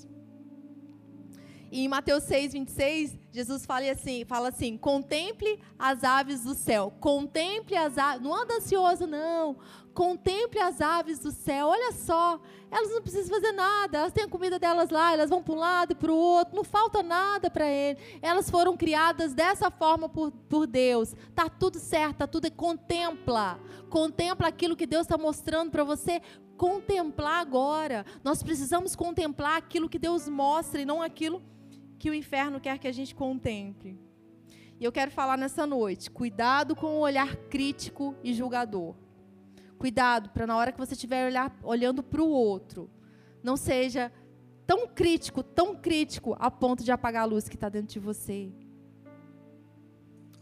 E 1.71 1.85
em 1.85 1.87
Mateus 1.87 2.23
6, 2.23 2.53
26, 2.53 3.17
Jesus 3.31 3.65
fala 3.65 3.89
assim, 3.91 4.25
fala 4.25 4.49
assim: 4.49 4.77
contemple 4.77 5.59
as 5.77 6.03
aves 6.03 6.43
do 6.43 6.55
céu. 6.55 6.91
Contemple 6.99 7.75
as 7.75 7.97
aves. 7.97 8.21
Não 8.21 8.33
anda 8.33 8.55
ansioso, 8.55 9.05
não. 9.05 9.57
Contemple 9.93 10.59
as 10.59 10.81
aves 10.81 11.19
do 11.19 11.31
céu. 11.31 11.67
Olha 11.67 11.91
só, 11.91 12.39
elas 12.71 12.89
não 12.89 13.01
precisam 13.01 13.29
fazer 13.29 13.51
nada. 13.51 13.99
Elas 13.99 14.13
têm 14.13 14.23
a 14.23 14.27
comida 14.27 14.57
delas 14.57 14.89
lá, 14.89 15.13
elas 15.13 15.29
vão 15.29 15.43
para 15.43 15.53
um 15.53 15.57
lado 15.57 15.91
e 15.91 15.95
para 15.95 16.11
o 16.11 16.15
outro. 16.15 16.55
Não 16.55 16.63
falta 16.63 17.03
nada 17.03 17.51
para 17.51 17.67
ele. 17.67 17.99
Elas 18.21 18.49
foram 18.49 18.75
criadas 18.75 19.33
dessa 19.33 19.69
forma 19.69 20.09
por, 20.09 20.31
por 20.31 20.65
Deus. 20.65 21.13
Tá 21.35 21.49
tudo 21.49 21.77
certo, 21.77 22.17
tá 22.17 22.27
tudo. 22.27 22.51
Contempla. 22.51 23.59
Contempla 23.89 24.47
aquilo 24.47 24.75
que 24.75 24.87
Deus 24.87 25.01
está 25.03 25.17
mostrando 25.17 25.69
para 25.69 25.83
você 25.83 26.21
contemplar 26.57 27.39
agora. 27.39 28.05
Nós 28.23 28.43
precisamos 28.43 28.95
contemplar 28.95 29.57
aquilo 29.57 29.87
que 29.87 29.97
Deus 29.97 30.27
mostra 30.27 30.81
e 30.81 30.85
não 30.85 31.01
aquilo 31.01 31.39
que 31.39 31.58
o 32.07 32.13
inferno 32.13 32.59
quer 32.59 32.77
que 32.77 32.87
a 32.87 32.91
gente 32.91 33.15
contemple. 33.15 33.99
E 34.79 34.85
eu 34.85 34.91
quero 34.91 35.09
falar 35.09 35.37
nessa 35.37 35.65
noite: 35.65 36.11
cuidado 36.11 36.75
com 36.75 36.97
o 36.97 36.99
olhar 36.99 37.35
crítico 37.49 38.15
e 38.23 38.31
julgador. 38.31 38.95
Cuidado 39.79 40.29
para 40.29 40.45
na 40.45 40.55
hora 40.55 40.71
que 40.71 40.77
você 40.77 40.93
estiver 40.93 41.31
olhando 41.63 42.03
para 42.03 42.21
o 42.21 42.29
outro, 42.29 42.89
não 43.41 43.57
seja 43.57 44.11
tão 44.67 44.87
crítico, 44.87 45.41
tão 45.41 45.75
crítico, 45.75 46.35
a 46.37 46.51
ponto 46.51 46.83
de 46.83 46.91
apagar 46.91 47.23
a 47.23 47.25
luz 47.25 47.49
que 47.49 47.55
está 47.55 47.69
dentro 47.69 47.93
de 47.93 47.99
você. 47.99 48.51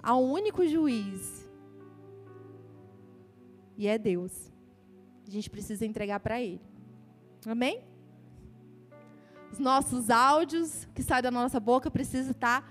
Há 0.04 0.18
um 0.18 0.32
único 0.32 0.68
juiz. 0.68 1.50
E 3.78 3.88
é 3.88 3.98
Deus. 3.98 4.52
A 5.26 5.30
gente 5.30 5.50
precisa 5.50 5.86
entregar 5.86 6.20
para 6.20 6.42
Ele. 6.42 6.62
Amém? 7.46 7.84
Os 9.52 9.60
nossos 9.60 10.10
áudios 10.10 10.88
que 10.94 11.02
saem 11.02 11.24
da 11.24 11.32
nossa 11.32 11.60
boca 11.60 11.90
precisam 11.90 12.32
estar 12.32 12.70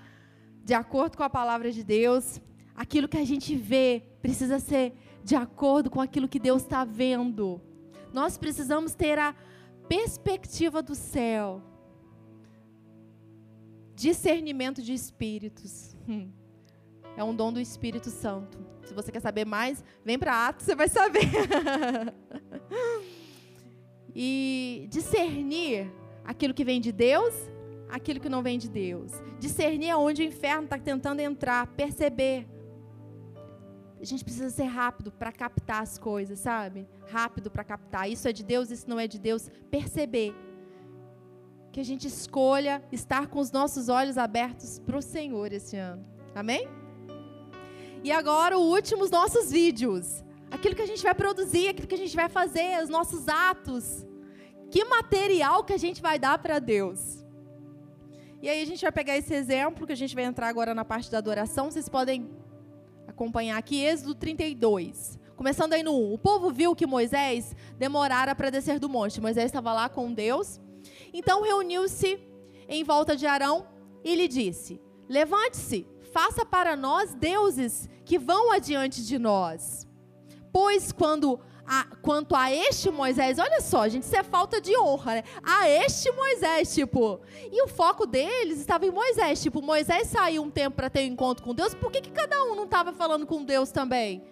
de 0.64 0.74
acordo 0.74 1.16
com 1.16 1.22
a 1.22 1.30
palavra 1.30 1.70
de 1.70 1.82
Deus. 1.82 2.40
Aquilo 2.74 3.08
que 3.08 3.16
a 3.16 3.24
gente 3.24 3.56
vê 3.56 4.02
precisa 4.20 4.58
ser 4.58 4.94
de 5.24 5.34
acordo 5.34 5.90
com 5.90 6.00
aquilo 6.00 6.28
que 6.28 6.38
Deus 6.38 6.62
está 6.62 6.84
vendo. 6.84 7.60
Nós 8.12 8.36
precisamos 8.36 8.94
ter 8.94 9.18
a 9.18 9.34
perspectiva 9.88 10.82
do 10.82 10.94
céu. 10.94 11.62
Discernimento 13.94 14.82
de 14.82 14.92
espíritos. 14.92 15.96
Hum. 16.08 16.30
É 17.16 17.24
um 17.24 17.34
dom 17.34 17.52
do 17.52 17.58
Espírito 17.58 18.10
Santo. 18.10 18.58
Se 18.84 18.92
você 18.92 19.10
quer 19.10 19.20
saber 19.20 19.46
mais, 19.46 19.82
vem 20.04 20.18
para 20.18 20.48
Atos, 20.48 20.66
você 20.66 20.74
vai 20.74 20.88
saber. 20.88 21.22
e 24.14 24.86
discernir 24.90 25.90
aquilo 26.26 26.52
que 26.52 26.64
vem 26.64 26.80
de 26.80 26.92
Deus, 26.92 27.34
aquilo 27.88 28.20
que 28.20 28.28
não 28.28 28.42
vem 28.42 28.58
de 28.58 28.68
Deus. 28.68 29.12
Discernir 29.38 29.90
aonde 29.90 30.22
o 30.22 30.24
inferno 30.24 30.64
está 30.64 30.78
tentando 30.78 31.20
entrar, 31.20 31.66
perceber 31.68 32.46
a 34.00 34.04
gente 34.04 34.24
precisa 34.24 34.50
ser 34.50 34.64
rápido 34.64 35.10
para 35.10 35.32
captar 35.32 35.82
as 35.82 35.98
coisas, 35.98 36.38
sabe? 36.38 36.86
Rápido 37.08 37.50
para 37.50 37.64
captar. 37.64 38.10
Isso 38.10 38.28
é 38.28 38.32
de 38.32 38.44
Deus, 38.44 38.70
isso 38.70 38.88
não 38.88 39.00
é 39.00 39.06
de 39.06 39.18
Deus. 39.18 39.50
Perceber. 39.70 40.34
Que 41.72 41.80
a 41.80 41.84
gente 41.84 42.06
escolha 42.06 42.82
estar 42.92 43.26
com 43.26 43.40
os 43.40 43.50
nossos 43.50 43.88
olhos 43.88 44.16
abertos 44.16 44.78
para 44.78 44.96
o 44.96 45.02
Senhor 45.02 45.52
esse 45.52 45.76
ano. 45.76 46.06
Amém? 46.34 46.68
E 48.04 48.12
agora, 48.12 48.56
o 48.56 48.62
último, 48.62 49.02
os 49.02 49.10
nossos 49.10 49.50
vídeos. 49.50 50.22
Aquilo 50.50 50.76
que 50.76 50.82
a 50.82 50.86
gente 50.86 51.02
vai 51.02 51.14
produzir, 51.14 51.68
aquilo 51.68 51.88
que 51.88 51.94
a 51.94 51.98
gente 51.98 52.14
vai 52.14 52.28
fazer, 52.28 52.82
os 52.82 52.88
nossos 52.88 53.26
atos. 53.28 54.05
Que 54.76 54.84
material 54.84 55.64
que 55.64 55.72
a 55.72 55.78
gente 55.78 56.02
vai 56.02 56.18
dar 56.18 56.36
para 56.36 56.58
Deus? 56.58 57.24
E 58.42 58.46
aí 58.46 58.60
a 58.60 58.66
gente 58.66 58.82
vai 58.82 58.92
pegar 58.92 59.16
esse 59.16 59.32
exemplo 59.32 59.86
que 59.86 59.92
a 59.94 59.96
gente 59.96 60.14
vai 60.14 60.24
entrar 60.24 60.48
agora 60.48 60.74
na 60.74 60.84
parte 60.84 61.10
da 61.10 61.16
adoração. 61.16 61.70
Vocês 61.70 61.88
podem 61.88 62.28
acompanhar 63.08 63.56
aqui, 63.56 63.82
Êxodo 63.82 64.14
32. 64.14 65.18
Começando 65.34 65.72
aí 65.72 65.82
no 65.82 65.94
1. 65.94 66.12
O 66.12 66.18
povo 66.18 66.50
viu 66.50 66.76
que 66.76 66.86
Moisés 66.86 67.56
demorara 67.78 68.34
para 68.34 68.50
descer 68.50 68.78
do 68.78 68.86
monte. 68.86 69.18
Moisés 69.18 69.46
estava 69.46 69.72
lá 69.72 69.88
com 69.88 70.12
Deus. 70.12 70.60
Então 71.10 71.42
reuniu-se 71.42 72.20
em 72.68 72.84
volta 72.84 73.16
de 73.16 73.26
Arão 73.26 73.66
e 74.04 74.14
lhe 74.14 74.28
disse: 74.28 74.78
Levante-se, 75.08 75.86
faça 76.12 76.44
para 76.44 76.76
nós 76.76 77.14
deuses 77.14 77.88
que 78.04 78.18
vão 78.18 78.52
adiante 78.52 79.02
de 79.06 79.18
nós. 79.18 79.88
Pois 80.52 80.92
quando 80.92 81.40
a, 81.66 81.86
quanto 82.00 82.34
a 82.34 82.52
este 82.52 82.90
Moisés, 82.90 83.38
olha 83.38 83.60
só, 83.60 83.88
gente, 83.88 84.04
isso 84.04 84.16
é 84.16 84.22
falta 84.22 84.60
de 84.60 84.76
honra, 84.78 85.16
né? 85.16 85.24
A 85.42 85.68
este 85.68 86.10
Moisés, 86.12 86.72
tipo. 86.74 87.20
E 87.50 87.62
o 87.62 87.68
foco 87.68 88.06
deles 88.06 88.60
estava 88.60 88.86
em 88.86 88.90
Moisés. 88.90 89.42
Tipo, 89.42 89.60
Moisés 89.60 90.08
saiu 90.08 90.42
um 90.42 90.50
tempo 90.50 90.76
para 90.76 90.88
ter 90.88 91.00
um 91.00 91.12
encontro 91.12 91.44
com 91.44 91.54
Deus, 91.54 91.74
por 91.74 91.90
que, 91.90 92.00
que 92.00 92.10
cada 92.10 92.44
um 92.44 92.54
não 92.54 92.64
estava 92.64 92.92
falando 92.92 93.26
com 93.26 93.44
Deus 93.44 93.70
também? 93.70 94.22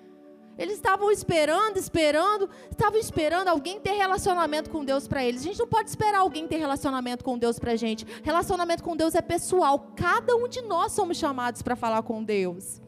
Eles 0.57 0.75
estavam 0.75 1.11
esperando, 1.11 1.77
esperando, 1.77 2.49
estavam 2.71 2.99
esperando 2.99 3.49
alguém 3.49 3.81
ter 3.81 3.93
relacionamento 3.93 4.71
com 4.71 4.85
Deus 4.85 5.09
para 5.09 5.25
eles. 5.25 5.41
A 5.41 5.45
gente 5.45 5.59
não 5.59 5.67
pode 5.67 5.91
esperar 5.91 6.21
alguém 6.21 6.47
ter 6.47 6.59
relacionamento 6.59 7.25
com 7.25 7.37
Deus 7.37 7.59
para 7.59 7.73
a 7.73 7.77
gente. 7.77 8.07
Relacionamento 8.23 8.83
com 8.83 8.97
Deus 8.97 9.17
é 9.17 9.21
pessoal. 9.21 9.93
Cada 9.97 10.37
um 10.37 10.47
de 10.47 10.63
nós 10.63 10.93
somos 10.93 11.17
chamados 11.17 11.61
para 11.61 11.75
falar 11.75 12.03
com 12.03 12.23
Deus. 12.23 12.81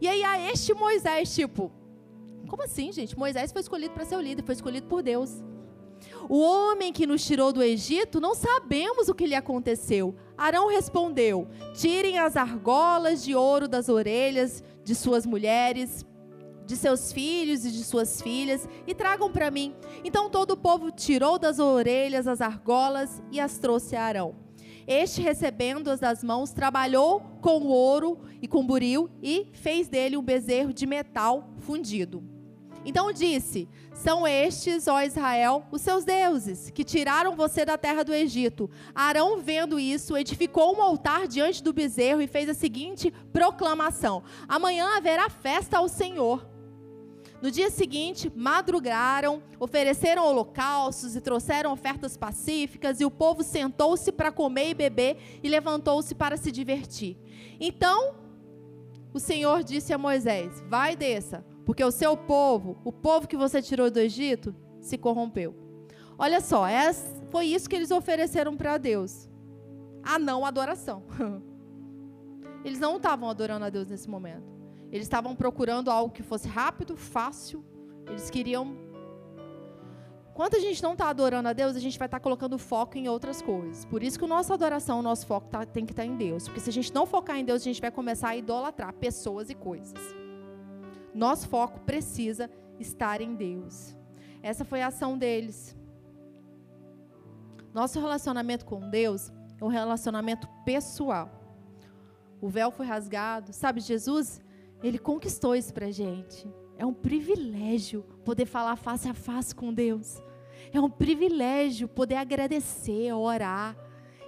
E 0.00 0.08
aí 0.08 0.24
a 0.24 0.50
este 0.50 0.72
Moisés, 0.72 1.34
tipo, 1.34 1.70
como 2.46 2.62
assim, 2.62 2.92
gente? 2.92 3.18
Moisés 3.18 3.52
foi 3.52 3.60
escolhido 3.60 3.94
para 3.94 4.04
ser 4.04 4.16
o 4.16 4.20
líder, 4.20 4.44
foi 4.44 4.54
escolhido 4.54 4.86
por 4.86 5.02
Deus. 5.02 5.42
O 6.28 6.38
homem 6.40 6.92
que 6.92 7.06
nos 7.06 7.24
tirou 7.24 7.52
do 7.52 7.62
Egito, 7.62 8.20
não 8.20 8.34
sabemos 8.34 9.08
o 9.08 9.14
que 9.14 9.26
lhe 9.26 9.34
aconteceu. 9.34 10.14
Arão 10.36 10.68
respondeu: 10.68 11.48
Tirem 11.74 12.18
as 12.18 12.36
argolas 12.36 13.22
de 13.22 13.34
ouro 13.34 13.68
das 13.68 13.88
orelhas 13.88 14.62
de 14.82 14.94
suas 14.94 15.26
mulheres, 15.26 16.04
de 16.66 16.76
seus 16.76 17.12
filhos 17.12 17.64
e 17.64 17.70
de 17.70 17.84
suas 17.84 18.20
filhas, 18.20 18.68
e 18.86 18.94
tragam 18.94 19.30
para 19.30 19.50
mim. 19.50 19.74
Então 20.02 20.30
todo 20.30 20.52
o 20.52 20.56
povo 20.56 20.90
tirou 20.90 21.38
das 21.38 21.58
orelhas 21.58 22.26
as 22.26 22.40
argolas 22.40 23.22
e 23.30 23.38
as 23.38 23.58
trouxe 23.58 23.96
a 23.96 24.02
Arão. 24.02 24.36
Este, 24.86 25.22
recebendo-as 25.22 26.00
das 26.00 26.22
mãos, 26.22 26.52
trabalhou 26.52 27.20
com 27.40 27.66
ouro 27.66 28.18
e 28.42 28.46
com 28.46 28.66
buril 28.66 29.08
e 29.22 29.48
fez 29.52 29.88
dele 29.88 30.16
um 30.16 30.22
bezerro 30.22 30.74
de 30.74 30.86
metal 30.86 31.54
fundido. 31.58 32.33
Então 32.84 33.12
disse: 33.12 33.68
São 33.92 34.26
estes, 34.26 34.86
ó 34.86 35.00
Israel, 35.02 35.64
os 35.70 35.80
seus 35.80 36.04
deuses, 36.04 36.70
que 36.70 36.84
tiraram 36.84 37.34
você 37.34 37.64
da 37.64 37.78
terra 37.78 38.02
do 38.02 38.12
Egito. 38.12 38.70
Arão, 38.94 39.40
vendo 39.40 39.78
isso, 39.78 40.16
edificou 40.16 40.76
um 40.76 40.82
altar 40.82 41.26
diante 41.26 41.62
do 41.62 41.72
bezerro 41.72 42.20
e 42.20 42.26
fez 42.26 42.48
a 42.48 42.54
seguinte 42.54 43.12
proclamação: 43.32 44.22
Amanhã 44.46 44.96
haverá 44.96 45.30
festa 45.30 45.78
ao 45.78 45.88
Senhor. 45.88 46.46
No 47.40 47.50
dia 47.50 47.68
seguinte, 47.68 48.32
madrugaram, 48.34 49.42
ofereceram 49.60 50.24
holocaustos 50.24 51.14
e 51.14 51.20
trouxeram 51.20 51.72
ofertas 51.72 52.16
pacíficas, 52.16 53.00
e 53.00 53.04
o 53.04 53.10
povo 53.10 53.42
sentou-se 53.42 54.10
para 54.12 54.32
comer 54.32 54.70
e 54.70 54.74
beber 54.74 55.40
e 55.42 55.48
levantou-se 55.48 56.14
para 56.14 56.38
se 56.38 56.50
divertir. 56.50 57.18
Então, 57.60 58.14
o 59.12 59.20
Senhor 59.20 59.62
disse 59.62 59.92
a 59.92 59.98
Moisés: 59.98 60.62
Vai 60.68 60.96
desça 60.96 61.44
porque 61.64 61.82
o 61.82 61.90
seu 61.90 62.16
povo, 62.16 62.78
o 62.84 62.92
povo 62.92 63.26
que 63.26 63.36
você 63.36 63.62
tirou 63.62 63.90
do 63.90 63.98
Egito, 63.98 64.54
se 64.80 64.98
corrompeu. 64.98 65.54
Olha 66.18 66.40
só, 66.40 66.64
foi 67.30 67.46
isso 67.46 67.68
que 67.68 67.74
eles 67.74 67.90
ofereceram 67.90 68.56
para 68.56 68.78
Deus. 68.78 69.28
A 70.02 70.18
não 70.18 70.44
adoração. 70.44 71.02
Eles 72.64 72.78
não 72.78 72.96
estavam 72.96 73.28
adorando 73.28 73.64
a 73.66 73.70
Deus 73.70 73.88
nesse 73.88 74.08
momento. 74.08 74.54
Eles 74.90 75.06
estavam 75.06 75.36
procurando 75.36 75.90
algo 75.90 76.14
que 76.14 76.22
fosse 76.22 76.48
rápido, 76.48 76.96
fácil. 76.96 77.62
Eles 78.08 78.30
queriam. 78.30 78.76
Quando 80.32 80.54
a 80.54 80.58
gente 80.58 80.82
não 80.82 80.92
está 80.92 81.08
adorando 81.08 81.48
a 81.48 81.52
Deus, 81.52 81.76
a 81.76 81.78
gente 81.78 81.98
vai 81.98 82.06
estar 82.06 82.18
tá 82.18 82.22
colocando 82.22 82.56
foco 82.58 82.96
em 82.96 83.06
outras 83.06 83.42
coisas. 83.42 83.84
Por 83.84 84.02
isso 84.02 84.18
que 84.18 84.24
a 84.24 84.28
nossa 84.28 84.54
adoração, 84.54 84.98
o 84.98 85.02
nosso 85.02 85.26
foco 85.26 85.48
tá, 85.48 85.66
tem 85.66 85.84
que 85.84 85.92
estar 85.92 86.04
tá 86.04 86.08
em 86.08 86.16
Deus. 86.16 86.44
Porque 86.44 86.60
se 86.60 86.70
a 86.70 86.72
gente 86.72 86.92
não 86.94 87.04
focar 87.04 87.36
em 87.36 87.44
Deus, 87.44 87.60
a 87.60 87.64
gente 87.64 87.80
vai 87.80 87.90
começar 87.90 88.30
a 88.30 88.36
idolatrar 88.36 88.94
pessoas 88.94 89.50
e 89.50 89.54
coisas. 89.54 90.23
Nosso 91.14 91.48
foco 91.48 91.80
precisa 91.80 92.50
estar 92.78 93.20
em 93.20 93.34
Deus. 93.34 93.96
Essa 94.42 94.64
foi 94.64 94.82
a 94.82 94.88
ação 94.88 95.16
deles. 95.16 95.76
Nosso 97.72 98.00
relacionamento 98.00 98.64
com 98.64 98.90
Deus 98.90 99.32
é 99.60 99.64
um 99.64 99.68
relacionamento 99.68 100.48
pessoal. 100.64 101.30
O 102.40 102.48
véu 102.48 102.70
foi 102.70 102.86
rasgado. 102.86 103.52
Sabe, 103.52 103.80
Jesus, 103.80 104.42
ele 104.82 104.98
conquistou 104.98 105.56
isso 105.56 105.72
para 105.72 105.90
gente. 105.90 106.46
É 106.76 106.84
um 106.84 106.92
privilégio 106.92 108.02
poder 108.24 108.46
falar 108.46 108.76
face 108.76 109.08
a 109.08 109.14
face 109.14 109.54
com 109.54 109.72
Deus. 109.72 110.20
É 110.72 110.80
um 110.80 110.90
privilégio 110.90 111.88
poder 111.88 112.16
agradecer, 112.16 113.12
orar. 113.12 113.76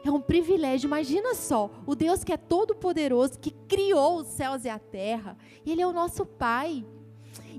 É 0.07 0.11
um 0.11 0.21
privilégio. 0.21 0.87
Imagina 0.87 1.35
só, 1.35 1.69
o 1.85 1.97
Deus 1.97 2.23
que 2.23 2.33
é 2.33 2.37
todo 2.37 2.77
poderoso, 2.77 3.41
que 3.41 3.51
criou 3.67 4.19
os 4.19 4.29
céus 4.29 4.65
e 4.65 4.69
a 4.69 4.79
terra, 4.79 5.37
ele 5.67 5.83
é 5.83 5.87
o 5.87 5.93
nosso 5.93 6.25
Pai. 6.25 6.87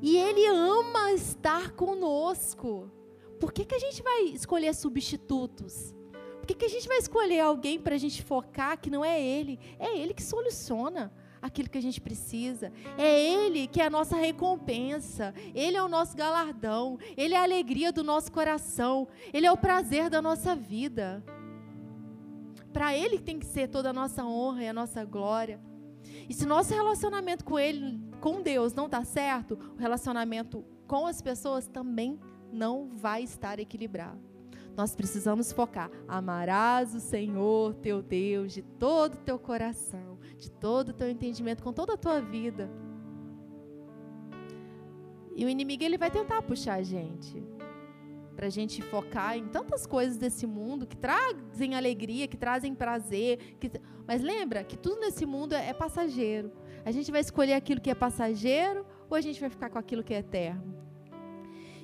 E 0.02 0.16
ele 0.16 0.45
ama 0.45 1.12
estar 1.12 1.72
conosco. 1.72 2.89
Por 3.38 3.52
que, 3.52 3.66
que 3.66 3.76
a 3.76 3.80
gente 3.80 4.02
vai 4.02 4.22
escolher 4.28 4.74
substitutos? 4.74 5.93
Por 6.39 6.48
que, 6.48 6.54
que 6.54 6.64
a 6.64 6.70
gente 6.70 6.88
vai 6.88 7.00
escolher 7.00 7.41
alguém 7.41 7.78
para 7.78 7.95
a 7.95 7.98
gente 7.98 8.24
focar 8.24 8.80
que 8.80 8.89
não 8.89 9.04
é 9.04 9.22
ele? 9.22 9.60
É 9.78 9.98
ele 9.98 10.14
que 10.14 10.24
soluciona 10.24 11.12
aquilo 11.41 11.70
que 11.70 11.78
a 11.78 11.82
gente 11.82 12.00
precisa. 12.00 12.72
É 12.98 13.20
Ele 13.20 13.68
que 13.68 13.82
é 13.82 13.86
a 13.86 13.89
nossa 13.89 14.16
recompensa. 14.16 15.34
Ele 15.54 15.76
é 15.76 15.84
o 15.84 15.89
nosso 15.89 16.16
galardão. 16.16 16.98
Ele 17.18 17.34
é 17.34 17.38
a 17.38 17.43
alegria 17.43 17.91
do 17.91 18.06
nosso 18.06 18.32
coração. 18.32 19.06
Ele 19.34 19.45
é 19.45 19.52
o 19.52 19.58
prazer 19.58 20.10
da 20.10 20.22
nossa 20.22 20.56
vida 20.56 21.22
para 22.78 22.95
Ele 22.95 23.17
tem 23.17 23.39
que 23.39 23.45
ser 23.47 23.67
toda 23.69 23.89
a 23.89 23.93
nossa 23.93 24.23
honra 24.23 24.63
e 24.63 24.67
a 24.67 24.73
nossa 24.73 25.03
glória. 25.03 25.59
E 26.30 26.34
se 26.36 26.45
nosso 26.45 26.75
relacionamento 26.75 27.43
com 27.43 27.57
Ele, 27.57 27.99
com 28.21 28.39
Deus, 28.39 28.71
não 28.71 28.86
está 28.86 29.03
certo, 29.03 29.57
o 29.75 29.80
relacionamento 29.80 30.63
com 30.86 31.07
as 31.07 31.19
pessoas 31.19 31.67
também 31.67 32.19
não 32.53 32.88
vai 32.89 33.23
estar 33.23 33.57
equilibrado. 33.57 34.21
Nós 34.75 34.95
precisamos 34.95 35.51
focar. 35.51 35.89
Amarás 36.07 36.93
o 36.93 36.99
Senhor 36.99 37.73
teu 37.73 37.99
Deus 37.99 38.53
de 38.53 38.61
todo 38.61 39.15
o 39.15 39.21
teu 39.21 39.39
coração, 39.39 40.19
de 40.38 40.51
todo 40.51 40.89
o 40.89 40.93
teu 40.93 41.09
entendimento, 41.09 41.63
com 41.63 41.73
toda 41.73 41.95
a 41.95 41.97
tua 41.97 42.21
vida. 42.21 42.69
E 45.36 45.43
o 45.43 45.49
inimigo 45.49 45.84
ele 45.84 45.97
vai 45.97 46.11
tentar 46.11 46.43
puxar 46.43 46.75
a 46.75 46.84
gente 46.84 47.43
para 48.38 48.46
a 48.46 48.52
gente 48.52 48.84
focar 48.84 49.36
em 49.36 49.48
tantas 49.48 49.88
coisas 49.88 50.16
desse 50.16 50.46
mundo 50.46 50.86
que 50.86 50.96
trazem 50.96 51.74
alegria, 51.74 52.28
que 52.28 52.38
trazem 52.38 52.76
prazer. 52.76 53.58
Que... 53.60 53.72
Mas 54.06 54.22
lembra 54.22 54.64
que 54.64 54.78
tudo 54.78 55.02
nesse 55.02 55.26
mundo 55.26 55.54
é, 55.54 55.70
é 55.70 55.74
passageiro. 55.74 56.52
A 56.86 56.92
gente 56.92 57.12
vai 57.12 57.20
escolher 57.20 57.54
aquilo 57.54 57.82
que 57.82 57.90
é 57.90 57.96
passageiro 57.96 58.86
ou 59.10 59.18
a 59.18 59.22
gente 59.22 59.42
vai 59.42 59.50
ficar 59.50 59.72
com 59.72 59.80
aquilo 59.80 60.04
que 60.04 60.14
é 60.14 60.20
eterno. 60.20 60.78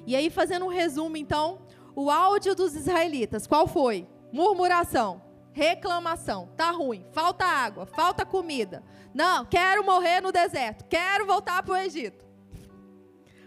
E 0.06 0.16
aí, 0.16 0.30
fazendo 0.30 0.66
um 0.66 0.70
resumo, 0.70 1.18
então, 1.18 1.66
o 1.96 2.12
áudio 2.12 2.54
dos 2.54 2.76
israelitas, 2.76 3.48
qual 3.48 3.66
foi? 3.66 4.08
Murmuração, 4.32 5.24
reclamação, 5.54 6.50
tá 6.56 6.70
ruim, 6.70 7.04
falta 7.12 7.46
água, 7.46 7.88
falta 7.88 8.24
comida. 8.24 8.84
Não, 9.12 9.44
quero 9.44 9.84
morrer 9.84 10.22
no 10.22 10.32
deserto, 10.32 10.86
quero 10.86 11.26
voltar 11.26 11.64
para 11.64 11.74
o 11.74 11.78
Egito. 11.78 12.24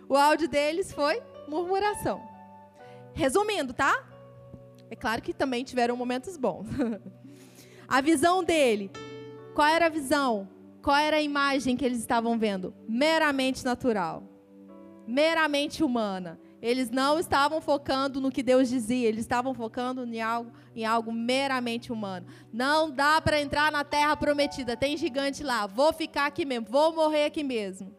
O 0.08 0.16
áudio 0.16 0.48
deles 0.48 0.92
foi 0.92 1.22
murmuração. 1.46 2.35
Resumindo, 3.16 3.72
tá? 3.72 4.06
É 4.90 4.94
claro 4.94 5.22
que 5.22 5.32
também 5.32 5.64
tiveram 5.64 5.96
momentos 5.96 6.36
bons. 6.36 6.66
a 7.88 8.02
visão 8.02 8.44
dele, 8.44 8.90
qual 9.54 9.66
era 9.66 9.86
a 9.86 9.88
visão? 9.88 10.46
Qual 10.82 10.94
era 10.94 11.16
a 11.16 11.22
imagem 11.22 11.78
que 11.78 11.84
eles 11.84 11.98
estavam 11.98 12.38
vendo? 12.38 12.74
Meramente 12.86 13.64
natural, 13.64 14.22
meramente 15.08 15.82
humana. 15.82 16.38
Eles 16.60 16.90
não 16.90 17.18
estavam 17.18 17.58
focando 17.58 18.20
no 18.20 18.30
que 18.30 18.42
Deus 18.42 18.68
dizia, 18.68 19.08
eles 19.08 19.20
estavam 19.20 19.54
focando 19.54 20.04
em 20.04 20.20
algo, 20.20 20.52
em 20.74 20.84
algo 20.84 21.10
meramente 21.10 21.90
humano. 21.90 22.26
Não 22.52 22.90
dá 22.90 23.18
para 23.18 23.40
entrar 23.40 23.72
na 23.72 23.82
terra 23.82 24.14
prometida, 24.14 24.76
tem 24.76 24.94
gigante 24.94 25.42
lá, 25.42 25.66
vou 25.66 25.90
ficar 25.90 26.26
aqui 26.26 26.44
mesmo, 26.44 26.66
vou 26.68 26.94
morrer 26.94 27.24
aqui 27.24 27.42
mesmo. 27.42 27.96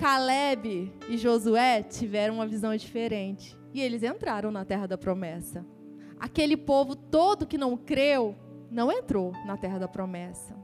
Caleb 0.00 0.90
e 1.10 1.18
Josué 1.18 1.82
tiveram 1.82 2.36
uma 2.36 2.46
visão 2.46 2.74
diferente. 2.74 3.54
E 3.74 3.82
eles 3.82 4.02
entraram 4.02 4.50
na 4.50 4.64
terra 4.64 4.86
da 4.86 4.96
promessa. 4.96 5.62
Aquele 6.18 6.56
povo 6.56 6.96
todo 6.96 7.46
que 7.46 7.58
não 7.58 7.76
creu, 7.76 8.34
não 8.70 8.90
entrou 8.90 9.32
na 9.44 9.58
terra 9.58 9.78
da 9.78 9.86
promessa. 9.86 10.56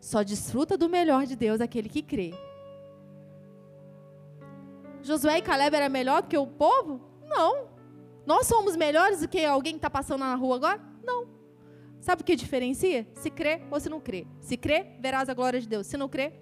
Só 0.00 0.24
desfruta 0.24 0.76
do 0.76 0.88
melhor 0.88 1.26
de 1.26 1.36
Deus 1.36 1.60
aquele 1.60 1.88
que 1.88 2.02
crê. 2.02 2.34
Josué 5.00 5.38
e 5.38 5.42
Caleb 5.42 5.76
era 5.76 5.88
melhor 5.88 6.22
do 6.22 6.28
que 6.28 6.36
o 6.36 6.48
povo? 6.48 7.00
Não. 7.24 7.68
Nós 8.26 8.48
somos 8.48 8.74
melhores 8.74 9.20
do 9.20 9.28
que 9.28 9.44
alguém 9.44 9.74
que 9.74 9.78
está 9.78 9.90
passando 9.90 10.22
na 10.22 10.34
rua 10.34 10.56
agora? 10.56 10.80
Não. 11.04 11.28
Sabe 12.00 12.22
o 12.22 12.24
que 12.24 12.34
diferencia? 12.34 13.06
Se 13.14 13.30
crê 13.30 13.62
ou 13.70 13.78
se 13.78 13.88
não 13.88 14.00
crê. 14.00 14.26
Se 14.40 14.56
crê, 14.56 14.96
verás 14.98 15.28
a 15.28 15.34
glória 15.34 15.60
de 15.60 15.68
Deus. 15.68 15.86
Se 15.86 15.96
não 15.96 16.08
crê, 16.08 16.32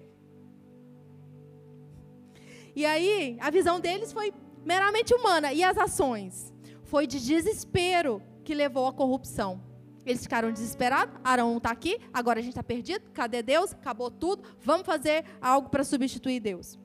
e 2.75 2.85
aí, 2.85 3.37
a 3.39 3.49
visão 3.49 3.79
deles 3.79 4.13
foi 4.13 4.33
meramente 4.63 5.13
humana. 5.13 5.53
E 5.53 5.63
as 5.63 5.77
ações? 5.77 6.53
Foi 6.83 7.07
de 7.07 7.19
desespero 7.19 8.21
que 8.43 8.53
levou 8.53 8.87
à 8.87 8.93
corrupção. 8.93 9.61
Eles 10.05 10.23
ficaram 10.23 10.51
desesperados. 10.51 11.15
Arão 11.23 11.57
está 11.57 11.71
aqui, 11.71 11.99
agora 12.11 12.39
a 12.39 12.41
gente 12.41 12.53
está 12.53 12.63
perdido. 12.63 13.09
Cadê 13.13 13.41
Deus? 13.43 13.73
Acabou 13.73 14.09
tudo. 14.09 14.43
Vamos 14.61 14.85
fazer 14.85 15.25
algo 15.41 15.69
para 15.69 15.83
substituir 15.83 16.39
Deus. 16.39 16.79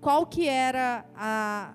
Qual 0.00 0.26
que 0.26 0.46
era 0.46 1.06
a 1.16 1.74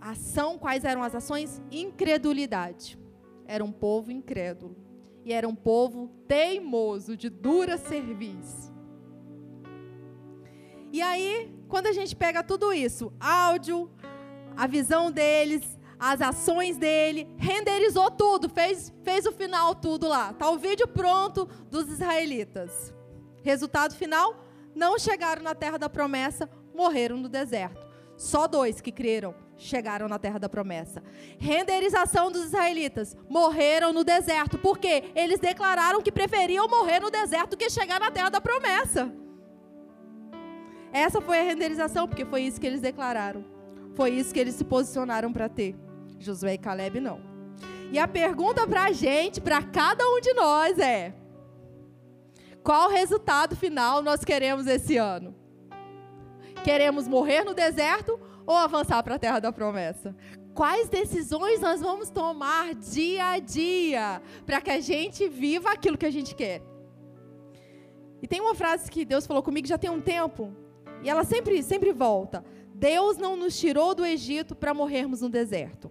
ação? 0.00 0.58
Quais 0.58 0.84
eram 0.84 1.02
as 1.02 1.14
ações? 1.14 1.60
Incredulidade. 1.70 2.98
Era 3.46 3.62
um 3.62 3.72
povo 3.72 4.10
incrédulo. 4.10 4.76
E 5.24 5.32
era 5.32 5.46
um 5.46 5.54
povo 5.54 6.08
teimoso, 6.26 7.16
de 7.16 7.28
dura 7.28 7.76
serviço. 7.76 8.72
E 10.98 11.00
aí, 11.00 11.48
quando 11.68 11.86
a 11.86 11.92
gente 11.92 12.16
pega 12.16 12.42
tudo 12.42 12.72
isso, 12.72 13.12
áudio, 13.20 13.88
a 14.56 14.66
visão 14.66 15.12
deles, 15.12 15.78
as 15.96 16.20
ações 16.20 16.76
dele, 16.76 17.32
renderizou 17.36 18.10
tudo, 18.10 18.48
fez, 18.48 18.92
fez 19.04 19.24
o 19.24 19.30
final 19.30 19.76
tudo 19.76 20.08
lá. 20.08 20.32
Tá 20.32 20.50
o 20.50 20.58
vídeo 20.58 20.88
pronto 20.88 21.48
dos 21.70 21.88
israelitas. 21.88 22.92
Resultado 23.44 23.94
final: 23.94 24.44
não 24.74 24.98
chegaram 24.98 25.40
na 25.40 25.54
terra 25.54 25.78
da 25.78 25.88
promessa, 25.88 26.50
morreram 26.74 27.16
no 27.16 27.28
deserto. 27.28 27.86
Só 28.16 28.48
dois 28.48 28.80
que 28.80 28.90
creram 28.90 29.36
chegaram 29.56 30.08
na 30.08 30.18
terra 30.18 30.40
da 30.40 30.48
promessa. 30.48 31.00
Renderização 31.38 32.32
dos 32.32 32.46
israelitas, 32.46 33.16
morreram 33.28 33.92
no 33.92 34.02
deserto, 34.02 34.58
porque 34.58 35.12
eles 35.14 35.38
declararam 35.38 36.02
que 36.02 36.10
preferiam 36.10 36.66
morrer 36.66 36.98
no 36.98 37.10
deserto 37.10 37.56
que 37.56 37.70
chegar 37.70 38.00
na 38.00 38.10
terra 38.10 38.30
da 38.30 38.40
promessa. 38.40 39.12
Essa 40.92 41.20
foi 41.20 41.40
a 41.40 41.42
renderização, 41.42 42.06
porque 42.08 42.24
foi 42.24 42.42
isso 42.42 42.60
que 42.60 42.66
eles 42.66 42.80
declararam. 42.80 43.44
Foi 43.94 44.10
isso 44.10 44.32
que 44.32 44.40
eles 44.40 44.54
se 44.54 44.64
posicionaram 44.64 45.32
para 45.32 45.48
ter. 45.48 45.74
Josué 46.18 46.54
e 46.54 46.58
Caleb 46.58 47.00
não. 47.00 47.20
E 47.90 47.98
a 47.98 48.06
pergunta 48.06 48.66
para 48.66 48.84
a 48.84 48.92
gente, 48.92 49.40
para 49.40 49.62
cada 49.62 50.04
um 50.08 50.20
de 50.20 50.32
nós 50.34 50.78
é: 50.78 51.14
qual 52.62 52.90
resultado 52.90 53.56
final 53.56 54.02
nós 54.02 54.24
queremos 54.24 54.66
esse 54.66 54.96
ano? 54.96 55.34
Queremos 56.62 57.08
morrer 57.08 57.44
no 57.44 57.54
deserto 57.54 58.20
ou 58.46 58.54
avançar 58.54 59.02
para 59.02 59.14
a 59.14 59.18
terra 59.18 59.40
da 59.40 59.52
promessa? 59.52 60.14
Quais 60.54 60.88
decisões 60.88 61.60
nós 61.60 61.80
vamos 61.80 62.10
tomar 62.10 62.74
dia 62.74 63.26
a 63.26 63.38
dia 63.38 64.20
para 64.44 64.60
que 64.60 64.70
a 64.70 64.80
gente 64.80 65.28
viva 65.28 65.70
aquilo 65.70 65.96
que 65.96 66.06
a 66.06 66.10
gente 66.10 66.34
quer? 66.34 66.62
E 68.20 68.26
tem 68.26 68.40
uma 68.40 68.54
frase 68.54 68.90
que 68.90 69.04
Deus 69.04 69.26
falou 69.26 69.42
comigo 69.42 69.66
já 69.66 69.78
tem 69.78 69.88
um 69.88 70.00
tempo, 70.00 70.52
e 71.02 71.08
ela 71.08 71.24
sempre, 71.24 71.62
sempre 71.62 71.92
volta. 71.92 72.44
Deus 72.74 73.16
não 73.16 73.36
nos 73.36 73.58
tirou 73.58 73.94
do 73.94 74.06
Egito 74.06 74.54
para 74.54 74.72
morrermos 74.72 75.20
no 75.20 75.28
deserto. 75.28 75.90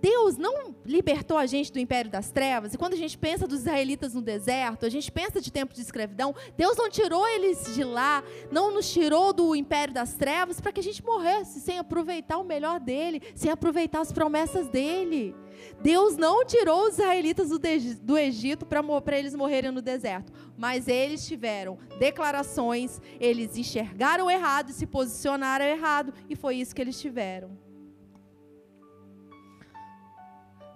Deus 0.00 0.36
não 0.36 0.74
libertou 0.84 1.36
a 1.36 1.46
gente 1.46 1.72
do 1.72 1.80
império 1.80 2.10
das 2.10 2.30
trevas, 2.30 2.72
e 2.72 2.78
quando 2.78 2.92
a 2.92 2.96
gente 2.96 3.16
pensa 3.18 3.46
dos 3.46 3.60
israelitas 3.60 4.14
no 4.14 4.22
deserto, 4.22 4.86
a 4.86 4.88
gente 4.88 5.10
pensa 5.10 5.40
de 5.40 5.50
tempo 5.50 5.74
de 5.74 5.80
escravidão, 5.80 6.34
Deus 6.56 6.76
não 6.76 6.88
tirou 6.88 7.26
eles 7.26 7.74
de 7.74 7.82
lá, 7.82 8.22
não 8.50 8.72
nos 8.72 8.88
tirou 8.92 9.32
do 9.32 9.56
império 9.56 9.92
das 9.92 10.14
trevas 10.14 10.60
para 10.60 10.70
que 10.70 10.80
a 10.80 10.82
gente 10.82 11.04
morresse 11.04 11.60
sem 11.60 11.78
aproveitar 11.78 12.38
o 12.38 12.44
melhor 12.44 12.78
dele, 12.78 13.20
sem 13.34 13.50
aproveitar 13.50 14.00
as 14.00 14.12
promessas 14.12 14.68
dele. 14.68 15.34
Deus 15.80 16.16
não 16.16 16.44
tirou 16.44 16.84
os 16.84 16.94
israelitas 16.94 17.50
do, 17.50 18.16
Egito 18.18 18.66
para 18.66 19.18
eles 19.18 19.34
morrerem 19.34 19.70
no 19.70 19.82
deserto, 19.82 20.32
mas 20.56 20.88
eles 20.88 21.26
tiveram 21.26 21.78
declarações, 21.98 23.00
eles 23.20 23.56
enxergaram 23.56 24.30
errado, 24.30 24.72
se 24.72 24.86
posicionaram 24.86 25.64
errado, 25.64 26.14
e 26.28 26.34
foi 26.34 26.56
isso 26.56 26.74
que 26.74 26.80
eles 26.80 27.00
tiveram. 27.00 27.56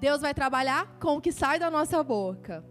Deus 0.00 0.22
vai 0.22 0.32
trabalhar 0.32 0.98
com 0.98 1.16
o 1.16 1.20
que 1.20 1.30
sai 1.30 1.58
da 1.58 1.70
nossa 1.70 2.02
boca, 2.02 2.64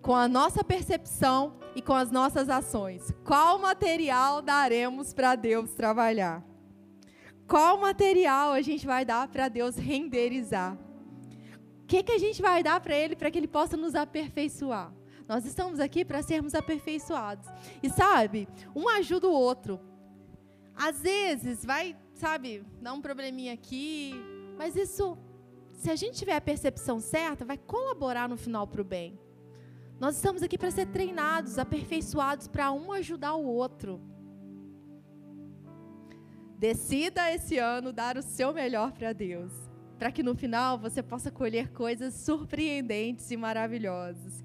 com 0.00 0.14
a 0.14 0.26
nossa 0.26 0.64
percepção 0.64 1.58
e 1.74 1.82
com 1.82 1.92
as 1.92 2.10
nossas 2.10 2.48
ações. 2.48 3.12
Qual 3.24 3.58
material 3.58 4.40
daremos 4.40 5.12
para 5.12 5.36
Deus 5.36 5.74
trabalhar? 5.74 6.42
Qual 7.46 7.78
material 7.78 8.52
a 8.52 8.62
gente 8.62 8.86
vai 8.86 9.04
dar 9.04 9.28
para 9.28 9.48
Deus 9.48 9.76
renderizar? 9.76 10.78
Que, 11.90 12.04
que 12.04 12.12
a 12.12 12.18
gente 12.18 12.40
vai 12.40 12.62
dar 12.62 12.80
para 12.80 12.94
Ele 12.94 13.16
para 13.16 13.28
que 13.32 13.36
Ele 13.36 13.48
possa 13.48 13.76
nos 13.76 13.96
aperfeiçoar? 13.96 14.92
Nós 15.26 15.44
estamos 15.44 15.80
aqui 15.80 16.04
para 16.04 16.22
sermos 16.22 16.54
aperfeiçoados. 16.54 17.48
E 17.82 17.90
sabe, 17.90 18.46
um 18.76 18.88
ajuda 18.88 19.26
o 19.26 19.32
outro. 19.32 19.80
Às 20.72 21.02
vezes 21.02 21.64
vai, 21.64 21.96
sabe, 22.14 22.64
dar 22.80 22.92
um 22.92 23.00
probleminha 23.00 23.52
aqui, 23.52 24.14
mas 24.56 24.76
isso 24.76 25.18
se 25.72 25.90
a 25.90 25.96
gente 25.96 26.16
tiver 26.16 26.36
a 26.36 26.40
percepção 26.40 27.00
certa, 27.00 27.44
vai 27.44 27.58
colaborar 27.58 28.28
no 28.28 28.36
final 28.36 28.68
para 28.68 28.82
o 28.82 28.84
bem. 28.84 29.18
Nós 29.98 30.14
estamos 30.14 30.44
aqui 30.44 30.56
para 30.56 30.70
ser 30.70 30.86
treinados, 30.86 31.58
aperfeiçoados, 31.58 32.46
para 32.46 32.70
um 32.70 32.92
ajudar 32.92 33.34
o 33.34 33.44
outro. 33.44 34.00
Decida 36.56 37.32
esse 37.32 37.58
ano 37.58 37.92
dar 37.92 38.16
o 38.16 38.22
seu 38.22 38.54
melhor 38.54 38.92
para 38.92 39.12
Deus, 39.12 39.69
para 40.00 40.10
que 40.10 40.22
no 40.22 40.34
final 40.34 40.78
você 40.78 41.02
possa 41.02 41.30
colher 41.30 41.68
coisas 41.72 42.14
surpreendentes 42.14 43.30
e 43.30 43.36
maravilhosas. 43.36 44.42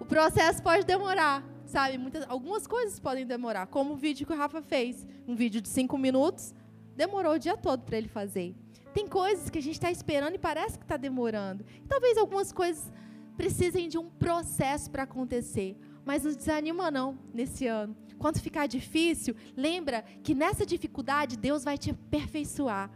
O 0.00 0.04
processo 0.06 0.62
pode 0.62 0.86
demorar, 0.86 1.44
sabe? 1.66 1.98
Muitas, 1.98 2.24
algumas 2.26 2.66
coisas 2.66 2.98
podem 2.98 3.26
demorar, 3.26 3.66
como 3.66 3.92
o 3.92 3.96
vídeo 3.96 4.26
que 4.26 4.32
o 4.32 4.36
Rafa 4.36 4.62
fez, 4.62 5.06
um 5.28 5.34
vídeo 5.34 5.60
de 5.60 5.68
cinco 5.68 5.98
minutos, 5.98 6.54
demorou 6.96 7.34
o 7.34 7.38
dia 7.38 7.54
todo 7.54 7.82
para 7.82 7.98
ele 7.98 8.08
fazer. 8.08 8.56
Tem 8.94 9.06
coisas 9.06 9.50
que 9.50 9.58
a 9.58 9.62
gente 9.62 9.74
está 9.74 9.90
esperando 9.90 10.36
e 10.36 10.38
parece 10.38 10.78
que 10.78 10.84
está 10.86 10.96
demorando. 10.96 11.66
talvez 11.86 12.16
algumas 12.16 12.50
coisas 12.50 12.90
precisem 13.36 13.90
de 13.90 13.98
um 13.98 14.08
processo 14.08 14.90
para 14.90 15.02
acontecer. 15.02 15.76
Mas 16.02 16.24
não 16.24 16.32
desanima 16.32 16.90
não 16.90 17.18
nesse 17.32 17.66
ano. 17.66 17.94
Quando 18.18 18.40
ficar 18.40 18.66
difícil, 18.66 19.36
lembra 19.54 20.02
que 20.22 20.34
nessa 20.34 20.64
dificuldade 20.64 21.36
Deus 21.36 21.62
vai 21.62 21.76
te 21.76 21.90
aperfeiçoar. 21.90 22.90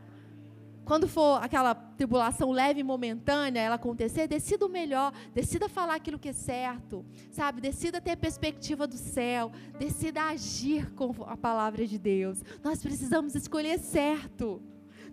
Quando 0.89 1.07
for 1.07 1.45
aquela 1.45 1.75
tribulação 1.75 2.51
leve 2.51 2.81
e 2.81 2.83
momentânea, 2.83 3.61
ela 3.61 3.75
acontecer, 3.75 4.27
decida 4.27 4.65
o 4.65 4.71
melhor, 4.71 5.13
decida 5.35 5.69
falar 5.69 5.95
aquilo 5.97 6.19
que 6.19 6.31
é 6.31 6.33
certo, 6.33 7.05
sabe? 7.31 7.61
Decida 7.61 8.01
ter 8.01 8.13
a 8.13 8.17
perspectiva 8.17 8.87
do 8.87 8.97
céu, 8.97 9.53
decida 9.79 10.23
agir 10.23 10.91
com 10.95 11.15
a 11.27 11.37
palavra 11.37 11.87
de 11.87 11.99
Deus. 11.99 12.43
Nós 12.65 12.83
precisamos 12.83 13.35
escolher 13.35 13.79
certo. 13.79 14.63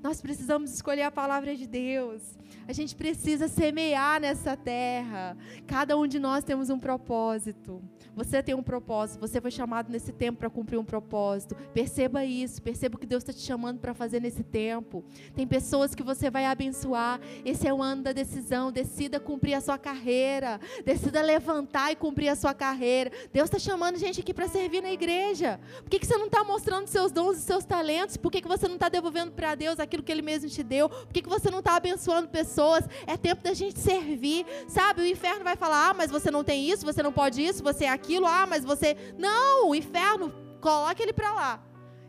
Nós 0.05 0.21
precisamos 0.21 0.71
escolher 0.71 1.01
a 1.01 1.09
palavra 1.09 1.55
de 1.55 1.65
Deus. 1.65 2.37
A 2.67 2.73
gente 2.73 2.95
precisa 2.95 3.47
semear 3.47 4.21
nessa 4.21 4.55
terra. 4.55 5.35
Cada 5.65 5.97
um 5.97 6.05
de 6.05 6.19
nós 6.19 6.43
temos 6.43 6.69
um 6.69 6.77
propósito. 6.77 7.81
Você 8.15 8.41
tem 8.41 8.55
um 8.55 8.63
propósito, 8.63 9.19
você 9.19 9.41
foi 9.41 9.51
chamado 9.51 9.91
nesse 9.91 10.13
tempo 10.13 10.39
para 10.39 10.49
cumprir 10.49 10.77
um 10.77 10.85
propósito. 10.85 11.53
Perceba 11.73 12.23
isso, 12.23 12.61
perceba 12.61 12.95
o 12.95 12.99
que 12.99 13.05
Deus 13.05 13.23
está 13.23 13.33
te 13.33 13.41
chamando 13.41 13.79
para 13.79 13.93
fazer 13.93 14.21
nesse 14.21 14.41
tempo. 14.41 15.03
Tem 15.35 15.45
pessoas 15.45 15.93
que 15.93 16.01
você 16.01 16.29
vai 16.29 16.45
abençoar. 16.45 17.19
Esse 17.43 17.67
é 17.67 17.73
o 17.73 17.83
ano 17.83 18.03
da 18.03 18.13
decisão. 18.13 18.71
Decida 18.71 19.19
cumprir 19.19 19.55
a 19.55 19.61
sua 19.61 19.77
carreira. 19.77 20.61
Decida 20.85 21.21
levantar 21.21 21.91
e 21.91 21.95
cumprir 21.95 22.29
a 22.29 22.35
sua 22.35 22.53
carreira. 22.53 23.11
Deus 23.33 23.49
está 23.49 23.59
chamando 23.59 23.97
gente 23.97 24.21
aqui 24.21 24.33
para 24.33 24.47
servir 24.47 24.81
na 24.81 24.93
igreja. 24.93 25.59
Por 25.81 25.89
que, 25.89 25.99
que 25.99 26.07
você 26.07 26.17
não 26.17 26.27
está 26.27 26.43
mostrando 26.43 26.87
seus 26.87 27.11
dons 27.11 27.37
e 27.37 27.41
seus 27.41 27.65
talentos? 27.65 28.15
Por 28.15 28.31
que, 28.31 28.41
que 28.41 28.47
você 28.47 28.67
não 28.67 28.75
está 28.75 28.87
devolvendo 28.87 29.33
para 29.33 29.55
Deus 29.55 29.77
aquilo 29.77 29.94
que 30.01 30.11
Ele 30.11 30.21
mesmo 30.21 30.49
te 30.49 30.63
deu? 30.63 30.87
Por 30.89 31.13
que, 31.13 31.21
que 31.21 31.29
você 31.29 31.51
não 31.51 31.59
está 31.59 31.75
abençoando 31.75 32.29
pessoas? 32.29 32.85
É 33.05 33.17
tempo 33.17 33.43
da 33.43 33.53
gente 33.53 33.79
servir. 33.79 34.45
Sabe, 34.67 35.01
o 35.01 35.05
inferno 35.05 35.43
vai 35.43 35.55
falar: 35.55 35.89
ah, 35.89 35.93
mas 35.93 36.09
você 36.09 36.31
não 36.31 36.43
tem 36.43 36.69
isso, 36.69 36.85
você 36.85 37.03
não 37.03 37.11
pode 37.11 37.45
isso, 37.45 37.61
você 37.61 37.85
é 37.85 37.89
aqui 37.89 38.05
aquilo, 38.05 38.27
ah, 38.27 38.45
mas 38.45 38.63
você. 38.63 38.95
Não, 39.17 39.69
o 39.69 39.75
inferno, 39.75 40.31
coloque 40.61 41.01
ele 41.01 41.13
para 41.13 41.33
lá. 41.33 41.63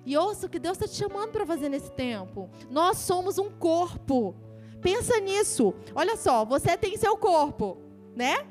E 0.04 0.16
ouça 0.16 0.46
o 0.46 0.48
que 0.48 0.58
Deus 0.58 0.76
está 0.78 0.86
te 0.86 0.94
chamando 0.94 1.32
para 1.32 1.44
fazer 1.44 1.68
nesse 1.68 1.90
tempo. 1.90 2.48
Nós 2.70 2.98
somos 2.98 3.38
um 3.38 3.50
corpo. 3.50 4.36
Pensa 4.80 5.18
nisso. 5.18 5.74
Olha 5.94 6.16
só, 6.16 6.44
você 6.44 6.76
tem 6.76 6.96
seu 6.96 7.16
corpo, 7.16 7.78
né? 8.14 8.46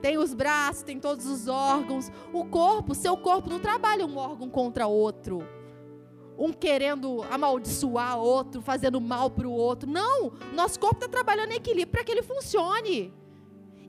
Tem 0.00 0.16
os 0.16 0.32
braços, 0.32 0.82
tem 0.82 0.98
todos 0.98 1.26
os 1.26 1.48
órgãos. 1.48 2.10
O 2.32 2.46
corpo, 2.46 2.94
seu 2.94 3.16
corpo 3.16 3.50
não 3.50 3.60
trabalha 3.60 4.06
um 4.06 4.16
órgão 4.16 4.48
contra 4.48 4.86
outro. 4.86 5.46
Um 6.40 6.54
querendo 6.54 7.22
amaldiçoar 7.30 8.18
outro, 8.18 8.62
fazendo 8.62 8.98
mal 8.98 9.28
para 9.28 9.46
o 9.46 9.52
outro. 9.52 9.88
Não, 9.88 10.32
nosso 10.54 10.80
corpo 10.80 10.96
está 10.96 11.08
trabalhando 11.08 11.52
em 11.52 11.56
equilíbrio 11.56 11.88
para 11.88 12.02
que 12.02 12.10
ele 12.10 12.22
funcione. 12.22 13.12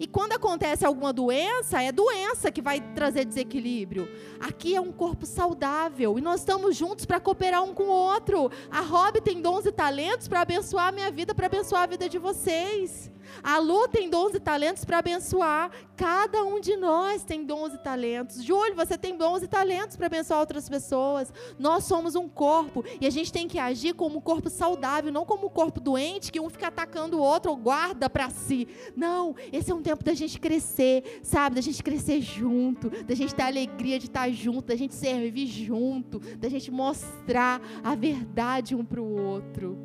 E 0.01 0.07
quando 0.07 0.33
acontece 0.33 0.83
alguma 0.83 1.13
doença, 1.13 1.79
é 1.79 1.91
doença 1.91 2.51
que 2.51 2.59
vai 2.59 2.81
trazer 2.95 3.23
desequilíbrio. 3.23 4.09
Aqui 4.39 4.75
é 4.75 4.81
um 4.81 4.91
corpo 4.91 5.27
saudável 5.27 6.17
e 6.17 6.21
nós 6.21 6.39
estamos 6.39 6.75
juntos 6.75 7.05
para 7.05 7.19
cooperar 7.19 7.63
um 7.63 7.71
com 7.71 7.83
o 7.83 7.91
outro. 7.91 8.49
A 8.71 8.81
Rob 8.81 9.21
tem 9.21 9.39
dons 9.39 9.63
e 9.67 9.71
talentos 9.71 10.27
para 10.27 10.41
abençoar 10.41 10.87
a 10.87 10.91
minha 10.91 11.11
vida, 11.11 11.35
para 11.35 11.45
abençoar 11.45 11.83
a 11.83 11.85
vida 11.85 12.09
de 12.09 12.17
vocês. 12.17 13.11
A 13.43 13.57
Lu 13.59 13.87
tem 13.87 14.09
dons 14.09 14.33
e 14.33 14.39
talentos 14.39 14.83
para 14.83 14.97
abençoar. 14.97 15.71
Cada 15.95 16.43
um 16.43 16.59
de 16.59 16.75
nós 16.75 17.23
tem 17.23 17.45
dons 17.45 17.73
e 17.73 17.77
talentos. 17.77 18.43
Júlio, 18.43 18.75
você 18.75 18.97
tem 18.97 19.15
dons 19.15 19.43
e 19.43 19.47
talentos 19.47 19.95
para 19.95 20.07
abençoar 20.07 20.39
outras 20.39 20.67
pessoas. 20.67 21.31
Nós 21.57 21.83
somos 21.83 22.15
um 22.15 22.27
corpo 22.27 22.83
e 22.99 23.05
a 23.05 23.09
gente 23.09 23.31
tem 23.31 23.47
que 23.47 23.59
agir 23.59 23.93
como 23.93 24.17
um 24.17 24.21
corpo 24.21 24.49
saudável, 24.49 25.11
não 25.11 25.25
como 25.25 25.47
um 25.47 25.49
corpo 25.49 25.79
doente 25.79 26.31
que 26.31 26.39
um 26.39 26.49
fica 26.49 26.67
atacando 26.67 27.17
o 27.17 27.21
outro 27.21 27.51
ou 27.51 27.57
guarda 27.57 28.09
para 28.09 28.29
si. 28.29 28.67
Não, 28.95 29.35
esse 29.51 29.71
é 29.71 29.75
um 29.75 29.81
tempo 29.91 30.03
da 30.03 30.13
gente 30.13 30.39
crescer, 30.39 31.19
sabe? 31.21 31.55
Da 31.55 31.61
gente 31.61 31.83
crescer 31.83 32.21
junto, 32.21 32.89
da 33.03 33.13
gente 33.13 33.35
ter 33.35 33.43
a 33.43 33.47
alegria 33.47 33.99
de 33.99 34.05
estar 34.05 34.29
junto, 34.31 34.67
da 34.67 34.75
gente 34.75 34.95
servir 34.95 35.47
junto, 35.47 36.19
da 36.37 36.47
gente 36.47 36.71
mostrar 36.71 37.61
a 37.83 37.93
verdade 37.93 38.73
um 38.73 38.85
para 38.85 39.01
o 39.01 39.21
outro. 39.21 39.77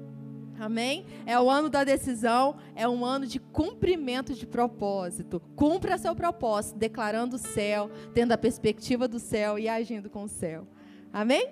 Amém? 0.58 1.04
É 1.26 1.38
o 1.38 1.50
ano 1.50 1.68
da 1.68 1.84
decisão, 1.84 2.56
é 2.74 2.88
um 2.88 3.04
ano 3.04 3.26
de 3.26 3.38
cumprimento 3.38 4.32
de 4.32 4.46
propósito. 4.46 5.42
Cumpra 5.54 5.98
seu 5.98 6.14
propósito, 6.14 6.78
declarando 6.78 7.36
o 7.36 7.38
céu, 7.38 7.90
tendo 8.14 8.32
a 8.32 8.38
perspectiva 8.38 9.06
do 9.06 9.18
céu 9.18 9.58
e 9.58 9.68
agindo 9.68 10.08
com 10.08 10.22
o 10.22 10.28
céu. 10.28 10.66
Amém? 11.12 11.50